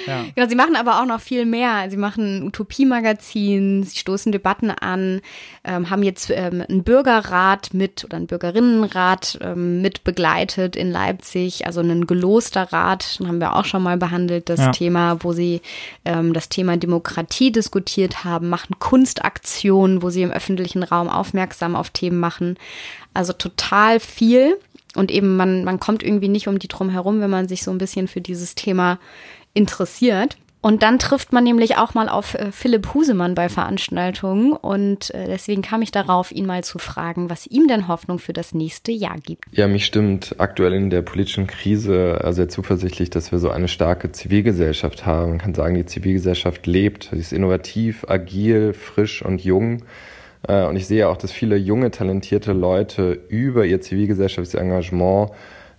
Ja. 0.07 0.25
Genau, 0.35 0.49
sie 0.49 0.55
machen 0.55 0.77
aber 0.77 1.01
auch 1.01 1.07
noch 1.07 1.21
viel 1.21 1.45
mehr. 1.47 1.89
Sie 1.91 1.97
machen 1.97 2.39
ein 2.39 2.43
Utopie-Magazin, 2.47 3.83
sie 3.83 3.99
stoßen 3.99 4.33
Debatten 4.33 4.71
an, 4.71 5.21
ähm, 5.65 5.91
haben 5.91 6.03
jetzt 6.03 6.31
ähm, 6.31 6.65
einen 6.69 6.83
Bürgerrat 6.85 7.75
mit 7.75 8.05
oder 8.05 8.17
einen 8.17 8.27
Bürgerinnenrat 8.27 9.39
ähm, 9.41 9.83
mit 9.83 10.05
begleitet 10.05 10.77
in 10.77 10.91
Leipzig, 10.91 11.67
also 11.67 11.81
einen 11.81 12.07
geloster 12.07 12.73
Rat, 12.73 13.19
haben 13.27 13.41
wir 13.41 13.57
auch 13.57 13.65
schon 13.65 13.83
mal 13.83 13.97
behandelt, 13.97 14.49
das 14.49 14.61
Ja. 14.61 14.73
Thema, 14.73 15.19
wo 15.21 15.33
sie 15.33 15.61
ähm, 16.05 16.33
das 16.33 16.49
Thema 16.49 16.77
Demokratie 16.77 17.53
diskutiert 17.53 18.25
haben, 18.25 18.49
machen 18.49 18.79
Kunstaktionen, 18.79 20.03
wo 20.03 20.11
sie 20.11 20.23
im 20.23 20.31
öffentlichen 20.31 20.83
Raum 20.83 21.09
aufmerksam 21.09 21.77
auf 21.77 21.91
Themen 21.91 22.19
machen. 22.19 22.57
Also 23.15 23.33
total 23.33 24.01
viel. 24.01 24.57
Und 24.95 25.11
eben, 25.11 25.37
man, 25.37 25.65
man 25.65 25.81
kommt 25.81 26.03
irgendwie 26.03 26.29
nicht 26.29 26.49
um 26.49 26.59
die 26.59 26.69
drum 26.69 26.91
herum, 26.91 27.21
wenn 27.21 27.31
man 27.31 27.49
sich 27.49 27.63
so 27.63 27.71
ein 27.71 27.79
bisschen 27.79 28.09
für 28.09 28.21
dieses 28.21 28.55
Thema 28.55 28.99
interessiert. 29.55 30.37
Und 30.65 30.85
dann 30.85 31.01
trifft 31.01 31.33
man 31.33 31.43
nämlich 31.43 31.77
auch 31.77 31.95
mal 31.95 32.09
auf 32.09 32.35
äh, 32.35 32.53
Philipp 32.53 32.95
Husemann 32.95 33.35
bei 33.35 33.49
Veranstaltungen. 33.49 34.53
Und 34.53 35.13
äh, 35.13 35.27
deswegen 35.27 35.61
kam 35.61 35.83
ich 35.83 35.91
darauf, 35.91 36.31
ihn 36.31 36.47
mal 36.47 36.63
zu 36.63 36.79
fragen, 36.79 37.29
was 37.29 37.49
ihm 37.49 37.67
denn 37.67 37.89
Hoffnung 37.89 38.21
für 38.21 38.33
das 38.33 38.55
nächste 38.55 38.93
Jahr 38.93 39.17
gibt. 39.19 39.45
Ja, 39.51 39.67
mich 39.67 39.85
stimmt 39.85 40.37
aktuell 40.39 40.73
in 40.75 40.89
der 40.89 41.03
politischen 41.03 41.49
Krise 41.49 42.21
äh, 42.23 42.33
sehr 42.33 42.49
zuversichtlich, 42.49 43.11
dass 43.11 43.33
wir 43.33 43.41
so 43.41 43.51
eine 43.51 43.67
starke 43.67 44.13
Zivilgesellschaft 44.13 45.05
haben. 45.05 45.31
Man 45.31 45.39
kann 45.39 45.55
sagen, 45.55 45.75
die 45.75 45.85
Zivilgesellschaft 45.85 46.65
lebt. 46.69 47.09
Sie 47.11 47.19
ist 47.19 47.33
innovativ, 47.33 48.05
agil, 48.09 48.73
frisch 48.73 49.23
und 49.23 49.43
jung. 49.43 49.83
Und 50.45 50.75
ich 50.75 50.89
sehe 50.89 51.09
auch, 51.09 51.17
dass 51.17 51.31
viele 51.31 51.55
junge, 51.55 51.93
talentierte 51.93 52.53
Leute 52.53 53.13
über 53.29 53.65
ihr 53.65 53.81
zivilgesellschaftliches 53.81 54.61
Engagement 54.61 55.31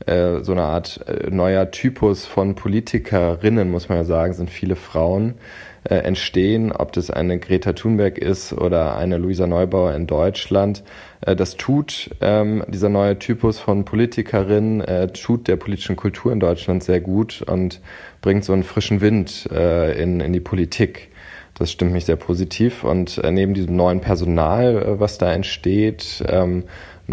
äh, 0.05 0.43
so 0.43 0.51
eine 0.51 0.63
Art 0.63 0.99
äh, 1.07 1.29
neuer 1.29 1.71
Typus 1.71 2.25
von 2.25 2.55
Politikerinnen, 2.55 3.69
muss 3.69 3.89
man 3.89 3.99
ja 3.99 4.03
sagen, 4.03 4.33
sind 4.33 4.49
viele 4.49 4.75
Frauen, 4.75 5.35
äh, 5.83 5.95
entstehen, 5.95 6.71
ob 6.71 6.93
das 6.93 7.09
eine 7.09 7.39
Greta 7.39 7.73
Thunberg 7.73 8.17
ist 8.17 8.53
oder 8.53 8.95
eine 8.95 9.17
Luisa 9.17 9.47
Neubauer 9.47 9.93
in 9.93 10.07
Deutschland. 10.07 10.83
Äh, 11.21 11.35
das 11.35 11.57
tut 11.57 12.09
ähm, 12.21 12.63
dieser 12.67 12.89
neue 12.89 13.19
Typus 13.19 13.59
von 13.59 13.85
Politikerin, 13.85 14.81
äh, 14.81 15.07
tut 15.07 15.47
der 15.47 15.57
politischen 15.57 15.95
Kultur 15.95 16.31
in 16.31 16.39
Deutschland 16.39 16.83
sehr 16.83 17.01
gut 17.01 17.41
und 17.41 17.81
bringt 18.21 18.45
so 18.45 18.53
einen 18.53 18.63
frischen 18.63 19.01
Wind 19.01 19.49
äh, 19.51 20.01
in, 20.01 20.19
in 20.19 20.33
die 20.33 20.39
Politik. 20.39 21.09
Das 21.55 21.71
stimmt 21.71 21.93
mich 21.93 22.05
sehr 22.05 22.15
positiv. 22.15 22.83
Und 22.83 23.19
äh, 23.19 23.31
neben 23.31 23.53
diesem 23.53 23.75
neuen 23.75 24.01
Personal, 24.01 24.75
äh, 24.75 24.99
was 24.99 25.17
da 25.17 25.31
entsteht, 25.33 26.23
ähm, 26.27 26.63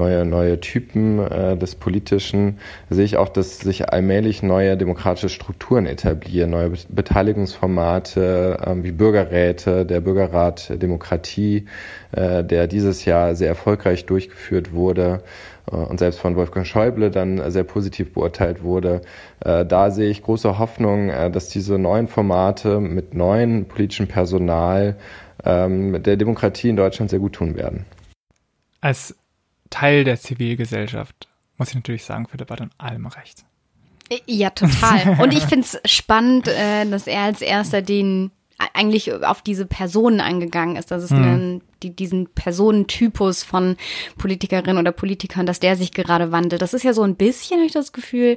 neue, 0.01 0.25
neue 0.25 0.61
Typen 0.61 1.19
äh, 1.19 1.57
des 1.57 1.75
Politischen, 1.75 2.59
sehe 2.89 3.05
ich 3.05 3.17
auch, 3.19 3.29
dass 3.29 3.59
sich 3.59 3.93
allmählich 3.93 4.43
neue 4.43 4.77
demokratische 4.77 5.29
Strukturen 5.29 5.87
etablieren, 5.87 6.51
neue 6.51 6.73
Beteiligungsformate 6.89 8.59
äh, 8.65 8.83
wie 8.83 8.93
Bürgerräte, 8.93 9.85
der 9.85 10.01
Bürgerrat 10.01 10.83
Demokratie, 10.83 11.67
äh, 12.13 12.43
der 12.43 12.67
dieses 12.67 13.05
Jahr 13.05 13.35
sehr 13.35 13.49
erfolgreich 13.49 14.07
durchgeführt 14.07 14.73
wurde 14.73 15.23
äh, 15.71 15.77
und 15.77 15.99
selbst 15.99 16.19
von 16.19 16.35
Wolfgang 16.37 16.67
Schäuble 16.67 17.11
dann 17.11 17.51
sehr 17.51 17.65
positiv 17.65 18.15
beurteilt 18.15 18.63
wurde. 18.63 19.03
Äh, 19.45 19.67
da 19.67 19.91
sehe 19.91 20.11
ich 20.11 20.23
große 20.23 20.59
Hoffnung, 20.59 21.11
äh, 21.11 21.31
dass 21.31 21.49
diese 21.51 21.79
neuen 21.79 22.09
Formate 22.09 22.81
mit 22.81 23.15
neuen 23.15 23.67
politischen 23.67 24.09
Personal 24.09 24.97
ähm, 25.45 26.03
der 26.03 26.17
Demokratie 26.17 26.71
in 26.71 26.77
Deutschland 26.77 27.11
sehr 27.11 27.21
gut 27.21 27.35
tun 27.35 27.57
werden. 27.57 27.85
Als 28.81 29.15
Teil 29.71 30.05
der 30.05 30.21
Zivilgesellschaft, 30.21 31.29
muss 31.57 31.71
ich 31.71 31.75
natürlich 31.75 32.05
sagen, 32.05 32.27
Philipp 32.29 32.51
hat 32.51 32.61
in 32.61 32.71
allem 32.79 33.07
recht. 33.07 33.45
Ja, 34.27 34.51
total. 34.51 35.19
Und 35.23 35.33
ich 35.33 35.45
finde 35.45 35.67
es 35.67 35.81
spannend, 35.91 36.49
äh, 36.49 36.85
dass 36.87 37.07
er 37.07 37.23
als 37.23 37.41
erster 37.41 37.83
den 37.83 38.33
eigentlich 38.75 39.13
auf 39.25 39.43
diese 39.43 39.67
Personen 39.67 40.21
eingegangen 40.21 40.77
ist, 40.77 40.91
dass 40.91 41.03
es 41.03 41.11
mhm. 41.11 41.23
einen, 41.23 41.63
die, 41.83 41.95
diesen 41.95 42.29
Personentypus 42.29 43.43
von 43.43 43.77
Politikerinnen 44.19 44.79
oder 44.79 44.93
Politikern, 44.93 45.47
dass 45.47 45.61
der 45.61 45.77
sich 45.77 45.93
gerade 45.93 46.33
wandelt. 46.33 46.63
Das 46.63 46.75
ist 46.75 46.83
ja 46.83 46.93
so 46.93 47.03
ein 47.03 47.17
bisschen, 47.17 47.59
habe 47.59 47.67
ich 47.67 47.73
das 47.73 47.93
Gefühl, 47.93 48.37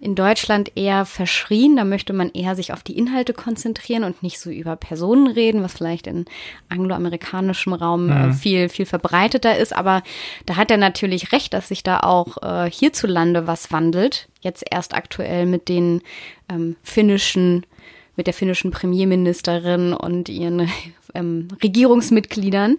in 0.00 0.14
Deutschland 0.14 0.72
eher 0.76 1.04
verschrien. 1.04 1.76
Da 1.76 1.84
möchte 1.84 2.12
man 2.12 2.30
eher 2.30 2.54
sich 2.54 2.72
auf 2.72 2.82
die 2.82 2.96
Inhalte 2.96 3.32
konzentrieren 3.34 4.04
und 4.04 4.22
nicht 4.22 4.38
so 4.38 4.50
über 4.50 4.76
Personen 4.76 5.26
reden, 5.26 5.62
was 5.62 5.74
vielleicht 5.74 6.06
in 6.06 6.26
angloamerikanischem 6.68 7.72
Raum 7.72 8.08
äh, 8.10 8.26
mhm. 8.26 8.32
viel, 8.32 8.68
viel 8.68 8.86
verbreiteter 8.86 9.56
ist. 9.58 9.74
Aber 9.74 10.02
da 10.46 10.56
hat 10.56 10.70
er 10.70 10.76
natürlich 10.76 11.32
recht, 11.32 11.52
dass 11.52 11.68
sich 11.68 11.82
da 11.82 12.00
auch 12.00 12.42
äh, 12.42 12.70
hierzulande 12.70 13.46
was 13.46 13.72
wandelt. 13.72 14.28
Jetzt 14.40 14.64
erst 14.70 14.94
aktuell 14.94 15.46
mit 15.46 15.68
den 15.68 16.02
ähm, 16.48 16.76
finnischen 16.82 17.64
mit 18.14 18.26
der 18.26 18.34
finnischen 18.34 18.72
Premierministerin 18.72 19.92
und 19.92 20.28
ihren 20.28 20.68
ähm, 21.14 21.48
Regierungsmitgliedern. 21.62 22.76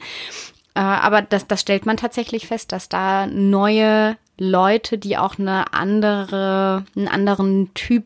Äh, 0.75 0.79
aber 0.79 1.21
das, 1.21 1.47
das 1.47 1.61
stellt 1.61 1.85
man 1.85 1.97
tatsächlich 1.97 2.47
fest, 2.47 2.71
dass 2.71 2.89
da 2.89 3.27
neue 3.27 4.17
Leute, 4.37 4.97
die 4.97 5.17
auch 5.17 5.37
eine 5.37 5.73
andere, 5.73 6.85
einen 6.95 7.07
anderen 7.07 7.73
Typ 7.73 8.05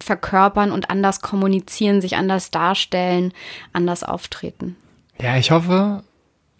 verkörpern 0.00 0.72
und 0.72 0.90
anders 0.90 1.20
kommunizieren, 1.20 2.00
sich 2.00 2.16
anders 2.16 2.50
darstellen, 2.50 3.32
anders 3.72 4.02
auftreten. 4.02 4.76
Ja, 5.20 5.36
ich 5.36 5.50
hoffe, 5.50 6.04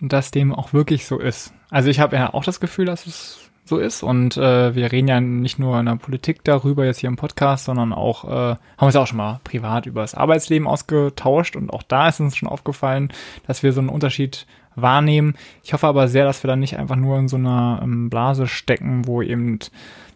dass 0.00 0.30
dem 0.30 0.54
auch 0.54 0.72
wirklich 0.72 1.06
so 1.06 1.18
ist. 1.18 1.52
Also 1.70 1.90
ich 1.90 2.00
habe 2.00 2.16
ja 2.16 2.32
auch 2.32 2.44
das 2.44 2.60
Gefühl, 2.60 2.86
dass 2.86 3.06
es 3.06 3.45
so 3.66 3.78
ist. 3.78 4.02
Und 4.02 4.36
äh, 4.36 4.74
wir 4.74 4.92
reden 4.92 5.08
ja 5.08 5.20
nicht 5.20 5.58
nur 5.58 5.78
in 5.78 5.86
der 5.86 5.96
Politik 5.96 6.44
darüber 6.44 6.84
jetzt 6.84 7.00
hier 7.00 7.08
im 7.08 7.16
Podcast, 7.16 7.64
sondern 7.64 7.92
auch, 7.92 8.24
äh, 8.24 8.28
haben 8.28 8.58
uns 8.78 8.94
ja 8.94 9.02
auch 9.02 9.06
schon 9.06 9.18
mal 9.18 9.40
privat 9.44 9.86
über 9.86 10.02
das 10.02 10.14
Arbeitsleben 10.14 10.66
ausgetauscht. 10.66 11.56
Und 11.56 11.70
auch 11.70 11.82
da 11.82 12.08
ist 12.08 12.20
uns 12.20 12.36
schon 12.36 12.48
aufgefallen, 12.48 13.12
dass 13.46 13.62
wir 13.62 13.72
so 13.72 13.80
einen 13.80 13.88
Unterschied 13.88 14.46
wahrnehmen. 14.76 15.34
Ich 15.64 15.72
hoffe 15.72 15.86
aber 15.86 16.06
sehr, 16.06 16.24
dass 16.24 16.44
wir 16.44 16.48
dann 16.48 16.60
nicht 16.60 16.78
einfach 16.78 16.96
nur 16.96 17.18
in 17.18 17.28
so 17.28 17.36
einer 17.36 17.80
ähm, 17.82 18.08
Blase 18.08 18.46
stecken, 18.46 19.06
wo 19.06 19.22
eben 19.22 19.58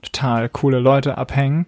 total 0.02 0.48
coole 0.48 0.78
Leute 0.78 1.18
abhängen. 1.18 1.66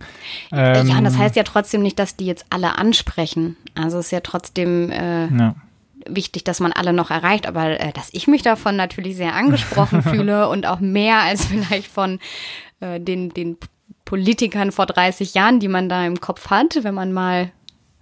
Ähm, 0.52 0.88
ja, 0.88 0.98
und 0.98 1.04
das 1.04 1.18
heißt 1.18 1.36
ja 1.36 1.42
trotzdem 1.42 1.82
nicht, 1.82 1.98
dass 1.98 2.16
die 2.16 2.26
jetzt 2.26 2.46
alle 2.50 2.78
ansprechen. 2.78 3.56
Also 3.74 3.98
es 3.98 4.06
ist 4.06 4.12
ja 4.12 4.20
trotzdem 4.20 4.90
äh, 4.90 5.26
ja 5.26 5.54
wichtig, 6.08 6.44
dass 6.44 6.60
man 6.60 6.72
alle 6.72 6.92
noch 6.92 7.10
erreicht, 7.10 7.46
aber 7.46 7.80
äh, 7.80 7.92
dass 7.92 8.10
ich 8.12 8.26
mich 8.26 8.42
davon 8.42 8.76
natürlich 8.76 9.16
sehr 9.16 9.34
angesprochen 9.34 10.02
fühle 10.02 10.48
und 10.48 10.66
auch 10.66 10.80
mehr 10.80 11.20
als 11.20 11.46
vielleicht 11.46 11.90
von 11.90 12.18
äh, 12.80 13.00
den, 13.00 13.30
den 13.30 13.56
Politikern 14.04 14.72
vor 14.72 14.86
30 14.86 15.34
Jahren, 15.34 15.60
die 15.60 15.68
man 15.68 15.88
da 15.88 16.04
im 16.04 16.20
Kopf 16.20 16.50
hat, 16.50 16.78
wenn 16.82 16.94
man 16.94 17.12
mal 17.12 17.50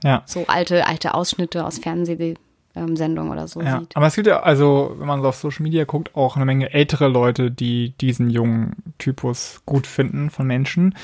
ja. 0.03 0.23
so 0.27 0.47
alte, 0.47 0.87
alte 0.87 1.15
Ausschnitte 1.15 1.65
aus 1.65 1.79
Fernsehsendungen 1.79 3.31
oder 3.31 3.47
so 3.47 3.61
ja. 3.61 3.81
sieht. 3.81 3.97
Aber 3.97 4.07
es 4.07 4.15
gibt 4.15 4.27
ja, 4.27 4.41
also, 4.41 4.95
wenn 4.99 5.07
man 5.07 5.23
so 5.23 5.29
auf 5.29 5.37
Social 5.37 5.63
Media 5.63 5.85
guckt, 5.85 6.17
auch 6.17 6.37
eine 6.37 6.47
Menge 6.47 6.73
ältere 6.73 7.09
Leute, 7.09 7.51
die 7.51 7.91
diesen 8.01 8.31
jungen 8.31 8.95
Typus 8.99 9.63
gut 9.67 9.87
finden 9.87 10.31
von 10.31 10.47
Menschen. 10.47 10.95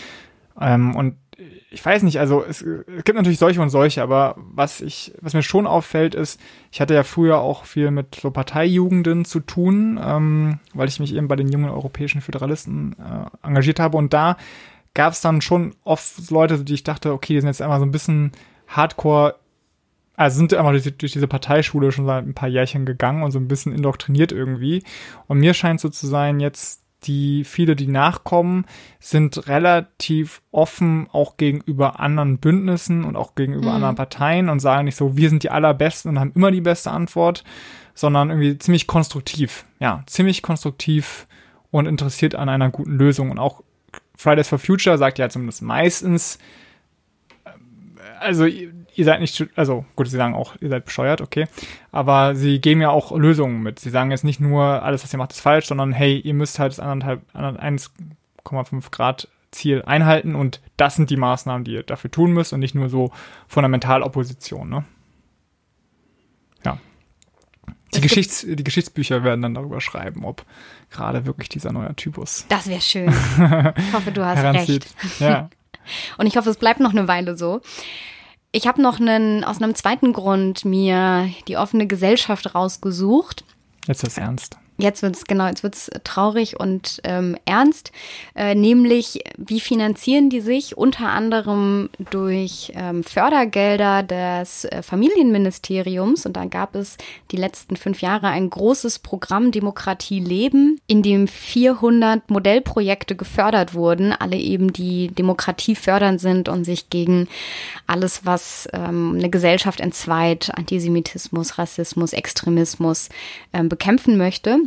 Ähm, 0.61 0.97
und 0.97 1.17
ich 1.77 1.85
weiß 1.85 2.05
nicht, 2.05 2.19
also 2.19 2.43
es, 2.43 2.63
es, 2.63 3.05
gibt 3.05 3.17
natürlich 3.17 3.39
solche 3.39 3.61
und 3.61 3.69
solche, 3.69 4.03
aber 4.03 4.35
was 4.39 4.81
ich, 4.81 5.13
was 5.21 5.35
mir 5.35 5.43
schon 5.43 5.67
auffällt, 5.67 6.15
ist, 6.15 6.41
ich 6.73 6.81
hatte 6.81 6.95
ja 6.95 7.03
früher 7.03 7.39
auch 7.39 7.67
viel 7.67 7.91
mit 7.91 8.15
so 8.15 8.31
Parteijugenden 8.31 9.27
zu 9.27 9.41
tun, 9.41 10.01
ähm, 10.03 10.59
weil 10.73 10.89
ich 10.89 11.01
mich 11.01 11.15
eben 11.15 11.29
bei 11.29 11.37
den 11.37 11.53
jungen 11.53 11.69
europäischen 11.69 12.23
Föderalisten 12.23 12.97
äh, 12.99 13.47
engagiert 13.47 13.79
habe 13.79 13.99
und 13.99 14.15
da 14.15 14.39
gab 14.95 15.13
es 15.13 15.21
dann 15.21 15.43
schon 15.43 15.75
oft 15.85 16.31
Leute, 16.31 16.65
die 16.65 16.73
ich 16.73 16.83
dachte, 16.83 17.13
okay, 17.13 17.35
die 17.35 17.41
sind 17.41 17.49
jetzt 17.49 17.61
einmal 17.61 17.79
so 17.79 17.85
ein 17.85 17.93
bisschen 17.93 18.33
Hardcore, 18.69 19.35
also 20.15 20.39
sind 20.39 20.55
einmal 20.55 20.81
durch, 20.81 20.97
durch 20.97 21.13
diese 21.13 21.29
Parteischule 21.29 21.93
schon 21.93 22.07
seit 22.07 22.27
ein 22.27 22.33
paar 22.33 22.49
Jährchen 22.49 22.87
gegangen 22.87 23.23
und 23.23 23.33
so 23.33 23.39
ein 23.39 23.49
bisschen 23.49 23.75
indoktriniert 23.75 24.33
irgendwie. 24.33 24.83
Und 25.27 25.41
mir 25.41 25.53
scheint 25.53 25.81
so 25.81 25.91
zu 25.91 26.07
sein, 26.07 26.41
jetzt 26.41 26.86
die 27.05 27.45
viele, 27.45 27.77
die 27.77 27.87
nachkommen, 27.87 28.65
sind 28.99 29.49
relativ 29.49 30.43
offen 30.51 31.09
auch 31.13 31.37
gegenüber 31.37 32.01
anderen 32.01 32.39
Bündnissen 32.39 33.05
und 33.05 33.17
auch 33.17 33.35
gegenüber 33.35 33.69
mhm. 33.69 33.77
anderen 33.77 33.97
Parteien 33.97 34.49
und 34.49 34.61
sagen 34.61 34.87
nicht 34.87 34.97
so, 34.97 35.17
wir 35.17 35.29
sind 35.29 35.43
die 35.43 35.51
allerbesten 35.51 36.11
und 36.11 36.19
haben 36.19 36.33
immer 36.35 36.51
die 36.51 36.61
beste 36.61 36.91
Antwort, 36.91 37.45
sondern 37.95 38.31
irgendwie 38.31 38.59
ziemlich 38.59 38.87
konstruktiv. 38.87 39.65
Ja, 39.79 40.03
ziemlich 40.07 40.43
konstruktiv 40.43 41.27
und 41.71 41.87
interessiert 41.87 42.35
an 42.35 42.49
einer 42.49 42.71
guten 42.71 42.97
Lösung. 42.97 43.31
Und 43.31 43.39
auch 43.39 43.63
Fridays 44.17 44.49
for 44.49 44.59
Future 44.59 44.99
sagt 44.99 45.19
ja 45.19 45.29
zumindest 45.29 45.63
meistens, 45.63 46.39
äh, 47.45 47.51
also 48.21 48.47
ihr 48.97 49.05
seid 49.05 49.21
nicht, 49.21 49.47
also 49.57 49.85
gut, 49.95 50.09
sie 50.09 50.17
sagen 50.17 50.35
auch, 50.35 50.57
ihr 50.61 50.69
seid 50.69 50.85
bescheuert, 50.85 51.21
okay. 51.21 51.47
Aber 51.93 52.35
sie 52.35 52.61
geben 52.61 52.81
ja 52.81 52.91
auch 52.91 53.17
Lösungen 53.17 53.63
mit. 53.63 53.79
Sie 53.79 53.91
sagen 53.91 54.11
jetzt 54.11 54.25
nicht 54.25 54.41
nur, 54.41 54.83
alles, 54.83 55.05
was 55.05 55.13
ihr 55.13 55.19
macht, 55.19 55.33
ist 55.33 55.41
falsch, 55.41 55.67
sondern 55.67 55.93
hey, 55.93 56.19
ihr 56.19 56.35
müsst 56.35 56.59
halt 56.59 56.73
das 56.73 56.81
1,5 56.81 58.91
Grad 58.91 59.29
Ziel 59.53 59.83
einhalten 59.87 60.35
und 60.35 60.61
das 60.77 60.97
sind 60.97 61.11
die 61.11 61.17
Maßnahmen, 61.17 61.65
die 61.65 61.73
ihr 61.73 61.83
dafür 61.83 62.11
tun 62.11 62.33
müsst 62.33 62.53
und 62.53 62.61
nicht 62.61 62.75
nur 62.75 62.89
so 62.89 63.13
fundamental 63.49 64.03
Opposition, 64.03 64.69
ne? 64.69 64.85
Ja. 66.65 66.79
Die, 67.95 68.01
Geschichts-, 68.01 68.45
die 68.47 68.65
Geschichtsbücher 68.65 69.25
werden 69.25 69.43
dann 69.43 69.55
darüber 69.55 69.81
schreiben, 69.81 70.25
ob 70.25 70.45
gerade 70.91 71.27
wirklich 71.27 71.49
dieser 71.49 71.73
neue 71.73 71.95
Typus. 71.95 72.47
Das 72.49 72.67
wäre 72.67 72.81
schön. 72.81 73.09
Ich 73.09 73.93
hoffe, 73.93 74.13
du 74.13 74.25
hast 74.25 74.43
recht. 74.43 74.95
Ja. 75.21 75.49
Und 76.19 76.27
ich 76.27 76.37
hoffe, 76.37 76.51
es 76.51 76.57
bleibt 76.57 76.81
noch 76.81 76.91
eine 76.91 77.09
Weile 77.09 77.37
so. 77.37 77.61
Ich 78.57 78.67
habe 78.67 78.81
noch 78.81 78.99
einen, 78.99 79.45
aus 79.45 79.61
einem 79.61 79.75
zweiten 79.75 80.15
Grund 80.15 80.65
mir 80.65 81.29
die 81.47 81.59
offene 81.59 81.87
Gesellschaft 81.87 82.55
rausgesucht. 82.55 83.45
Jetzt 83.87 84.03
ist 84.03 84.17
ernst. 84.17 84.57
Jetzt 84.79 85.03
wird's 85.03 85.25
genau, 85.25 85.47
jetzt 85.47 85.63
wird's 85.63 85.91
traurig 86.05 86.61
und 86.61 87.01
ähm, 87.05 87.39
ernst, 87.47 87.93
äh, 88.35 88.55
nämlich 88.55 89.21
wie 89.39 89.61
finanzieren 89.61 90.29
die 90.29 90.43
sich? 90.43 90.77
Unter 90.77 91.09
anderem 91.09 91.89
durch 92.11 92.73
ähm, 92.75 93.03
Fördergelder 93.03 94.03
des 94.03 94.67
äh, 94.67 94.83
Familienministeriums. 94.83 96.27
Und 96.27 96.37
da 96.37 96.45
gab 96.45 96.75
es 96.75 96.99
die 97.31 97.39
letzten 97.39 97.77
fünf 97.77 98.03
Jahre 98.03 98.29
ein 98.29 98.51
großes 98.51 98.99
Programm 98.99 99.51
Demokratie 99.51 100.21
leben, 100.21 100.79
in 100.87 101.03
dem 101.03 101.27
400 101.27 102.29
Modellprojekte 102.29 103.17
gefördert 103.17 103.73
wurden, 103.73 104.13
alle 104.13 104.37
eben 104.37 104.75
die 104.75 105.09
Demokratie 105.09 105.75
fördern 105.75 106.19
sind 106.19 106.51
und 106.51 106.65
sich 106.65 106.91
gegen 106.91 107.29
alles, 107.87 108.27
was 108.27 108.69
ähm, 108.75 109.15
eine 109.17 109.31
Gesellschaft 109.31 109.81
entzweit, 109.81 110.51
Antisemitismus, 110.55 111.57
Rassismus, 111.57 112.13
Extremismus 112.13 113.09
ähm, 113.55 113.71
bekämpfen 113.71 114.19
möchte. 114.19 114.66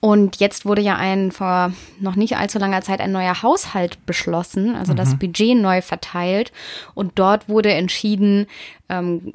Und 0.00 0.36
jetzt 0.36 0.66
wurde 0.66 0.82
ja 0.82 0.96
ein 0.96 1.32
vor 1.32 1.72
noch 2.00 2.16
nicht 2.16 2.36
allzu 2.36 2.58
langer 2.58 2.82
Zeit 2.82 3.00
ein 3.00 3.12
neuer 3.12 3.42
Haushalt 3.42 4.04
beschlossen, 4.06 4.74
also 4.74 4.92
mhm. 4.92 4.96
das 4.96 5.18
Budget 5.18 5.56
neu 5.56 5.82
verteilt. 5.82 6.52
Und 6.94 7.18
dort 7.18 7.48
wurde 7.48 7.72
entschieden, 7.72 8.46
ähm, 8.88 9.32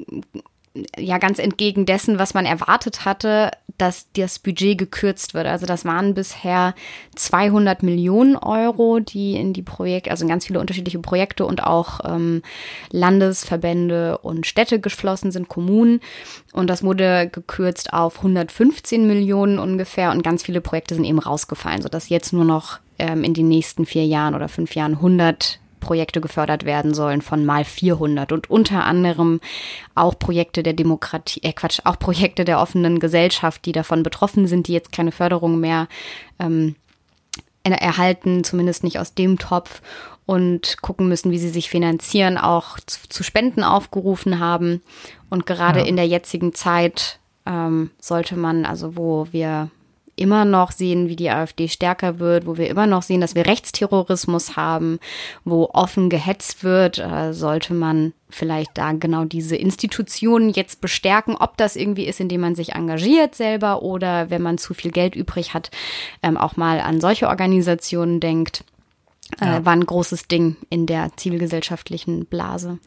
ja 0.96 1.18
ganz 1.18 1.38
entgegen 1.38 1.84
dessen, 1.86 2.18
was 2.18 2.34
man 2.34 2.46
erwartet 2.46 3.04
hatte, 3.04 3.50
dass 3.78 4.06
das 4.12 4.38
Budget 4.38 4.78
gekürzt 4.78 5.34
wird. 5.34 5.46
Also 5.46 5.66
das 5.66 5.84
waren 5.84 6.14
bisher 6.14 6.74
200 7.16 7.82
Millionen 7.82 8.36
Euro, 8.36 9.00
die 9.00 9.34
in 9.34 9.52
die 9.52 9.62
Projekte, 9.62 10.10
also 10.10 10.24
in 10.24 10.28
ganz 10.28 10.46
viele 10.46 10.60
unterschiedliche 10.60 10.98
Projekte 10.98 11.44
und 11.44 11.64
auch 11.64 12.00
ähm, 12.04 12.42
Landesverbände 12.90 14.18
und 14.18 14.46
Städte 14.46 14.80
geflossen 14.80 15.32
sind, 15.32 15.48
Kommunen. 15.48 16.00
Und 16.52 16.68
das 16.68 16.82
wurde 16.82 17.28
gekürzt 17.30 17.92
auf 17.92 18.18
115 18.18 19.06
Millionen 19.06 19.58
ungefähr 19.58 20.10
und 20.10 20.22
ganz 20.22 20.42
viele 20.42 20.60
Projekte 20.60 20.94
sind 20.94 21.04
eben 21.04 21.18
rausgefallen, 21.18 21.82
sodass 21.82 22.08
jetzt 22.08 22.32
nur 22.32 22.44
noch 22.44 22.78
ähm, 22.98 23.24
in 23.24 23.34
den 23.34 23.48
nächsten 23.48 23.84
vier 23.86 24.06
Jahren 24.06 24.34
oder 24.34 24.48
fünf 24.48 24.74
Jahren 24.74 24.94
100 24.94 25.58
Projekte 25.82 26.20
gefördert 26.20 26.64
werden 26.64 26.94
sollen 26.94 27.20
von 27.20 27.44
mal 27.44 27.64
400 27.64 28.32
und 28.32 28.48
unter 28.48 28.84
anderem 28.84 29.40
auch 29.94 30.18
Projekte 30.18 30.62
der 30.62 30.72
Demokratie, 30.72 31.40
äh 31.42 31.52
Quatsch, 31.52 31.80
auch 31.84 31.98
Projekte 31.98 32.44
der 32.44 32.60
offenen 32.60 33.00
Gesellschaft, 33.00 33.66
die 33.66 33.72
davon 33.72 34.02
betroffen 34.02 34.46
sind, 34.46 34.68
die 34.68 34.72
jetzt 34.72 34.92
keine 34.92 35.12
Förderung 35.12 35.60
mehr 35.60 35.88
ähm, 36.38 36.76
erhalten, 37.64 38.44
zumindest 38.44 38.84
nicht 38.84 38.98
aus 38.98 39.14
dem 39.14 39.38
Topf 39.38 39.82
und 40.24 40.80
gucken 40.82 41.08
müssen, 41.08 41.30
wie 41.32 41.38
sie 41.38 41.50
sich 41.50 41.68
finanzieren, 41.68 42.38
auch 42.38 42.78
zu, 42.86 43.08
zu 43.08 43.22
Spenden 43.22 43.64
aufgerufen 43.64 44.38
haben. 44.38 44.82
Und 45.30 45.46
gerade 45.46 45.80
ja. 45.80 45.86
in 45.86 45.96
der 45.96 46.06
jetzigen 46.06 46.54
Zeit 46.54 47.18
ähm, 47.44 47.90
sollte 48.00 48.36
man, 48.36 48.64
also 48.64 48.96
wo 48.96 49.26
wir 49.32 49.70
immer 50.16 50.44
noch 50.44 50.72
sehen, 50.72 51.08
wie 51.08 51.16
die 51.16 51.30
AfD 51.30 51.68
stärker 51.68 52.18
wird, 52.18 52.46
wo 52.46 52.56
wir 52.56 52.68
immer 52.68 52.86
noch 52.86 53.02
sehen, 53.02 53.20
dass 53.20 53.34
wir 53.34 53.46
Rechtsterrorismus 53.46 54.56
haben, 54.56 54.98
wo 55.44 55.70
offen 55.72 56.10
gehetzt 56.10 56.64
wird, 56.64 56.98
äh, 56.98 57.32
sollte 57.32 57.72
man 57.74 58.12
vielleicht 58.28 58.76
da 58.76 58.92
genau 58.92 59.24
diese 59.24 59.56
Institutionen 59.56 60.50
jetzt 60.50 60.80
bestärken, 60.80 61.34
ob 61.34 61.56
das 61.56 61.76
irgendwie 61.76 62.06
ist, 62.06 62.20
indem 62.20 62.42
man 62.42 62.54
sich 62.54 62.72
engagiert 62.74 63.34
selber 63.34 63.82
oder 63.82 64.30
wenn 64.30 64.42
man 64.42 64.58
zu 64.58 64.74
viel 64.74 64.90
Geld 64.90 65.14
übrig 65.14 65.54
hat, 65.54 65.70
ähm, 66.22 66.36
auch 66.36 66.56
mal 66.56 66.80
an 66.80 67.00
solche 67.00 67.28
Organisationen 67.28 68.20
denkt. 68.20 68.64
Äh, 69.40 69.46
ja. 69.46 69.64
War 69.64 69.72
ein 69.72 69.86
großes 69.86 70.28
Ding 70.28 70.56
in 70.68 70.86
der 70.86 71.10
zivilgesellschaftlichen 71.16 72.26
Blase. 72.26 72.78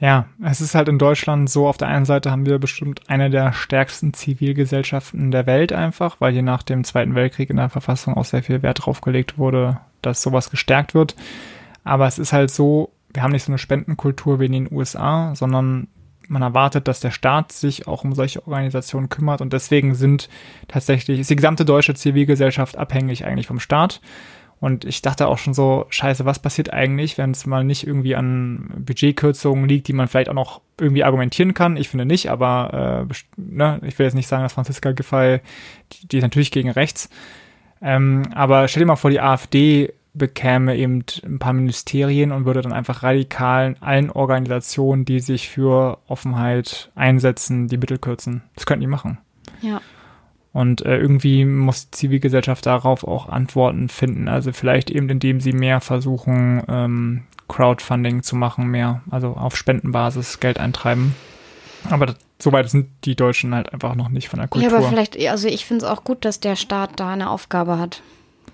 Ja, 0.00 0.26
es 0.44 0.60
ist 0.60 0.76
halt 0.76 0.88
in 0.88 0.98
Deutschland 0.98 1.50
so, 1.50 1.66
auf 1.66 1.76
der 1.76 1.88
einen 1.88 2.04
Seite 2.04 2.30
haben 2.30 2.46
wir 2.46 2.60
bestimmt 2.60 3.00
eine 3.08 3.30
der 3.30 3.52
stärksten 3.52 4.14
Zivilgesellschaften 4.14 5.32
der 5.32 5.46
Welt 5.46 5.72
einfach, 5.72 6.16
weil 6.20 6.32
hier 6.32 6.42
nach 6.42 6.62
dem 6.62 6.84
Zweiten 6.84 7.16
Weltkrieg 7.16 7.50
in 7.50 7.56
der 7.56 7.68
Verfassung 7.68 8.14
auch 8.14 8.24
sehr 8.24 8.44
viel 8.44 8.62
Wert 8.62 8.86
drauf 8.86 9.00
gelegt 9.00 9.38
wurde, 9.38 9.80
dass 10.00 10.22
sowas 10.22 10.50
gestärkt 10.50 10.94
wird. 10.94 11.16
Aber 11.82 12.06
es 12.06 12.20
ist 12.20 12.32
halt 12.32 12.52
so, 12.52 12.92
wir 13.12 13.22
haben 13.22 13.32
nicht 13.32 13.42
so 13.42 13.50
eine 13.50 13.58
Spendenkultur 13.58 14.38
wie 14.38 14.46
in 14.46 14.52
den 14.52 14.72
USA, 14.72 15.34
sondern 15.34 15.88
man 16.28 16.42
erwartet, 16.42 16.86
dass 16.86 17.00
der 17.00 17.10
Staat 17.10 17.50
sich 17.50 17.88
auch 17.88 18.04
um 18.04 18.14
solche 18.14 18.46
Organisationen 18.46 19.08
kümmert 19.08 19.40
und 19.40 19.52
deswegen 19.52 19.94
sind 19.94 20.28
tatsächlich, 20.68 21.18
ist 21.18 21.30
die 21.30 21.36
gesamte 21.36 21.64
deutsche 21.64 21.94
Zivilgesellschaft 21.94 22.76
abhängig 22.76 23.24
eigentlich 23.24 23.46
vom 23.46 23.58
Staat. 23.60 24.00
Und 24.60 24.84
ich 24.84 25.02
dachte 25.02 25.28
auch 25.28 25.38
schon 25.38 25.54
so, 25.54 25.86
scheiße, 25.88 26.24
was 26.24 26.40
passiert 26.40 26.72
eigentlich, 26.72 27.16
wenn 27.16 27.30
es 27.30 27.46
mal 27.46 27.62
nicht 27.62 27.86
irgendwie 27.86 28.16
an 28.16 28.70
Budgetkürzungen 28.78 29.68
liegt, 29.68 29.86
die 29.86 29.92
man 29.92 30.08
vielleicht 30.08 30.28
auch 30.28 30.34
noch 30.34 30.60
irgendwie 30.80 31.04
argumentieren 31.04 31.54
kann. 31.54 31.76
Ich 31.76 31.88
finde 31.88 32.06
nicht, 32.06 32.28
aber 32.28 33.06
äh, 33.08 33.14
ne, 33.36 33.80
ich 33.84 33.98
will 33.98 34.06
jetzt 34.06 34.14
nicht 34.14 34.26
sagen, 34.26 34.42
dass 34.42 34.52
Franziska 34.52 34.92
Giffey, 34.92 35.40
die, 35.92 36.08
die 36.08 36.18
ist 36.18 36.22
natürlich 36.22 36.50
gegen 36.50 36.70
rechts. 36.70 37.08
Ähm, 37.80 38.24
aber 38.34 38.66
stell 38.66 38.80
dir 38.80 38.86
mal 38.86 38.96
vor, 38.96 39.10
die 39.10 39.20
AfD 39.20 39.92
bekäme 40.14 40.76
eben 40.76 41.04
ein 41.24 41.38
paar 41.38 41.52
Ministerien 41.52 42.32
und 42.32 42.44
würde 42.44 42.60
dann 42.60 42.72
einfach 42.72 43.04
radikal 43.04 43.76
allen 43.80 44.10
Organisationen, 44.10 45.04
die 45.04 45.20
sich 45.20 45.48
für 45.48 45.98
Offenheit 46.08 46.90
einsetzen, 46.96 47.68
die 47.68 47.76
Mittel 47.76 47.98
kürzen. 47.98 48.42
Das 48.56 48.66
könnten 48.66 48.80
die 48.80 48.88
machen. 48.88 49.18
Ja. 49.62 49.80
Und 50.52 50.84
äh, 50.84 50.96
irgendwie 50.98 51.44
muss 51.44 51.90
die 51.90 51.96
Zivilgesellschaft 51.96 52.66
darauf 52.66 53.04
auch 53.04 53.28
Antworten 53.28 53.88
finden. 53.88 54.28
Also 54.28 54.52
vielleicht 54.52 54.90
eben, 54.90 55.08
indem 55.08 55.40
sie 55.40 55.52
mehr 55.52 55.80
versuchen, 55.80 56.62
ähm, 56.68 57.24
Crowdfunding 57.48 58.22
zu 58.22 58.36
machen, 58.36 58.68
mehr, 58.68 59.02
also 59.10 59.28
auf 59.28 59.56
Spendenbasis 59.56 60.40
Geld 60.40 60.58
eintreiben. 60.58 61.14
Aber 61.90 62.06
das, 62.06 62.16
soweit 62.38 62.68
sind 62.70 62.88
die 63.04 63.14
Deutschen 63.14 63.54
halt 63.54 63.72
einfach 63.72 63.94
noch 63.94 64.08
nicht 64.08 64.28
von 64.28 64.38
der 64.38 64.48
Kultur. 64.48 64.70
Ja, 64.70 64.76
aber 64.76 64.88
vielleicht, 64.88 65.18
also 65.28 65.48
ich 65.48 65.64
finde 65.64 65.84
es 65.84 65.90
auch 65.90 66.04
gut, 66.04 66.24
dass 66.24 66.40
der 66.40 66.56
Staat 66.56 66.92
da 66.96 67.10
eine 67.10 67.30
Aufgabe 67.30 67.78
hat 67.78 68.02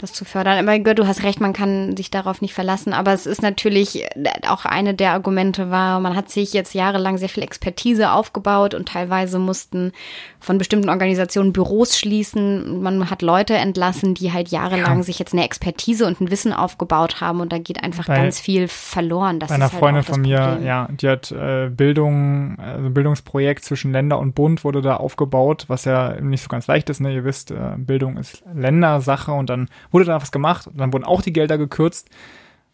das 0.05 0.13
zu 0.13 0.25
fördern. 0.25 0.69
Aber 0.69 0.95
du 0.95 1.07
hast 1.07 1.23
recht, 1.23 1.41
man 1.41 1.53
kann 1.53 1.97
sich 1.97 2.11
darauf 2.11 2.41
nicht 2.41 2.55
verlassen. 2.55 2.93
Aber 2.93 3.13
es 3.13 3.27
ist 3.27 3.43
natürlich 3.43 4.07
auch 4.47 4.65
eine 4.65 4.95
der 4.95 5.13
Argumente 5.13 5.71
war, 5.71 6.01
man 6.01 6.15
hat 6.15 6.31
sich 6.31 6.53
jetzt 6.53 6.75
jahrelang 6.75 7.19
sehr 7.19 7.29
viel 7.29 7.43
Expertise 7.43 8.13
aufgebaut 8.13 8.75
und 8.75 8.89
teilweise 8.89 9.39
mussten 9.39 9.93
von 10.41 10.59
bestimmten 10.59 10.91
Organisationen 10.91 11.53
Büros 11.53 11.99
schließen. 11.99 12.83
Man 12.83 13.11
hat 13.11 13.23
Leute 13.23 13.55
entlassen, 13.55 14.15
die 14.15 14.33
halt 14.33 14.49
jahrelang 14.49 14.99
ja. 14.99 15.03
sich 15.03 15.19
jetzt 15.19 15.33
eine 15.33 15.45
Expertise 15.45 16.07
und 16.07 16.21
ein 16.21 16.31
Wissen 16.31 16.53
aufgebaut 16.53 17.21
haben 17.21 17.41
und 17.41 17.53
da 17.53 17.59
geht 17.59 17.83
einfach 17.83 18.07
bei, 18.07 18.17
ganz 18.17 18.41
viel 18.41 18.69
verloren. 18.69 19.41
Das 19.41 19.49
bei 19.49 19.55
einer 19.55 19.71
halt 19.71 19.79
Freundin 19.79 20.03
von 20.03 20.21
mir, 20.21 20.39
Problem. 20.39 20.67
ja, 20.67 20.89
die 20.91 21.09
hat 21.09 21.33
äh, 21.33 21.71
Bildung, 21.71 22.59
also 22.59 22.91
Bildungsprojekt 22.91 23.65
zwischen 23.65 23.93
Länder 23.93 24.19
und 24.19 24.35
Bund 24.35 24.65
wurde 24.65 24.83
da 24.83 24.97
aufgebaut, 24.97 25.65
was 25.69 25.87
ja 25.87 26.21
nicht 26.21 26.43
so 26.43 26.49
ganz 26.49 26.67
leicht 26.67 26.91
ist. 26.91 27.01
Ne? 27.01 27.15
Ihr 27.15 27.25
wisst, 27.25 27.51
äh, 27.51 27.77
Bildung 27.79 28.19
ist 28.19 28.43
Ländersache 28.55 29.33
und 29.33 29.49
dann 29.49 29.69
wurde 29.95 30.05
da 30.07 30.21
was 30.21 30.33
gemacht 30.33 30.67
und 30.67 30.79
dann 30.79 30.93
wurden 30.93 31.05
auch 31.05 31.23
die 31.23 31.33
Gelder 31.33 31.57
gekürzt, 31.57 32.11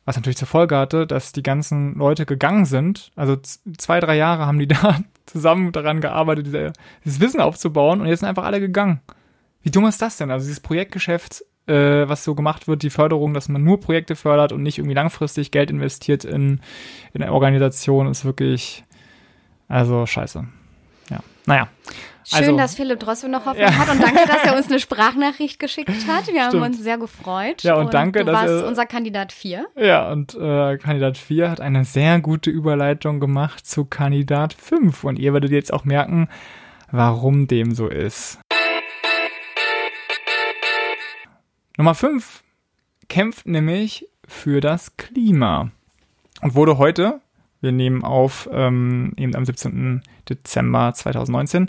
was 0.06 0.16
natürlich 0.16 0.38
zur 0.38 0.48
Folge 0.48 0.76
hatte, 0.76 1.06
dass 1.06 1.32
die 1.32 1.42
ganzen 1.42 1.94
Leute 1.94 2.24
gegangen 2.24 2.64
sind. 2.64 3.12
Also 3.14 3.36
zwei, 3.36 4.00
drei 4.00 4.16
Jahre 4.16 4.46
haben 4.46 4.58
die 4.58 4.66
da 4.68 4.98
zusammen 5.26 5.70
daran 5.70 6.00
gearbeitet, 6.00 6.46
diese, 6.46 6.72
dieses 7.04 7.20
Wissen 7.20 7.40
aufzubauen 7.40 8.00
und 8.00 8.06
jetzt 8.06 8.20
sind 8.20 8.28
einfach 8.28 8.44
alle 8.44 8.58
gegangen. 8.58 9.00
Wie 9.62 9.70
dumm 9.70 9.86
ist 9.86 10.00
das 10.00 10.16
denn? 10.16 10.30
Also 10.30 10.46
dieses 10.46 10.60
Projektgeschäft, 10.60 11.44
äh, 11.66 12.08
was 12.08 12.24
so 12.24 12.34
gemacht 12.34 12.66
wird, 12.66 12.82
die 12.82 12.90
Förderung, 12.90 13.34
dass 13.34 13.50
man 13.50 13.62
nur 13.62 13.78
Projekte 13.78 14.16
fördert 14.16 14.52
und 14.52 14.62
nicht 14.62 14.78
irgendwie 14.78 14.94
langfristig 14.94 15.50
Geld 15.50 15.70
investiert 15.70 16.24
in, 16.24 16.60
in 17.12 17.22
eine 17.22 17.32
Organisation, 17.32 18.08
ist 18.08 18.24
wirklich, 18.24 18.82
also 19.68 20.06
scheiße. 20.06 20.46
Ja, 21.10 21.18
naja. 21.44 21.68
Schön, 22.32 22.44
also, 22.44 22.56
dass 22.56 22.76
Philipp 22.76 23.00
Drossel 23.00 23.28
noch 23.28 23.44
Hoffnung 23.44 23.66
ja. 23.66 23.76
hat 23.76 23.90
und 23.90 24.00
danke, 24.00 24.20
dass 24.28 24.44
er 24.44 24.56
uns 24.56 24.66
eine 24.68 24.78
Sprachnachricht 24.78 25.58
geschickt 25.58 26.06
hat. 26.06 26.32
Wir 26.32 26.44
haben 26.44 26.62
uns 26.62 26.78
sehr 26.78 26.96
gefreut. 26.96 27.64
Ja, 27.64 27.74
und, 27.74 27.86
und 27.86 27.94
danke, 27.94 28.20
du 28.20 28.26
dass 28.26 28.34
warst 28.34 28.62
er, 28.62 28.68
unser 28.68 28.86
Kandidat 28.86 29.32
4. 29.32 29.66
Ja, 29.74 30.12
und 30.12 30.36
äh, 30.36 30.78
Kandidat 30.78 31.18
4 31.18 31.50
hat 31.50 31.60
eine 31.60 31.84
sehr 31.84 32.20
gute 32.20 32.50
Überleitung 32.50 33.18
gemacht 33.18 33.66
zu 33.66 33.84
Kandidat 33.84 34.52
5 34.52 35.02
und 35.02 35.18
ihr 35.18 35.32
werdet 35.32 35.50
jetzt 35.50 35.72
auch 35.72 35.84
merken, 35.84 36.28
warum 36.92 37.48
dem 37.48 37.74
so 37.74 37.88
ist. 37.88 38.38
Nummer 41.76 41.96
5 41.96 42.44
kämpft 43.08 43.48
nämlich 43.48 44.06
für 44.28 44.60
das 44.60 44.96
Klima 44.96 45.72
und 46.42 46.54
wurde 46.54 46.78
heute, 46.78 47.20
wir 47.60 47.72
nehmen 47.72 48.04
auf 48.04 48.48
ähm, 48.52 49.14
eben 49.16 49.34
am 49.34 49.44
17. 49.44 50.02
Dezember 50.28 50.94
2019, 50.94 51.68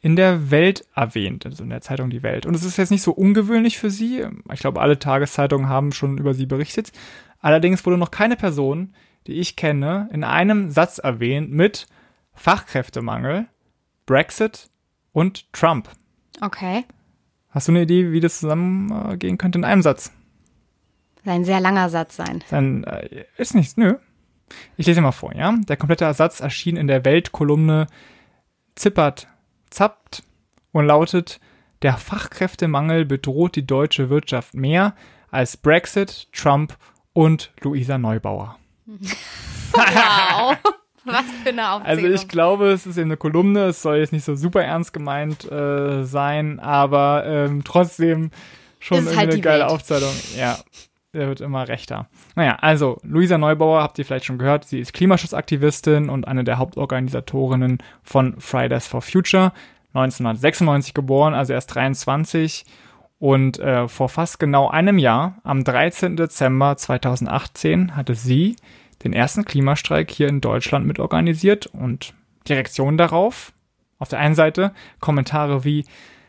in 0.00 0.16
der 0.16 0.50
Welt 0.50 0.84
erwähnt, 0.94 1.44
also 1.44 1.64
in 1.64 1.70
der 1.70 1.80
Zeitung 1.80 2.10
Die 2.10 2.22
Welt. 2.22 2.46
Und 2.46 2.54
es 2.54 2.64
ist 2.64 2.76
jetzt 2.76 2.90
nicht 2.90 3.02
so 3.02 3.12
ungewöhnlich 3.12 3.78
für 3.78 3.90
sie. 3.90 4.24
Ich 4.52 4.60
glaube, 4.60 4.80
alle 4.80 4.98
Tageszeitungen 4.98 5.68
haben 5.68 5.92
schon 5.92 6.18
über 6.18 6.34
sie 6.34 6.46
berichtet. 6.46 6.92
Allerdings 7.40 7.84
wurde 7.84 7.98
noch 7.98 8.10
keine 8.10 8.36
Person, 8.36 8.94
die 9.26 9.34
ich 9.34 9.56
kenne, 9.56 10.08
in 10.12 10.24
einem 10.24 10.70
Satz 10.70 10.98
erwähnt 10.98 11.50
mit 11.50 11.86
Fachkräftemangel, 12.34 13.46
Brexit 14.06 14.68
und 15.12 15.52
Trump. 15.52 15.90
Okay. 16.40 16.84
Hast 17.50 17.66
du 17.66 17.72
eine 17.72 17.82
Idee, 17.82 18.12
wie 18.12 18.20
das 18.20 18.38
zusammengehen 18.38 19.38
könnte 19.38 19.58
in 19.58 19.64
einem 19.64 19.82
Satz? 19.82 20.12
Ein 21.24 21.44
sehr 21.44 21.60
langer 21.60 21.90
Satz 21.90 22.16
sein. 22.16 22.42
Sein, 22.46 22.84
äh, 22.84 23.24
ist 23.36 23.54
nichts, 23.54 23.76
nö. 23.76 23.96
Ich 24.76 24.86
lese 24.86 25.00
mal 25.00 25.12
vor, 25.12 25.34
ja. 25.34 25.54
Der 25.68 25.76
komplette 25.76 26.12
Satz 26.14 26.40
erschien 26.40 26.76
in 26.76 26.86
der 26.86 27.04
Weltkolumne 27.04 27.86
Zippert 28.76 29.26
zappt 29.70 30.22
und 30.72 30.86
lautet, 30.86 31.40
der 31.82 31.96
Fachkräftemangel 31.96 33.04
bedroht 33.04 33.56
die 33.56 33.66
deutsche 33.66 34.10
Wirtschaft 34.10 34.54
mehr 34.54 34.94
als 35.30 35.56
Brexit, 35.56 36.28
Trump 36.32 36.76
und 37.12 37.52
Luisa 37.60 37.98
Neubauer. 37.98 38.58
Wow. 38.86 40.56
Was 41.04 41.24
für 41.42 41.50
eine 41.50 41.70
Aufzählung. 41.70 42.04
Also 42.04 42.22
ich 42.22 42.28
glaube, 42.28 42.70
es 42.70 42.86
ist 42.86 42.98
eben 42.98 43.08
eine 43.08 43.16
Kolumne, 43.16 43.66
es 43.66 43.80
soll 43.80 43.96
jetzt 43.96 44.12
nicht 44.12 44.24
so 44.24 44.34
super 44.34 44.62
ernst 44.62 44.92
gemeint 44.92 45.50
äh, 45.50 46.04
sein, 46.04 46.60
aber 46.60 47.24
ähm, 47.26 47.64
trotzdem 47.64 48.30
schon 48.78 48.98
irgendwie 48.98 49.16
halt 49.16 49.32
eine 49.32 49.40
geile 49.40 49.62
Welt. 49.64 49.72
Aufzählung. 49.72 50.12
Ja, 50.36 50.58
der 51.14 51.28
wird 51.28 51.40
immer 51.40 51.68
rechter. 51.68 52.08
Naja, 52.34 52.56
also 52.60 52.98
Luisa 53.02 53.38
Neubauer 53.38 53.82
habt 53.82 53.98
ihr 53.98 54.04
vielleicht 54.04 54.26
schon 54.26 54.38
gehört, 54.38 54.64
sie 54.64 54.80
ist 54.80 54.92
Klimaschutzaktivistin 54.92 56.10
und 56.10 56.28
eine 56.28 56.44
der 56.44 56.58
Hauptorganisatorinnen 56.58 57.78
von 58.02 58.38
Fridays 58.40 58.86
for 58.86 59.00
Future. 59.00 59.52
1996 59.94 60.92
geboren, 60.92 61.34
also 61.34 61.54
erst 61.54 61.74
23 61.74 62.66
und 63.18 63.58
äh, 63.58 63.88
vor 63.88 64.08
fast 64.08 64.38
genau 64.38 64.68
einem 64.68 64.98
Jahr, 64.98 65.38
am 65.44 65.64
13. 65.64 66.16
Dezember 66.16 66.76
2018, 66.76 67.96
hatte 67.96 68.14
sie 68.14 68.56
den 69.02 69.12
ersten 69.12 69.44
Klimastreik 69.44 70.10
hier 70.10 70.28
in 70.28 70.40
Deutschland 70.40 70.86
mitorganisiert 70.86 71.66
und 71.66 72.14
Direktion 72.48 72.96
darauf 72.96 73.52
Auf 73.98 74.08
der 74.08 74.20
einen 74.20 74.34
Seite 74.34 74.72
Kommentare 75.00 75.64
wie, 75.64 75.84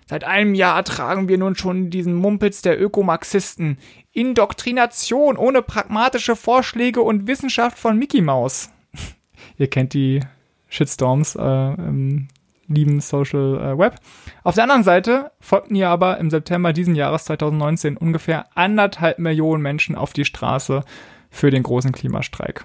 seit 0.09 0.23
einem 0.23 0.55
Jahr 0.55 0.83
tragen 0.83 1.29
wir 1.29 1.37
nun 1.37 1.55
schon 1.55 1.91
diesen 1.91 2.15
Mumpitz 2.15 2.63
der 2.63 2.81
Ökomarxisten. 2.81 3.77
Indoktrination 4.11 5.37
ohne 5.37 5.61
pragmatische 5.61 6.35
Vorschläge 6.35 7.01
und 7.01 7.27
Wissenschaft 7.27 7.77
von 7.77 7.97
Mickey 7.97 8.21
Mouse. 8.21 8.71
Ihr 9.57 9.69
kennt 9.69 9.93
die 9.93 10.21
Shitstorms 10.67 11.35
äh, 11.35 11.73
im 11.73 12.27
lieben 12.67 12.99
Social 13.01 13.57
äh, 13.57 13.77
Web. 13.77 13.99
Auf 14.43 14.55
der 14.55 14.63
anderen 14.63 14.83
Seite 14.83 15.31
folgten 15.39 15.75
hier 15.75 15.89
aber 15.89 16.17
im 16.17 16.29
September 16.29 16.73
diesen 16.73 16.95
Jahres 16.95 17.25
2019 17.25 17.97
ungefähr 17.97 18.45
anderthalb 18.55 19.19
Millionen 19.19 19.61
Menschen 19.61 19.95
auf 19.95 20.13
die 20.13 20.25
Straße 20.25 20.83
für 21.29 21.51
den 21.51 21.63
großen 21.63 21.91
Klimastreik. 21.91 22.63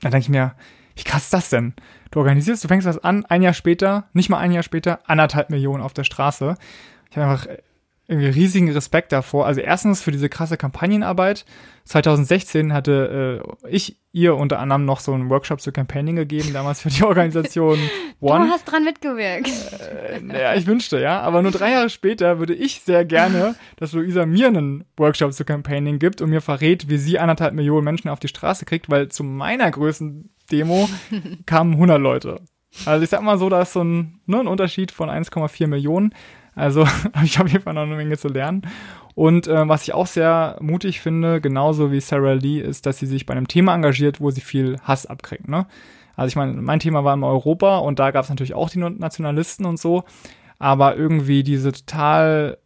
Da 0.00 0.10
denke 0.10 0.24
ich 0.24 0.28
mir, 0.28 0.54
wie 0.96 1.04
krass 1.04 1.24
ist 1.24 1.32
das 1.32 1.50
denn? 1.50 1.74
Du 2.10 2.18
organisierst, 2.18 2.64
du 2.64 2.68
fängst 2.68 2.86
das 2.86 3.02
an, 3.02 3.24
ein 3.26 3.42
Jahr 3.42 3.54
später, 3.54 4.04
nicht 4.12 4.28
mal 4.28 4.38
ein 4.38 4.52
Jahr 4.52 4.62
später, 4.62 5.00
anderthalb 5.06 5.50
Millionen 5.50 5.82
auf 5.82 5.94
der 5.94 6.04
Straße. 6.04 6.56
Ich 7.10 7.16
habe 7.16 7.30
einfach 7.30 7.46
irgendwie 7.46 7.71
riesigen 8.08 8.70
Respekt 8.70 9.12
davor. 9.12 9.46
Also 9.46 9.60
erstens 9.60 10.02
für 10.02 10.12
diese 10.12 10.28
krasse 10.28 10.56
Kampagnenarbeit. 10.56 11.44
2016 11.84 12.72
hatte 12.72 13.42
äh, 13.64 13.68
ich 13.68 13.98
ihr 14.12 14.36
unter 14.36 14.58
anderem 14.58 14.84
noch 14.84 15.00
so 15.00 15.12
einen 15.12 15.30
Workshop 15.30 15.60
zu 15.60 15.72
Campaigning 15.72 16.16
gegeben, 16.16 16.52
damals 16.52 16.82
für 16.82 16.90
die 16.90 17.02
Organisation 17.04 17.78
One. 18.20 18.46
Du 18.46 18.50
hast 18.50 18.64
dran 18.64 18.84
mitgewirkt. 18.84 19.48
Äh, 19.48 20.20
ja, 20.40 20.54
ich 20.54 20.66
wünschte, 20.66 21.00
ja. 21.00 21.20
Aber 21.20 21.42
nur 21.42 21.50
drei 21.50 21.72
Jahre 21.72 21.90
später 21.90 22.38
würde 22.38 22.54
ich 22.54 22.82
sehr 22.82 23.04
gerne, 23.04 23.54
dass 23.76 23.92
Luisa 23.92 24.26
mir 24.26 24.48
einen 24.48 24.84
Workshop 24.96 25.32
zu 25.32 25.44
Campaigning 25.44 25.98
gibt 25.98 26.20
und 26.20 26.30
mir 26.30 26.40
verrät, 26.40 26.88
wie 26.88 26.98
sie 26.98 27.18
anderthalb 27.18 27.54
Millionen 27.54 27.84
Menschen 27.84 28.10
auf 28.10 28.20
die 28.20 28.28
Straße 28.28 28.64
kriegt, 28.64 28.90
weil 28.90 29.08
zu 29.08 29.24
meiner 29.24 29.70
größten 29.70 30.30
Demo 30.50 30.88
kamen 31.46 31.74
100 31.74 32.00
Leute. 32.00 32.40
Also 32.86 33.02
ich 33.02 33.10
sag 33.10 33.22
mal 33.22 33.38
so, 33.38 33.48
da 33.48 33.62
ist 33.62 33.72
so 33.74 33.82
ein, 33.82 34.20
ne, 34.26 34.40
ein 34.40 34.46
Unterschied 34.46 34.92
von 34.92 35.10
1,4 35.10 35.66
Millionen. 35.66 36.14
Also 36.54 36.86
habe 37.14 37.24
ich 37.24 37.40
auf 37.40 37.48
jeden 37.48 37.62
Fall 37.62 37.74
noch 37.74 37.82
eine 37.82 37.96
Menge 37.96 38.18
zu 38.18 38.28
lernen. 38.28 38.62
Und 39.14 39.46
äh, 39.46 39.68
was 39.68 39.82
ich 39.82 39.94
auch 39.94 40.06
sehr 40.06 40.56
mutig 40.60 41.00
finde, 41.00 41.40
genauso 41.40 41.92
wie 41.92 42.00
Sarah 42.00 42.32
Lee, 42.32 42.60
ist, 42.60 42.86
dass 42.86 42.98
sie 42.98 43.06
sich 43.06 43.26
bei 43.26 43.34
einem 43.34 43.48
Thema 43.48 43.74
engagiert, 43.74 44.20
wo 44.20 44.30
sie 44.30 44.40
viel 44.40 44.78
Hass 44.82 45.06
abkriegt. 45.06 45.48
Ne? 45.48 45.66
Also 46.16 46.28
ich 46.28 46.36
meine, 46.36 46.54
mein 46.60 46.80
Thema 46.80 47.04
war 47.04 47.14
immer 47.14 47.28
Europa 47.28 47.78
und 47.78 47.98
da 47.98 48.10
gab 48.10 48.24
es 48.24 48.30
natürlich 48.30 48.54
auch 48.54 48.70
die 48.70 48.78
Nationalisten 48.78 49.66
und 49.66 49.78
so, 49.78 50.04
aber 50.58 50.96
irgendwie 50.96 51.42
diese 51.42 51.72
total, 51.72 52.58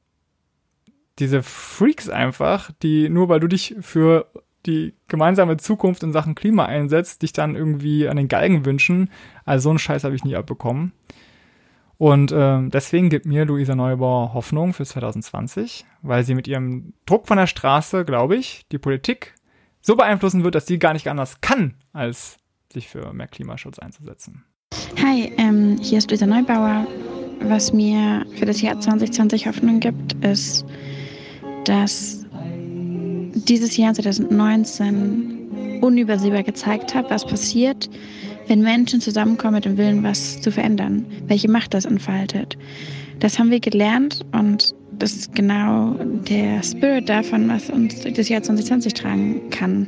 diese 1.18 1.42
Freaks 1.42 2.08
einfach, 2.08 2.70
die 2.82 3.08
nur 3.08 3.28
weil 3.28 3.40
du 3.40 3.48
dich 3.48 3.76
für 3.80 4.26
die 4.66 4.94
gemeinsame 5.08 5.56
Zukunft 5.56 6.02
in 6.02 6.12
Sachen 6.12 6.34
Klima 6.34 6.66
einsetzt, 6.66 7.22
dich 7.22 7.32
dann 7.32 7.54
irgendwie 7.54 8.08
an 8.08 8.16
den 8.16 8.28
Galgen 8.28 8.64
wünschen. 8.64 9.10
Also 9.44 9.64
so 9.64 9.70
einen 9.70 9.78
Scheiß 9.78 10.04
habe 10.04 10.16
ich 10.16 10.24
nie 10.24 10.36
abbekommen. 10.36 10.92
Und 11.98 12.30
äh, 12.30 12.68
deswegen 12.68 13.08
gibt 13.08 13.26
mir 13.26 13.44
Luisa 13.44 13.74
Neubauer 13.74 14.34
Hoffnung 14.34 14.74
für 14.74 14.84
2020, 14.84 15.86
weil 16.02 16.24
sie 16.24 16.34
mit 16.34 16.46
ihrem 16.46 16.92
Druck 17.06 17.26
von 17.26 17.38
der 17.38 17.46
Straße, 17.46 18.04
glaube 18.04 18.36
ich, 18.36 18.66
die 18.70 18.78
Politik 18.78 19.34
so 19.80 19.96
beeinflussen 19.96 20.44
wird, 20.44 20.54
dass 20.54 20.66
sie 20.66 20.78
gar 20.78 20.92
nicht 20.92 21.08
anders 21.08 21.40
kann, 21.40 21.74
als 21.92 22.36
sich 22.72 22.88
für 22.88 23.12
mehr 23.12 23.28
Klimaschutz 23.28 23.78
einzusetzen. 23.78 24.44
Hi, 25.02 25.32
ähm, 25.38 25.78
hier 25.80 25.98
ist 25.98 26.10
Luisa 26.10 26.26
Neubauer. 26.26 26.86
Was 27.40 27.72
mir 27.72 28.26
für 28.36 28.46
das 28.46 28.60
Jahr 28.60 28.80
2020 28.80 29.46
Hoffnung 29.46 29.80
gibt, 29.80 30.12
ist, 30.24 30.64
dass 31.64 32.26
dieses 33.34 33.76
Jahr 33.76 33.94
2019 33.94 35.35
unübersehbar 35.80 36.42
gezeigt 36.42 36.94
hat, 36.94 37.10
was 37.10 37.24
passiert, 37.24 37.88
wenn 38.48 38.62
Menschen 38.62 39.00
zusammenkommen 39.00 39.54
mit 39.54 39.64
dem 39.64 39.76
Willen, 39.76 40.02
was 40.02 40.40
zu 40.40 40.50
verändern, 40.50 41.04
welche 41.26 41.50
Macht 41.50 41.74
das 41.74 41.84
entfaltet. 41.84 42.56
Das 43.18 43.38
haben 43.38 43.50
wir 43.50 43.60
gelernt 43.60 44.24
und 44.32 44.74
das 44.98 45.12
ist 45.12 45.34
genau 45.34 45.94
der 46.28 46.62
Spirit 46.62 47.08
davon, 47.08 47.48
was 47.48 47.70
uns 47.70 48.00
das 48.02 48.28
Jahr 48.28 48.42
2020 48.42 48.94
tragen 48.94 49.50
kann. 49.50 49.86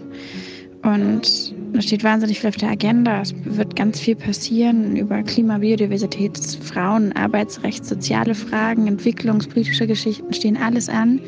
Und 0.83 1.55
da 1.73 1.83
steht 1.83 2.05
wahnsinnig 2.05 2.41
viel 2.41 2.49
auf 2.49 2.57
der 2.57 2.71
Agenda. 2.71 3.21
Es 3.21 3.35
wird 3.45 3.75
ganz 3.75 3.99
viel 3.99 4.17
passieren 4.17 4.97
über 4.97 5.23
Klima, 5.23 5.59
Biodiversität, 5.59 6.39
Frauen, 6.63 7.13
Arbeitsrecht, 7.13 7.85
soziale 7.85 8.35
Fragen, 8.35 8.87
entwicklungspolitische 8.87 9.87
Geschichten 9.87 10.33
stehen 10.33 10.57
alles 10.57 10.89
an. 10.89 11.21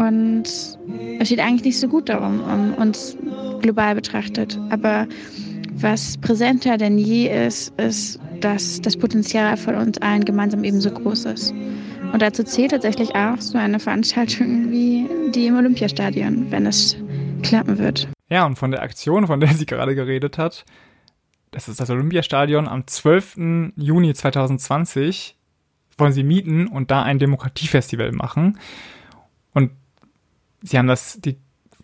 Und 0.00 0.44
es 0.44 1.26
steht 1.26 1.40
eigentlich 1.40 1.64
nicht 1.64 1.78
so 1.78 1.86
gut 1.86 2.08
darum, 2.08 2.40
um 2.40 2.74
uns 2.74 3.18
global 3.60 3.94
betrachtet. 3.94 4.58
Aber 4.70 5.06
was 5.74 6.16
präsenter 6.16 6.78
denn 6.78 6.96
je 6.96 7.28
ist, 7.46 7.78
ist, 7.78 8.18
dass 8.40 8.80
das 8.80 8.96
Potenzial 8.96 9.58
von 9.58 9.74
uns 9.74 9.98
allen 9.98 10.24
gemeinsam 10.24 10.64
ebenso 10.64 10.90
groß 10.90 11.26
ist. 11.26 11.52
Und 12.12 12.22
dazu 12.22 12.42
zählt 12.44 12.70
tatsächlich 12.70 13.14
auch 13.14 13.38
so 13.42 13.58
eine 13.58 13.78
Veranstaltung 13.78 14.70
wie 14.70 15.06
die 15.32 15.46
im 15.46 15.58
Olympiastadion, 15.58 16.50
wenn 16.50 16.64
es 16.64 16.96
klappen 17.42 17.76
wird. 17.78 18.08
Ja, 18.30 18.46
und 18.46 18.56
von 18.56 18.70
der 18.70 18.82
Aktion, 18.82 19.26
von 19.26 19.38
der 19.38 19.50
sie 19.50 19.66
gerade 19.66 19.94
geredet 19.94 20.38
hat, 20.38 20.64
das 21.50 21.68
ist 21.68 21.78
das 21.78 21.90
Olympiastadion 21.90 22.66
am 22.66 22.86
12. 22.86 23.72
Juni 23.76 24.14
2020, 24.14 25.36
wollen 25.98 26.12
sie 26.12 26.22
mieten 26.22 26.68
und 26.68 26.90
da 26.90 27.02
ein 27.02 27.18
Demokratiefestival 27.18 28.12
machen. 28.12 28.58
Sie 30.62 30.78
haben 30.78 30.88
das, 30.88 31.20
die 31.20 31.38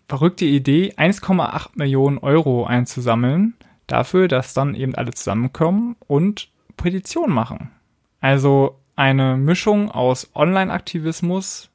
verrückte 0.07 0.45
Idee, 0.45 0.93
1,8 0.97 1.69
Millionen 1.75 2.17
Euro 2.17 2.65
einzusammeln 2.65 3.55
dafür, 3.87 4.27
dass 4.27 4.53
dann 4.53 4.75
eben 4.75 4.95
alle 4.95 5.11
zusammenkommen 5.11 5.95
und 6.07 6.49
Petition 6.75 7.31
machen. 7.31 7.71
Also 8.19 8.79
eine 8.95 9.37
Mischung 9.37 9.91
aus 9.91 10.29
Online-Aktivismus, 10.35 11.69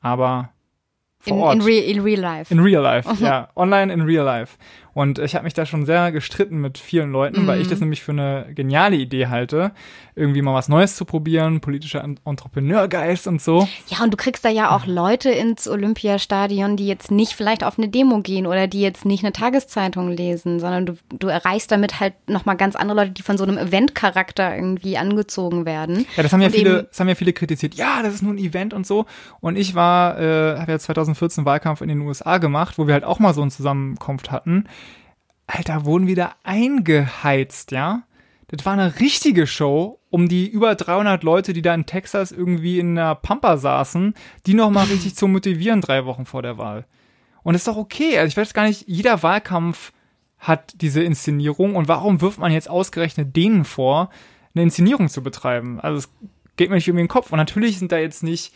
aber 0.00 0.50
vor 1.18 1.36
in, 1.36 1.42
Ort. 1.42 1.54
In, 1.56 1.62
re, 1.62 1.78
in 1.78 2.00
real 2.00 2.20
life. 2.20 2.52
In 2.52 2.60
real 2.60 2.82
life, 2.82 3.08
ja. 3.20 3.48
Online 3.54 3.92
in 3.92 4.00
real 4.00 4.24
life. 4.24 4.58
Und 4.94 5.18
ich 5.18 5.34
habe 5.34 5.44
mich 5.44 5.54
da 5.54 5.64
schon 5.64 5.86
sehr 5.86 6.12
gestritten 6.12 6.60
mit 6.60 6.78
vielen 6.78 7.12
Leuten, 7.12 7.42
mhm. 7.42 7.46
weil 7.46 7.60
ich 7.60 7.68
das 7.68 7.80
nämlich 7.80 8.02
für 8.02 8.12
eine 8.12 8.46
geniale 8.54 8.96
Idee 8.96 9.28
halte, 9.28 9.72
irgendwie 10.14 10.42
mal 10.42 10.54
was 10.54 10.68
Neues 10.68 10.96
zu 10.96 11.04
probieren, 11.04 11.60
politischer 11.60 12.04
Entrepreneurgeist 12.24 13.26
und 13.26 13.40
so. 13.40 13.66
Ja, 13.88 14.02
und 14.02 14.12
du 14.12 14.16
kriegst 14.16 14.44
da 14.44 14.50
ja 14.50 14.76
auch 14.76 14.86
Leute 14.86 15.30
ins 15.30 15.66
Olympiastadion, 15.66 16.76
die 16.76 16.86
jetzt 16.86 17.10
nicht 17.10 17.32
vielleicht 17.32 17.64
auf 17.64 17.78
eine 17.78 17.88
Demo 17.88 18.20
gehen 18.20 18.46
oder 18.46 18.66
die 18.66 18.82
jetzt 18.82 19.06
nicht 19.06 19.24
eine 19.24 19.32
Tageszeitung 19.32 20.10
lesen, 20.10 20.60
sondern 20.60 20.86
du, 20.86 20.96
du 21.08 21.28
erreichst 21.28 21.70
damit 21.70 22.00
halt 22.00 22.14
nochmal 22.28 22.56
ganz 22.56 22.76
andere 22.76 22.98
Leute, 22.98 23.12
die 23.12 23.22
von 23.22 23.38
so 23.38 23.44
einem 23.44 23.56
Eventcharakter 23.56 24.54
irgendwie 24.54 24.98
angezogen 24.98 25.64
werden. 25.64 26.06
Ja, 26.16 26.22
das 26.22 26.32
haben 26.32 26.42
ja 26.42 26.50
viele, 26.50 26.84
das 26.84 27.00
haben 27.00 27.08
ja 27.08 27.14
viele 27.14 27.32
kritisiert. 27.32 27.74
Ja, 27.74 28.02
das 28.02 28.14
ist 28.14 28.22
nur 28.22 28.34
ein 28.34 28.38
Event 28.38 28.74
und 28.74 28.86
so. 28.86 29.06
Und 29.40 29.56
ich 29.56 29.74
war, 29.74 30.18
äh, 30.20 30.58
habe 30.58 30.72
ja 30.72 30.78
2014 30.78 31.46
Wahlkampf 31.46 31.80
in 31.80 31.88
den 31.88 32.00
USA 32.02 32.36
gemacht, 32.38 32.76
wo 32.76 32.86
wir 32.86 32.94
halt 32.94 33.04
auch 33.04 33.18
mal 33.18 33.32
so 33.32 33.40
eine 33.40 33.50
Zusammenkunft 33.50 34.30
hatten. 34.30 34.66
Alter, 35.46 35.84
wurden 35.84 36.06
wieder 36.06 36.34
eingeheizt, 36.42 37.72
ja? 37.72 38.04
Das 38.48 38.66
war 38.66 38.74
eine 38.74 39.00
richtige 39.00 39.46
Show, 39.46 39.98
um 40.10 40.28
die 40.28 40.46
über 40.46 40.74
300 40.74 41.22
Leute, 41.22 41.54
die 41.54 41.62
da 41.62 41.74
in 41.74 41.86
Texas 41.86 42.32
irgendwie 42.32 42.78
in 42.78 42.96
der 42.96 43.14
Pampa 43.14 43.56
saßen, 43.56 44.14
die 44.46 44.54
nochmal 44.54 44.86
richtig 44.86 45.14
zu 45.14 45.26
motivieren 45.26 45.80
drei 45.80 46.04
Wochen 46.04 46.26
vor 46.26 46.42
der 46.42 46.58
Wahl. 46.58 46.84
Und 47.42 47.54
das 47.54 47.62
ist 47.62 47.68
doch 47.68 47.78
okay. 47.78 48.18
Also 48.18 48.28
ich 48.28 48.36
weiß 48.36 48.52
gar 48.52 48.66
nicht, 48.66 48.84
jeder 48.86 49.22
Wahlkampf 49.22 49.92
hat 50.38 50.74
diese 50.82 51.02
Inszenierung 51.02 51.76
und 51.76 51.88
warum 51.88 52.20
wirft 52.20 52.38
man 52.38 52.52
jetzt 52.52 52.68
ausgerechnet 52.68 53.34
denen 53.34 53.64
vor, 53.64 54.10
eine 54.54 54.64
Inszenierung 54.64 55.08
zu 55.08 55.22
betreiben? 55.22 55.80
Also 55.80 55.98
es 55.98 56.10
geht 56.56 56.68
mir 56.68 56.76
nicht 56.76 56.90
um 56.90 56.96
den 56.96 57.08
Kopf. 57.08 57.32
Und 57.32 57.38
natürlich 57.38 57.78
sind 57.78 57.92
da 57.92 57.98
jetzt 57.98 58.22
nicht 58.22 58.54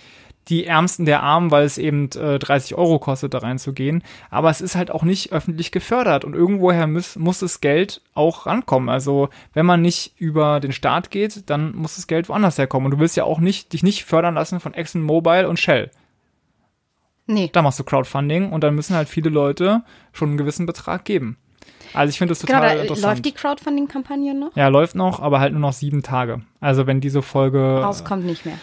die 0.48 0.64
Ärmsten 0.64 1.06
der 1.06 1.22
Armen, 1.22 1.50
weil 1.50 1.64
es 1.64 1.76
eben 1.76 2.08
äh, 2.12 2.38
30 2.38 2.76
Euro 2.76 2.98
kostet, 2.98 3.34
da 3.34 3.38
reinzugehen. 3.38 4.02
Aber 4.30 4.50
es 4.50 4.60
ist 4.60 4.76
halt 4.76 4.90
auch 4.90 5.02
nicht 5.02 5.32
öffentlich 5.32 5.72
gefördert 5.72 6.24
und 6.24 6.34
irgendwoher 6.34 6.86
muss, 6.86 7.16
muss 7.16 7.40
das 7.40 7.60
Geld 7.60 8.00
auch 8.14 8.46
rankommen. 8.46 8.88
Also 8.88 9.28
wenn 9.54 9.66
man 9.66 9.82
nicht 9.82 10.14
über 10.18 10.60
den 10.60 10.72
Staat 10.72 11.10
geht, 11.10 11.50
dann 11.50 11.74
muss 11.74 11.96
das 11.96 12.06
Geld 12.06 12.28
woanders 12.28 12.58
herkommen. 12.58 12.86
Und 12.86 12.92
du 12.92 12.98
willst 13.00 13.16
ja 13.16 13.24
auch 13.24 13.40
nicht, 13.40 13.72
dich 13.72 13.82
nicht 13.82 14.04
fördern 14.04 14.34
lassen 14.34 14.60
von 14.60 14.74
Exxon 14.74 15.02
Mobile 15.02 15.48
und 15.48 15.58
Shell. 15.58 15.90
Nee. 17.26 17.50
Da 17.52 17.62
machst 17.62 17.80
du 17.80 17.84
Crowdfunding 17.84 18.52
und 18.52 18.62
dann 18.62 18.76
müssen 18.76 18.94
halt 18.94 19.08
viele 19.08 19.30
Leute 19.30 19.82
schon 20.12 20.28
einen 20.28 20.38
gewissen 20.38 20.64
Betrag 20.64 21.04
geben. 21.04 21.38
Also 21.92 22.10
ich 22.10 22.18
finde 22.18 22.32
das 22.32 22.40
total 22.40 22.68
genau, 22.68 22.82
interessant. 22.82 23.14
Läuft 23.14 23.24
die 23.24 23.32
Crowdfunding-Kampagne 23.32 24.34
noch? 24.34 24.54
Ja, 24.54 24.68
läuft 24.68 24.94
noch, 24.94 25.18
aber 25.18 25.40
halt 25.40 25.52
nur 25.52 25.60
noch 25.60 25.72
sieben 25.72 26.04
Tage. 26.04 26.42
Also 26.60 26.86
wenn 26.86 27.00
diese 27.00 27.22
Folge 27.22 27.80
rauskommt 27.82 28.24
nicht 28.24 28.46
mehr 28.46 28.58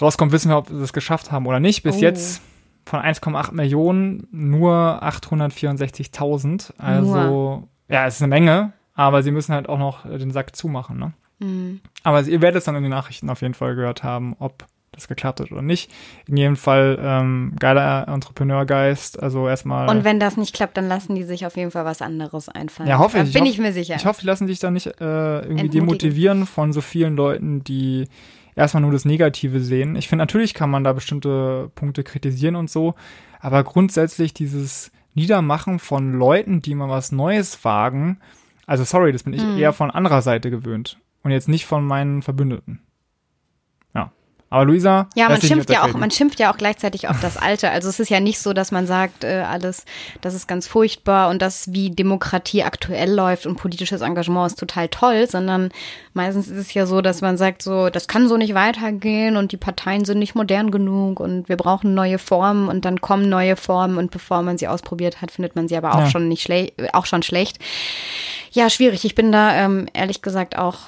rauskommt, 0.00 0.32
wissen 0.32 0.50
wir, 0.50 0.58
ob 0.58 0.70
wir 0.70 0.80
es 0.80 0.92
geschafft 0.92 1.32
haben 1.32 1.46
oder 1.46 1.60
nicht. 1.60 1.82
Bis 1.82 1.96
oh. 1.96 2.00
jetzt 2.00 2.42
von 2.84 3.00
1,8 3.00 3.52
Millionen 3.52 4.26
nur 4.30 5.02
864.000. 5.02 6.72
Also, 6.78 7.14
nur. 7.14 7.68
ja, 7.88 8.06
es 8.06 8.16
ist 8.16 8.22
eine 8.22 8.30
Menge, 8.30 8.72
aber 8.94 9.22
sie 9.22 9.30
müssen 9.30 9.54
halt 9.54 9.68
auch 9.68 9.78
noch 9.78 10.04
den 10.04 10.30
Sack 10.30 10.56
zumachen, 10.56 10.98
ne? 10.98 11.12
Mhm. 11.40 11.80
Aber 12.02 12.22
ihr 12.22 12.42
werdet 12.42 12.58
es 12.58 12.64
dann 12.64 12.74
in 12.74 12.82
den 12.82 12.90
Nachrichten 12.90 13.30
auf 13.30 13.42
jeden 13.42 13.54
Fall 13.54 13.76
gehört 13.76 14.02
haben, 14.02 14.34
ob 14.38 14.66
das 14.92 15.06
geklappt 15.06 15.40
hat 15.40 15.52
oder 15.52 15.62
nicht. 15.62 15.90
In 16.26 16.36
jedem 16.36 16.56
Fall 16.56 16.98
ähm, 17.00 17.52
geiler 17.58 18.08
Entrepreneurgeist. 18.08 19.22
Also 19.22 19.48
erstmal. 19.48 19.88
Und 19.88 20.04
wenn 20.04 20.18
das 20.18 20.36
nicht 20.36 20.54
klappt, 20.54 20.76
dann 20.76 20.88
lassen 20.88 21.14
die 21.14 21.22
sich 21.22 21.46
auf 21.46 21.56
jeden 21.56 21.70
Fall 21.70 21.84
was 21.84 22.02
anderes 22.02 22.48
einfallen. 22.48 22.88
Ja, 22.88 22.98
hoffe 22.98 23.18
Da 23.18 23.24
ich. 23.24 23.32
Bin 23.32 23.46
ich 23.46 23.52
ich 23.52 23.58
mir 23.58 23.72
sicher. 23.72 23.94
Ich 23.96 24.06
hoffe, 24.06 24.22
die 24.22 24.26
lassen 24.26 24.46
sich 24.46 24.58
da 24.58 24.70
nicht 24.70 24.86
äh, 24.86 25.40
irgendwie 25.40 25.68
demotivieren 25.68 26.46
von 26.46 26.72
so 26.72 26.80
vielen 26.80 27.16
Leuten, 27.16 27.62
die 27.62 28.08
erstmal 28.58 28.82
nur 28.82 28.92
das 28.92 29.04
Negative 29.04 29.60
sehen. 29.60 29.96
Ich 29.96 30.08
finde, 30.08 30.22
natürlich 30.22 30.52
kann 30.52 30.70
man 30.70 30.84
da 30.84 30.92
bestimmte 30.92 31.70
Punkte 31.74 32.02
kritisieren 32.04 32.56
und 32.56 32.68
so, 32.68 32.94
aber 33.40 33.64
grundsätzlich 33.64 34.34
dieses 34.34 34.90
Niedermachen 35.14 35.78
von 35.78 36.12
Leuten, 36.12 36.60
die 36.60 36.74
mal 36.74 36.88
was 36.88 37.12
Neues 37.12 37.64
wagen, 37.64 38.18
also 38.66 38.84
sorry, 38.84 39.12
das 39.12 39.22
bin 39.22 39.32
ich 39.32 39.42
Mhm. 39.42 39.56
eher 39.58 39.72
von 39.72 39.90
anderer 39.90 40.22
Seite 40.22 40.50
gewöhnt 40.50 41.00
und 41.22 41.30
jetzt 41.30 41.48
nicht 41.48 41.64
von 41.66 41.84
meinen 41.86 42.22
Verbündeten. 42.22 42.80
Ja. 44.50 44.56
Aber 44.56 44.64
Luisa, 44.64 45.08
Ja, 45.14 45.28
man 45.28 45.40
schimpft 45.42 45.68
ja 45.70 45.84
auch, 45.84 45.92
man 45.92 46.10
schimpft 46.10 46.40
ja 46.40 46.50
auch 46.52 46.56
gleichzeitig 46.56 47.08
auf 47.08 47.20
das 47.20 47.36
Alte. 47.36 47.70
Also 47.70 47.88
es 47.90 48.00
ist 48.00 48.08
ja 48.08 48.18
nicht 48.18 48.38
so, 48.38 48.54
dass 48.54 48.72
man 48.72 48.86
sagt, 48.86 49.22
äh, 49.24 49.44
alles, 49.46 49.84
das 50.22 50.32
ist 50.34 50.48
ganz 50.48 50.66
furchtbar 50.66 51.28
und 51.28 51.42
das, 51.42 51.72
wie 51.72 51.90
Demokratie 51.90 52.62
aktuell 52.62 53.12
läuft 53.12 53.44
und 53.46 53.56
politisches 53.56 54.00
Engagement 54.00 54.46
ist 54.52 54.58
total 54.58 54.88
toll, 54.88 55.26
sondern 55.28 55.68
meistens 56.14 56.48
ist 56.48 56.56
es 56.56 56.72
ja 56.74 56.86
so, 56.86 57.02
dass 57.02 57.20
man 57.20 57.36
sagt, 57.36 57.60
so, 57.62 57.90
das 57.90 58.08
kann 58.08 58.26
so 58.26 58.38
nicht 58.38 58.54
weitergehen 58.54 59.36
und 59.36 59.52
die 59.52 59.58
Parteien 59.58 60.04
sind 60.06 60.18
nicht 60.18 60.34
modern 60.34 60.70
genug 60.70 61.20
und 61.20 61.48
wir 61.50 61.56
brauchen 61.58 61.94
neue 61.94 62.18
Formen 62.18 62.68
und 62.68 62.86
dann 62.86 63.00
kommen 63.02 63.28
neue 63.28 63.54
Formen 63.56 63.98
und 63.98 64.10
bevor 64.10 64.40
man 64.42 64.56
sie 64.56 64.66
ausprobiert 64.68 65.20
hat, 65.20 65.30
findet 65.30 65.56
man 65.56 65.68
sie 65.68 65.76
aber 65.76 65.94
auch 65.94 66.00
Ja. 66.00 66.10
schon 66.10 66.26
nicht 66.28 66.42
schlecht, 66.42 66.72
auch 66.94 67.04
schon 67.06 67.22
schlecht. 67.22 67.58
Ja, 68.52 68.70
schwierig. 68.70 69.04
Ich 69.04 69.14
bin 69.14 69.30
da 69.30 69.54
ähm, 69.54 69.88
ehrlich 69.92 70.22
gesagt 70.22 70.56
auch 70.56 70.78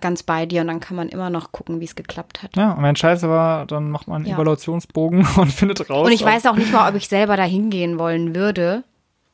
ganz 0.00 0.22
bei 0.22 0.46
dir 0.46 0.62
und 0.62 0.68
dann 0.68 0.80
kann 0.80 0.96
man 0.96 1.08
immer 1.08 1.30
noch 1.30 1.52
gucken, 1.52 1.80
wie 1.80 1.84
es 1.84 1.94
geklappt 1.94 2.42
hat. 2.42 2.56
Ja, 2.56 2.72
und 2.72 2.82
wenn 2.82 2.96
Scheiße 2.96 3.28
war, 3.28 3.66
dann 3.66 3.90
macht 3.90 4.08
man 4.08 4.22
einen 4.22 4.26
Ja. 4.26 4.36
Evaluationsbogen 4.36 5.26
und 5.36 5.52
findet 5.52 5.88
raus. 5.90 6.06
Und 6.06 6.12
ich 6.12 6.24
weiß 6.24 6.46
auch 6.46 6.56
nicht 6.56 6.72
mal, 6.72 6.88
ob 6.88 6.96
ich 6.96 7.08
selber 7.08 7.36
da 7.36 7.44
hingehen 7.44 7.98
wollen 7.98 8.34
würde. 8.34 8.84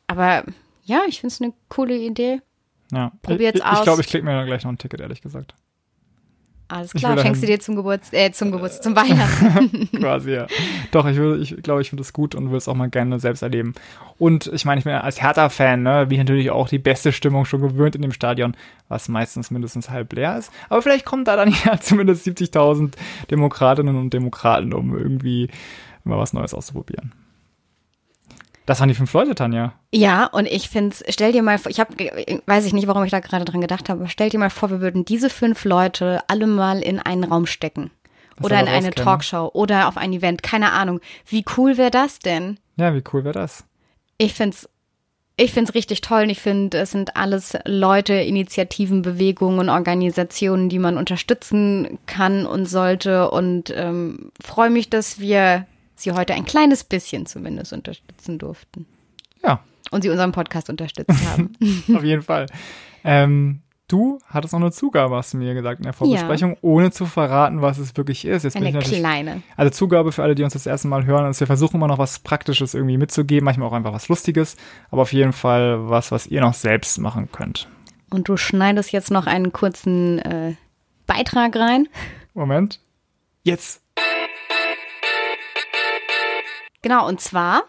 Aber 0.07 0.45
ja, 0.85 1.03
ich 1.07 1.21
finde 1.21 1.35
es 1.35 1.41
eine 1.41 1.53
coole 1.69 1.97
Idee. 1.97 2.41
Ja. 2.93 3.13
Probiert's 3.23 3.61
ich, 3.61 3.67
aus. 3.67 3.79
Ich 3.79 3.85
glaube, 3.85 4.01
ich 4.01 4.09
klicke 4.09 4.25
mir 4.25 4.45
gleich 4.47 4.65
noch 4.65 4.73
ein 4.73 4.79
Ticket, 4.79 5.01
ehrlich 5.01 5.21
gesagt. 5.21 5.55
Alles 6.71 6.93
klar, 6.93 7.19
schenkst 7.19 7.43
du 7.43 7.47
dir 7.47 7.59
zum 7.61 7.77
Geburts 7.77 8.13
äh, 8.13 8.31
zum 8.31 8.53
Geburts 8.53 8.83
zum 8.83 8.95
Weihnachten. 8.95 9.89
Quasi, 9.97 10.33
ja. 10.33 10.47
Doch, 10.91 11.07
ich, 11.07 11.17
will, 11.17 11.41
ich 11.41 11.63
glaube, 11.63 11.81
ich 11.81 11.89
finde 11.89 12.03
das 12.03 12.13
gut 12.13 12.35
und 12.35 12.51
will 12.51 12.59
es 12.59 12.69
auch 12.69 12.75
mal 12.75 12.91
gerne 12.91 13.19
selbst 13.19 13.41
erleben. 13.41 13.73
Und 14.19 14.51
ich 14.53 14.67
meine, 14.67 14.79
ich 14.79 14.85
bin 14.85 14.93
ja 14.93 15.01
als 15.01 15.23
Hertha-Fan, 15.23 15.83
ne, 15.83 16.07
bin 16.07 16.17
ich 16.17 16.27
natürlich 16.27 16.51
auch 16.51 16.69
die 16.69 16.79
beste 16.79 17.13
Stimmung 17.13 17.47
schon 17.47 17.63
gewöhnt 17.63 17.97
in 17.97 18.03
dem 18.03 18.13
Stadion, 18.13 18.55
was 18.89 19.09
meistens 19.09 19.51
mindestens 19.51 19.89
halb 19.89 20.13
leer 20.13 20.37
ist. 20.37 20.53
Aber 20.69 20.83
vielleicht 20.83 21.07
kommen 21.07 21.25
da 21.25 21.37
dann 21.37 21.55
ja 21.65 21.81
zumindest 21.81 22.27
70.000 22.27 22.93
Demokratinnen 23.31 23.97
und 23.97 24.13
Demokraten, 24.13 24.75
um 24.75 24.95
irgendwie 24.95 25.49
mal 26.05 26.19
was 26.19 26.35
Neues 26.35 26.53
auszuprobieren. 26.53 27.13
Das 28.69 28.81
waren 28.81 28.91
die 28.91 28.95
fünf 28.95 29.11
Leute, 29.15 29.35
Tanja. 29.35 29.73
ja, 29.95 30.27
und 30.27 30.45
ich 30.45 30.69
finde 30.69 30.95
es, 30.95 31.15
stell 31.15 31.33
dir 31.33 31.43
mal 31.43 31.57
vor, 31.57 31.71
ich 31.71 31.81
habe, 31.81 31.95
weiß 32.45 32.67
ich 32.67 32.75
nicht, 32.75 32.87
warum 32.87 33.03
ich 33.03 33.11
da 33.11 33.21
gerade 33.21 33.47
dran 33.47 33.63
gedacht 33.63 33.89
habe, 33.89 34.01
aber 34.01 34.11
stell 34.11 34.29
dir 34.29 34.39
mal 34.39 34.51
vor, 34.51 34.69
wir 34.69 34.83
würden 34.83 35.07
diese 35.07 35.31
fünf 35.31 35.65
Leute 35.65 36.21
alle 36.29 36.47
mal 36.47 36.83
in 36.83 36.99
einen 36.99 37.25
Raum 37.25 37.47
stecken. 37.47 37.91
Das 38.37 38.45
oder 38.45 38.61
in 38.61 38.69
eine. 38.69 38.91
Talkshow 38.91 39.51
oder 39.55 39.89
auf 39.89 39.97
ein 39.97 40.13
Event, 40.13 40.43
keine 40.43 40.73
Ahnung. 40.73 41.01
Wie 41.25 41.47
cool 41.57 41.79
wäre 41.79 41.91
das 41.91 42.19
denn? 42.19 42.61
Ja, 42.77 42.95
wie 42.95 43.03
cool 43.11 43.25
wäre 43.25 43.33
das? 43.33 43.65
Ich 44.19 44.35
find's 44.35 44.69
ich 45.39 45.53
find's 45.55 45.75
richtig 45.75 46.03
toll 46.03 46.25
und 46.25 46.31
ich 46.31 46.41
finde, 46.41 46.77
es 46.77 46.91
sind 46.91 47.17
alles 47.17 47.57
Leute, 47.65 48.13
Initiativen, 48.13 49.01
Bewegungen 49.01 49.61
und 49.61 49.71
Organisationen, 49.71 50.69
die 50.69 50.79
man 50.79 50.99
unterstützen 50.99 51.99
kann 52.05 52.45
und 52.45 52.67
sollte 52.67 53.31
und 53.31 53.73
ähm, 53.75 54.31
freue 54.45 54.69
mich, 54.69 54.91
dass 54.91 55.21
wir 55.21 55.65
sie 56.01 56.13
heute 56.13 56.35
ein 56.35 56.45
kleines 56.45 56.85
bisschen 56.85 57.27
zumindest 57.27 57.73
unterstützen 57.73 58.39
durften 58.39 58.87
Ja, 59.45 59.61
und 59.91 60.03
sie 60.03 60.11
unseren 60.11 60.33
Podcast 60.33 60.71
unterstützt 60.71 61.25
haben. 61.27 61.53
auf 61.95 62.05
jeden 62.05 62.23
Fall. 62.23 62.47
Ähm, 63.05 63.63
du 63.89 64.19
hattest 64.27 64.53
noch 64.53 64.61
eine 64.61 64.71
Zugabe, 64.71 65.17
hast 65.17 65.33
du 65.33 65.39
mir 65.39 65.55
gesagt 65.55 65.81
in 65.81 65.85
der 65.85 65.93
Vorbesprechung, 65.93 66.57
ohne 66.61 66.91
zu 66.91 67.07
verraten, 67.07 67.63
was 67.63 67.79
es 67.79 67.97
wirklich 67.97 68.25
ist. 68.25 68.45
Jetzt 68.45 68.57
Eine 68.57 68.79
kleine. 68.79 69.43
Also 69.57 69.71
Zugabe 69.71 70.13
für 70.13 70.23
alle, 70.23 70.35
die 70.35 70.45
uns 70.45 70.53
das 70.53 70.67
erste 70.67 70.89
Mal 70.89 71.07
hören, 71.07 71.31
ist, 71.31 71.41
wir 71.41 71.47
versuchen 71.47 71.77
immer 71.77 71.89
noch 71.89 71.99
was 71.99 72.19
Praktisches 72.19 72.75
irgendwie 72.75 72.99
mitzugeben, 72.99 73.45
manchmal 73.45 73.69
auch 73.69 73.73
einfach 73.73 73.93
was 73.93 74.09
Lustiges, 74.09 74.57
aber 74.91 75.03
auf 75.03 75.13
jeden 75.13 75.33
Fall 75.33 75.89
was, 75.89 76.13
was 76.13 76.27
ihr 76.27 76.41
noch 76.41 76.55
selbst 76.55 76.99
machen 76.99 77.31
könnt. 77.33 77.69
Und 78.11 78.29
du 78.29 78.37
schneidest 78.37 78.93
jetzt 78.93 79.11
noch 79.11 79.27
einen 79.27 79.53
kurzen 79.53 80.19
äh, 80.21 80.55
Beitrag 81.07 81.57
rein. 81.57 81.89
Moment. 82.35 82.81
Jetzt. 83.43 83.83
Genau, 86.83 87.07
und 87.07 87.21
zwar 87.21 87.63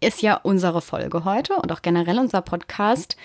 ist 0.00 0.22
ja 0.22 0.34
unsere 0.36 0.82
Folge 0.82 1.24
heute 1.24 1.54
und 1.56 1.72
auch 1.72 1.82
generell 1.82 2.18
unser 2.18 2.42
Podcast 2.42 3.16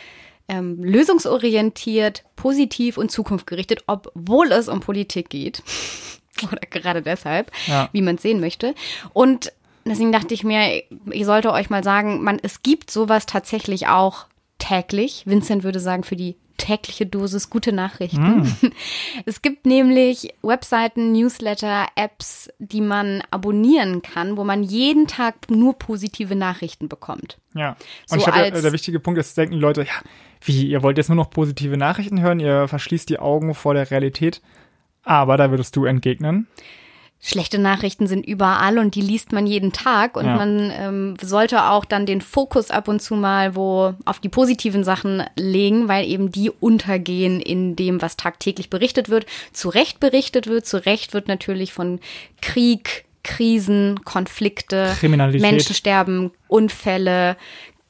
ähm, 0.47 0.81
lösungsorientiert, 0.83 2.23
positiv 2.35 2.97
und 2.97 3.11
zukunftsgerichtet, 3.11 3.83
obwohl 3.87 4.51
es 4.51 4.67
um 4.67 4.79
Politik 4.79 5.29
geht. 5.29 5.63
Oder 6.43 6.61
gerade 6.69 7.01
deshalb, 7.01 7.51
Ja. 7.67 7.89
wie 7.91 8.01
man 8.01 8.15
es 8.15 8.21
sehen 8.21 8.39
möchte. 8.39 8.73
Und 9.13 9.51
deswegen 9.85 10.11
dachte 10.11 10.33
ich 10.33 10.43
mir, 10.43 10.83
ich 11.11 11.25
sollte 11.25 11.51
euch 11.51 11.69
mal 11.69 11.83
sagen, 11.83 12.23
man, 12.23 12.39
es 12.41 12.63
gibt 12.63 12.89
sowas 12.89 13.25
tatsächlich 13.25 13.87
auch 13.87 14.25
täglich. 14.57 15.23
Vincent 15.25 15.63
würde 15.63 15.79
sagen, 15.79 16.03
für 16.03 16.15
die 16.15 16.35
tägliche 16.61 17.05
Dosis 17.05 17.49
gute 17.49 17.71
Nachrichten. 17.73 18.45
Es 19.25 19.41
gibt 19.41 19.65
nämlich 19.65 20.33
Webseiten, 20.41 21.11
Newsletter, 21.11 21.85
Apps, 21.95 22.49
die 22.59 22.81
man 22.81 23.21
abonnieren 23.31 24.01
kann, 24.01 24.37
wo 24.37 24.43
man 24.43 24.63
jeden 24.63 25.07
Tag 25.07 25.49
nur 25.49 25.77
positive 25.77 26.35
Nachrichten 26.35 26.87
bekommt. 26.87 27.37
Ja. 27.53 27.71
Und 27.71 27.77
So 28.05 28.15
ich 28.17 28.23
glaube, 28.23 28.39
der, 28.39 28.53
als- 28.53 28.61
der 28.61 28.71
wichtige 28.73 28.99
Punkt 28.99 29.19
ist, 29.19 29.37
denken 29.37 29.55
Leute, 29.55 29.81
ja, 29.81 29.93
wie, 30.43 30.65
ihr 30.67 30.81
wollt 30.83 30.97
jetzt 30.97 31.09
nur 31.09 31.15
noch 31.17 31.29
positive 31.29 31.77
Nachrichten 31.77 32.21
hören, 32.21 32.39
ihr 32.39 32.67
verschließt 32.67 33.09
die 33.09 33.19
Augen 33.19 33.53
vor 33.53 33.73
der 33.73 33.91
Realität. 33.91 34.41
Aber 35.03 35.35
da 35.37 35.49
würdest 35.51 35.75
du 35.75 35.85
entgegnen. 35.85 36.47
Schlechte 37.23 37.59
Nachrichten 37.59 38.07
sind 38.07 38.25
überall 38.25 38.79
und 38.79 38.95
die 38.95 39.01
liest 39.01 39.31
man 39.31 39.45
jeden 39.45 39.71
Tag 39.71 40.17
und 40.17 40.25
Ja. 40.25 40.35
man 40.35 40.71
ähm, 40.73 41.17
sollte 41.21 41.65
auch 41.69 41.85
dann 41.85 42.07
den 42.07 42.19
Fokus 42.19 42.71
ab 42.71 42.87
und 42.87 42.99
zu 42.99 43.13
mal 43.13 43.55
wo 43.55 43.93
auf 44.05 44.19
die 44.19 44.29
positiven 44.29 44.83
Sachen 44.83 45.23
legen, 45.37 45.87
weil 45.87 46.05
eben 46.07 46.31
die 46.31 46.49
untergehen 46.49 47.39
in 47.39 47.75
dem, 47.75 48.01
was 48.01 48.17
tagtäglich 48.17 48.71
berichtet 48.71 49.09
wird. 49.09 49.27
Zu 49.53 49.69
Recht 49.69 49.99
berichtet 49.99 50.47
wird, 50.47 50.65
zu 50.65 50.83
Recht 50.83 51.13
wird 51.13 51.27
natürlich 51.27 51.73
von 51.73 51.99
Krieg, 52.41 53.05
Krisen, 53.23 54.03
Konflikte, 54.03 54.91
Kriminalität. 54.99 55.41
Menschensterben, 55.41 56.31
Unfälle, 56.47 57.37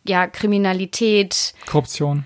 ja, 0.06 0.28
Kriminalität, 0.28 1.54
Korruption. 1.68 2.26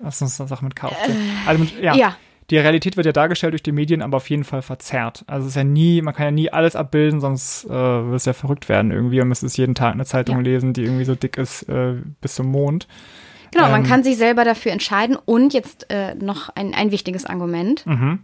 Das 0.00 0.20
ist 0.20 0.40
eine 0.40 0.48
Sache 0.48 0.64
mit 0.64 0.76
K. 0.76 0.88
auf 0.88 1.02
T. 1.02 1.12
Also 1.46 1.60
mit, 1.60 1.80
ja. 1.80 1.94
Ja. 1.96 2.16
Die 2.50 2.58
Realität 2.58 2.96
wird 2.96 3.06
ja 3.06 3.12
dargestellt 3.12 3.52
durch 3.54 3.62
die 3.62 3.72
Medien, 3.72 4.02
aber 4.02 4.18
auf 4.18 4.28
jeden 4.28 4.44
Fall 4.44 4.60
verzerrt. 4.62 5.24
Also 5.26 5.46
es 5.46 5.52
ist 5.52 5.56
ja 5.56 5.64
nie, 5.64 6.02
man 6.02 6.12
kann 6.14 6.26
ja 6.26 6.30
nie 6.30 6.50
alles 6.52 6.76
abbilden, 6.76 7.20
sonst 7.20 7.64
äh, 7.64 7.68
wird 7.70 8.16
es 8.16 8.26
ja 8.26 8.32
verrückt 8.34 8.68
werden 8.68 8.90
irgendwie 8.90 9.20
und 9.20 9.28
müsste 9.28 9.46
es 9.46 9.56
jeden 9.56 9.74
Tag 9.74 9.94
eine 9.94 10.04
Zeitung 10.04 10.36
Ja. 10.36 10.42
lesen, 10.42 10.72
die 10.74 10.82
irgendwie 10.82 11.04
so 11.04 11.14
dick 11.14 11.38
ist 11.38 11.62
äh, 11.68 11.94
bis 12.20 12.34
zum 12.34 12.46
Mond. 12.46 12.86
Genau, 13.52 13.68
man 13.70 13.82
Ähm. 13.82 13.86
kann 13.86 14.02
sich 14.04 14.16
selber 14.16 14.44
dafür 14.44 14.72
entscheiden. 14.72 15.16
Und 15.24 15.54
jetzt 15.54 15.86
äh, 15.90 16.14
noch 16.16 16.48
ein, 16.50 16.74
ein 16.74 16.90
wichtiges 16.90 17.24
Argument. 17.24 17.86
Mhm. 17.86 18.18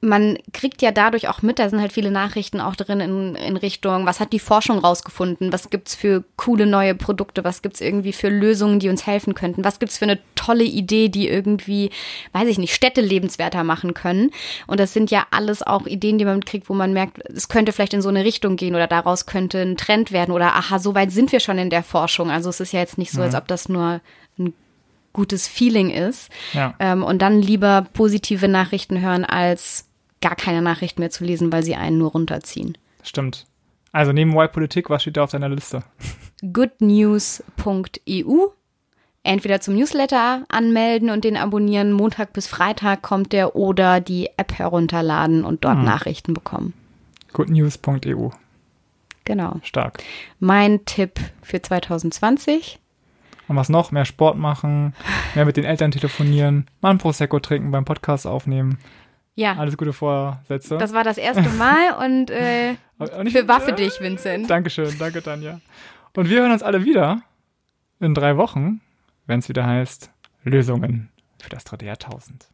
Man 0.00 0.38
kriegt 0.52 0.82
ja 0.82 0.92
dadurch 0.92 1.28
auch 1.28 1.42
mit, 1.42 1.58
da 1.58 1.68
sind 1.68 1.80
halt 1.80 1.92
viele 1.92 2.10
Nachrichten 2.10 2.60
auch 2.60 2.76
drin 2.76 3.00
in, 3.00 3.34
in 3.34 3.56
Richtung, 3.56 4.06
was 4.06 4.20
hat 4.20 4.32
die 4.32 4.38
Forschung 4.38 4.78
rausgefunden? 4.78 5.52
Was 5.52 5.70
gibt's 5.70 5.94
für 5.94 6.22
coole 6.36 6.66
neue 6.66 6.94
Produkte? 6.94 7.44
Was 7.44 7.62
gibt's 7.62 7.80
irgendwie 7.80 8.12
für 8.12 8.28
Lösungen, 8.28 8.78
die 8.78 8.88
uns 8.88 9.06
helfen 9.06 9.34
könnten? 9.34 9.64
Was 9.64 9.78
gibt's 9.78 9.98
für 9.98 10.04
eine 10.04 10.18
tolle 10.34 10.64
Idee, 10.64 11.08
die 11.08 11.28
irgendwie, 11.28 11.90
weiß 12.32 12.48
ich 12.48 12.58
nicht, 12.58 12.74
Städte 12.74 13.00
lebenswerter 13.00 13.64
machen 13.64 13.94
können? 13.94 14.30
Und 14.66 14.80
das 14.80 14.92
sind 14.92 15.10
ja 15.10 15.26
alles 15.30 15.62
auch 15.62 15.86
Ideen, 15.86 16.18
die 16.18 16.24
man 16.24 16.36
mitkriegt, 16.36 16.68
wo 16.68 16.74
man 16.74 16.92
merkt, 16.92 17.18
es 17.30 17.48
könnte 17.48 17.72
vielleicht 17.72 17.94
in 17.94 18.02
so 18.02 18.10
eine 18.10 18.24
Richtung 18.24 18.56
gehen 18.56 18.74
oder 18.74 18.86
daraus 18.86 19.26
könnte 19.26 19.60
ein 19.62 19.76
Trend 19.76 20.12
werden 20.12 20.32
oder 20.32 20.54
aha, 20.54 20.78
so 20.78 20.94
weit 20.94 21.10
sind 21.10 21.32
wir 21.32 21.40
schon 21.40 21.58
in 21.58 21.70
der 21.70 21.82
Forschung. 21.82 22.30
Also 22.30 22.50
es 22.50 22.60
ist 22.60 22.72
ja 22.72 22.80
jetzt 22.80 22.98
nicht 22.98 23.12
so, 23.12 23.22
als 23.22 23.34
ob 23.34 23.48
das 23.48 23.68
nur 23.68 24.00
ein 24.38 24.52
gutes 25.16 25.48
Feeling 25.48 25.90
ist. 25.90 26.30
Ja. 26.52 26.74
Ähm, 26.78 27.02
und 27.02 27.22
dann 27.22 27.42
lieber 27.42 27.86
positive 27.94 28.46
Nachrichten 28.46 29.00
hören, 29.00 29.24
als 29.24 29.88
gar 30.20 30.36
keine 30.36 30.62
Nachrichten 30.62 31.00
mehr 31.00 31.10
zu 31.10 31.24
lesen, 31.24 31.50
weil 31.50 31.62
sie 31.62 31.74
einen 31.74 31.98
nur 31.98 32.12
runterziehen. 32.12 32.78
Stimmt. 33.02 33.46
Also 33.92 34.12
neben 34.12 34.34
White 34.34 34.52
Politik, 34.52 34.90
was 34.90 35.02
steht 35.02 35.16
da 35.16 35.24
auf 35.24 35.30
deiner 35.30 35.48
Liste? 35.48 35.82
goodnews.eu. 36.52 38.48
Entweder 39.22 39.60
zum 39.60 39.74
Newsletter 39.74 40.44
anmelden 40.48 41.10
und 41.10 41.24
den 41.24 41.36
abonnieren. 41.36 41.92
Montag 41.92 42.32
bis 42.32 42.46
Freitag 42.46 43.02
kommt 43.02 43.32
der 43.32 43.56
oder 43.56 44.00
die 44.00 44.28
App 44.36 44.52
herunterladen 44.52 45.44
und 45.44 45.64
dort 45.64 45.82
Nachrichten 45.82 46.32
bekommen. 46.32 46.74
goodnews.eu. 47.32 48.28
Genau. 49.24 49.60
Stark. 49.64 50.02
Mein 50.38 50.84
Tipp 50.84 51.18
für 51.42 51.60
2020. 51.60 52.78
Und 53.48 53.56
was 53.56 53.68
noch? 53.68 53.92
Mehr 53.92 54.04
Sport 54.04 54.36
machen, 54.36 54.94
mehr 55.34 55.44
mit 55.44 55.56
den 55.56 55.64
Eltern 55.64 55.90
telefonieren, 55.90 56.66
mal 56.80 56.90
ein 56.90 56.98
Prosecco 56.98 57.38
trinken 57.38 57.70
beim 57.70 57.84
Podcast 57.84 58.26
aufnehmen. 58.26 58.78
Ja. 59.34 59.54
Alles 59.56 59.76
gute 59.76 59.92
Vorsätze. 59.92 60.78
Das 60.78 60.92
war 60.94 61.04
das 61.04 61.18
erste 61.18 61.48
Mal 61.50 62.04
und 62.04 62.30
äh, 62.30 62.76
und 62.98 63.26
ich, 63.26 63.32
für 63.34 63.46
Waffe 63.46 63.72
dich, 63.72 64.00
Vincent. 64.00 64.48
Dankeschön, 64.48 64.96
danke 64.98 65.22
Tanja. 65.22 65.60
Und 66.14 66.30
wir 66.30 66.40
hören 66.40 66.52
uns 66.52 66.62
alle 66.62 66.84
wieder 66.84 67.20
in 68.00 68.14
drei 68.14 68.36
Wochen, 68.38 68.80
wenn 69.26 69.40
es 69.40 69.48
wieder 69.48 69.66
heißt 69.66 70.10
Lösungen 70.42 71.10
für 71.38 71.50
das 71.50 71.64
dritte 71.64 71.84
Jahrtausend. 71.84 72.48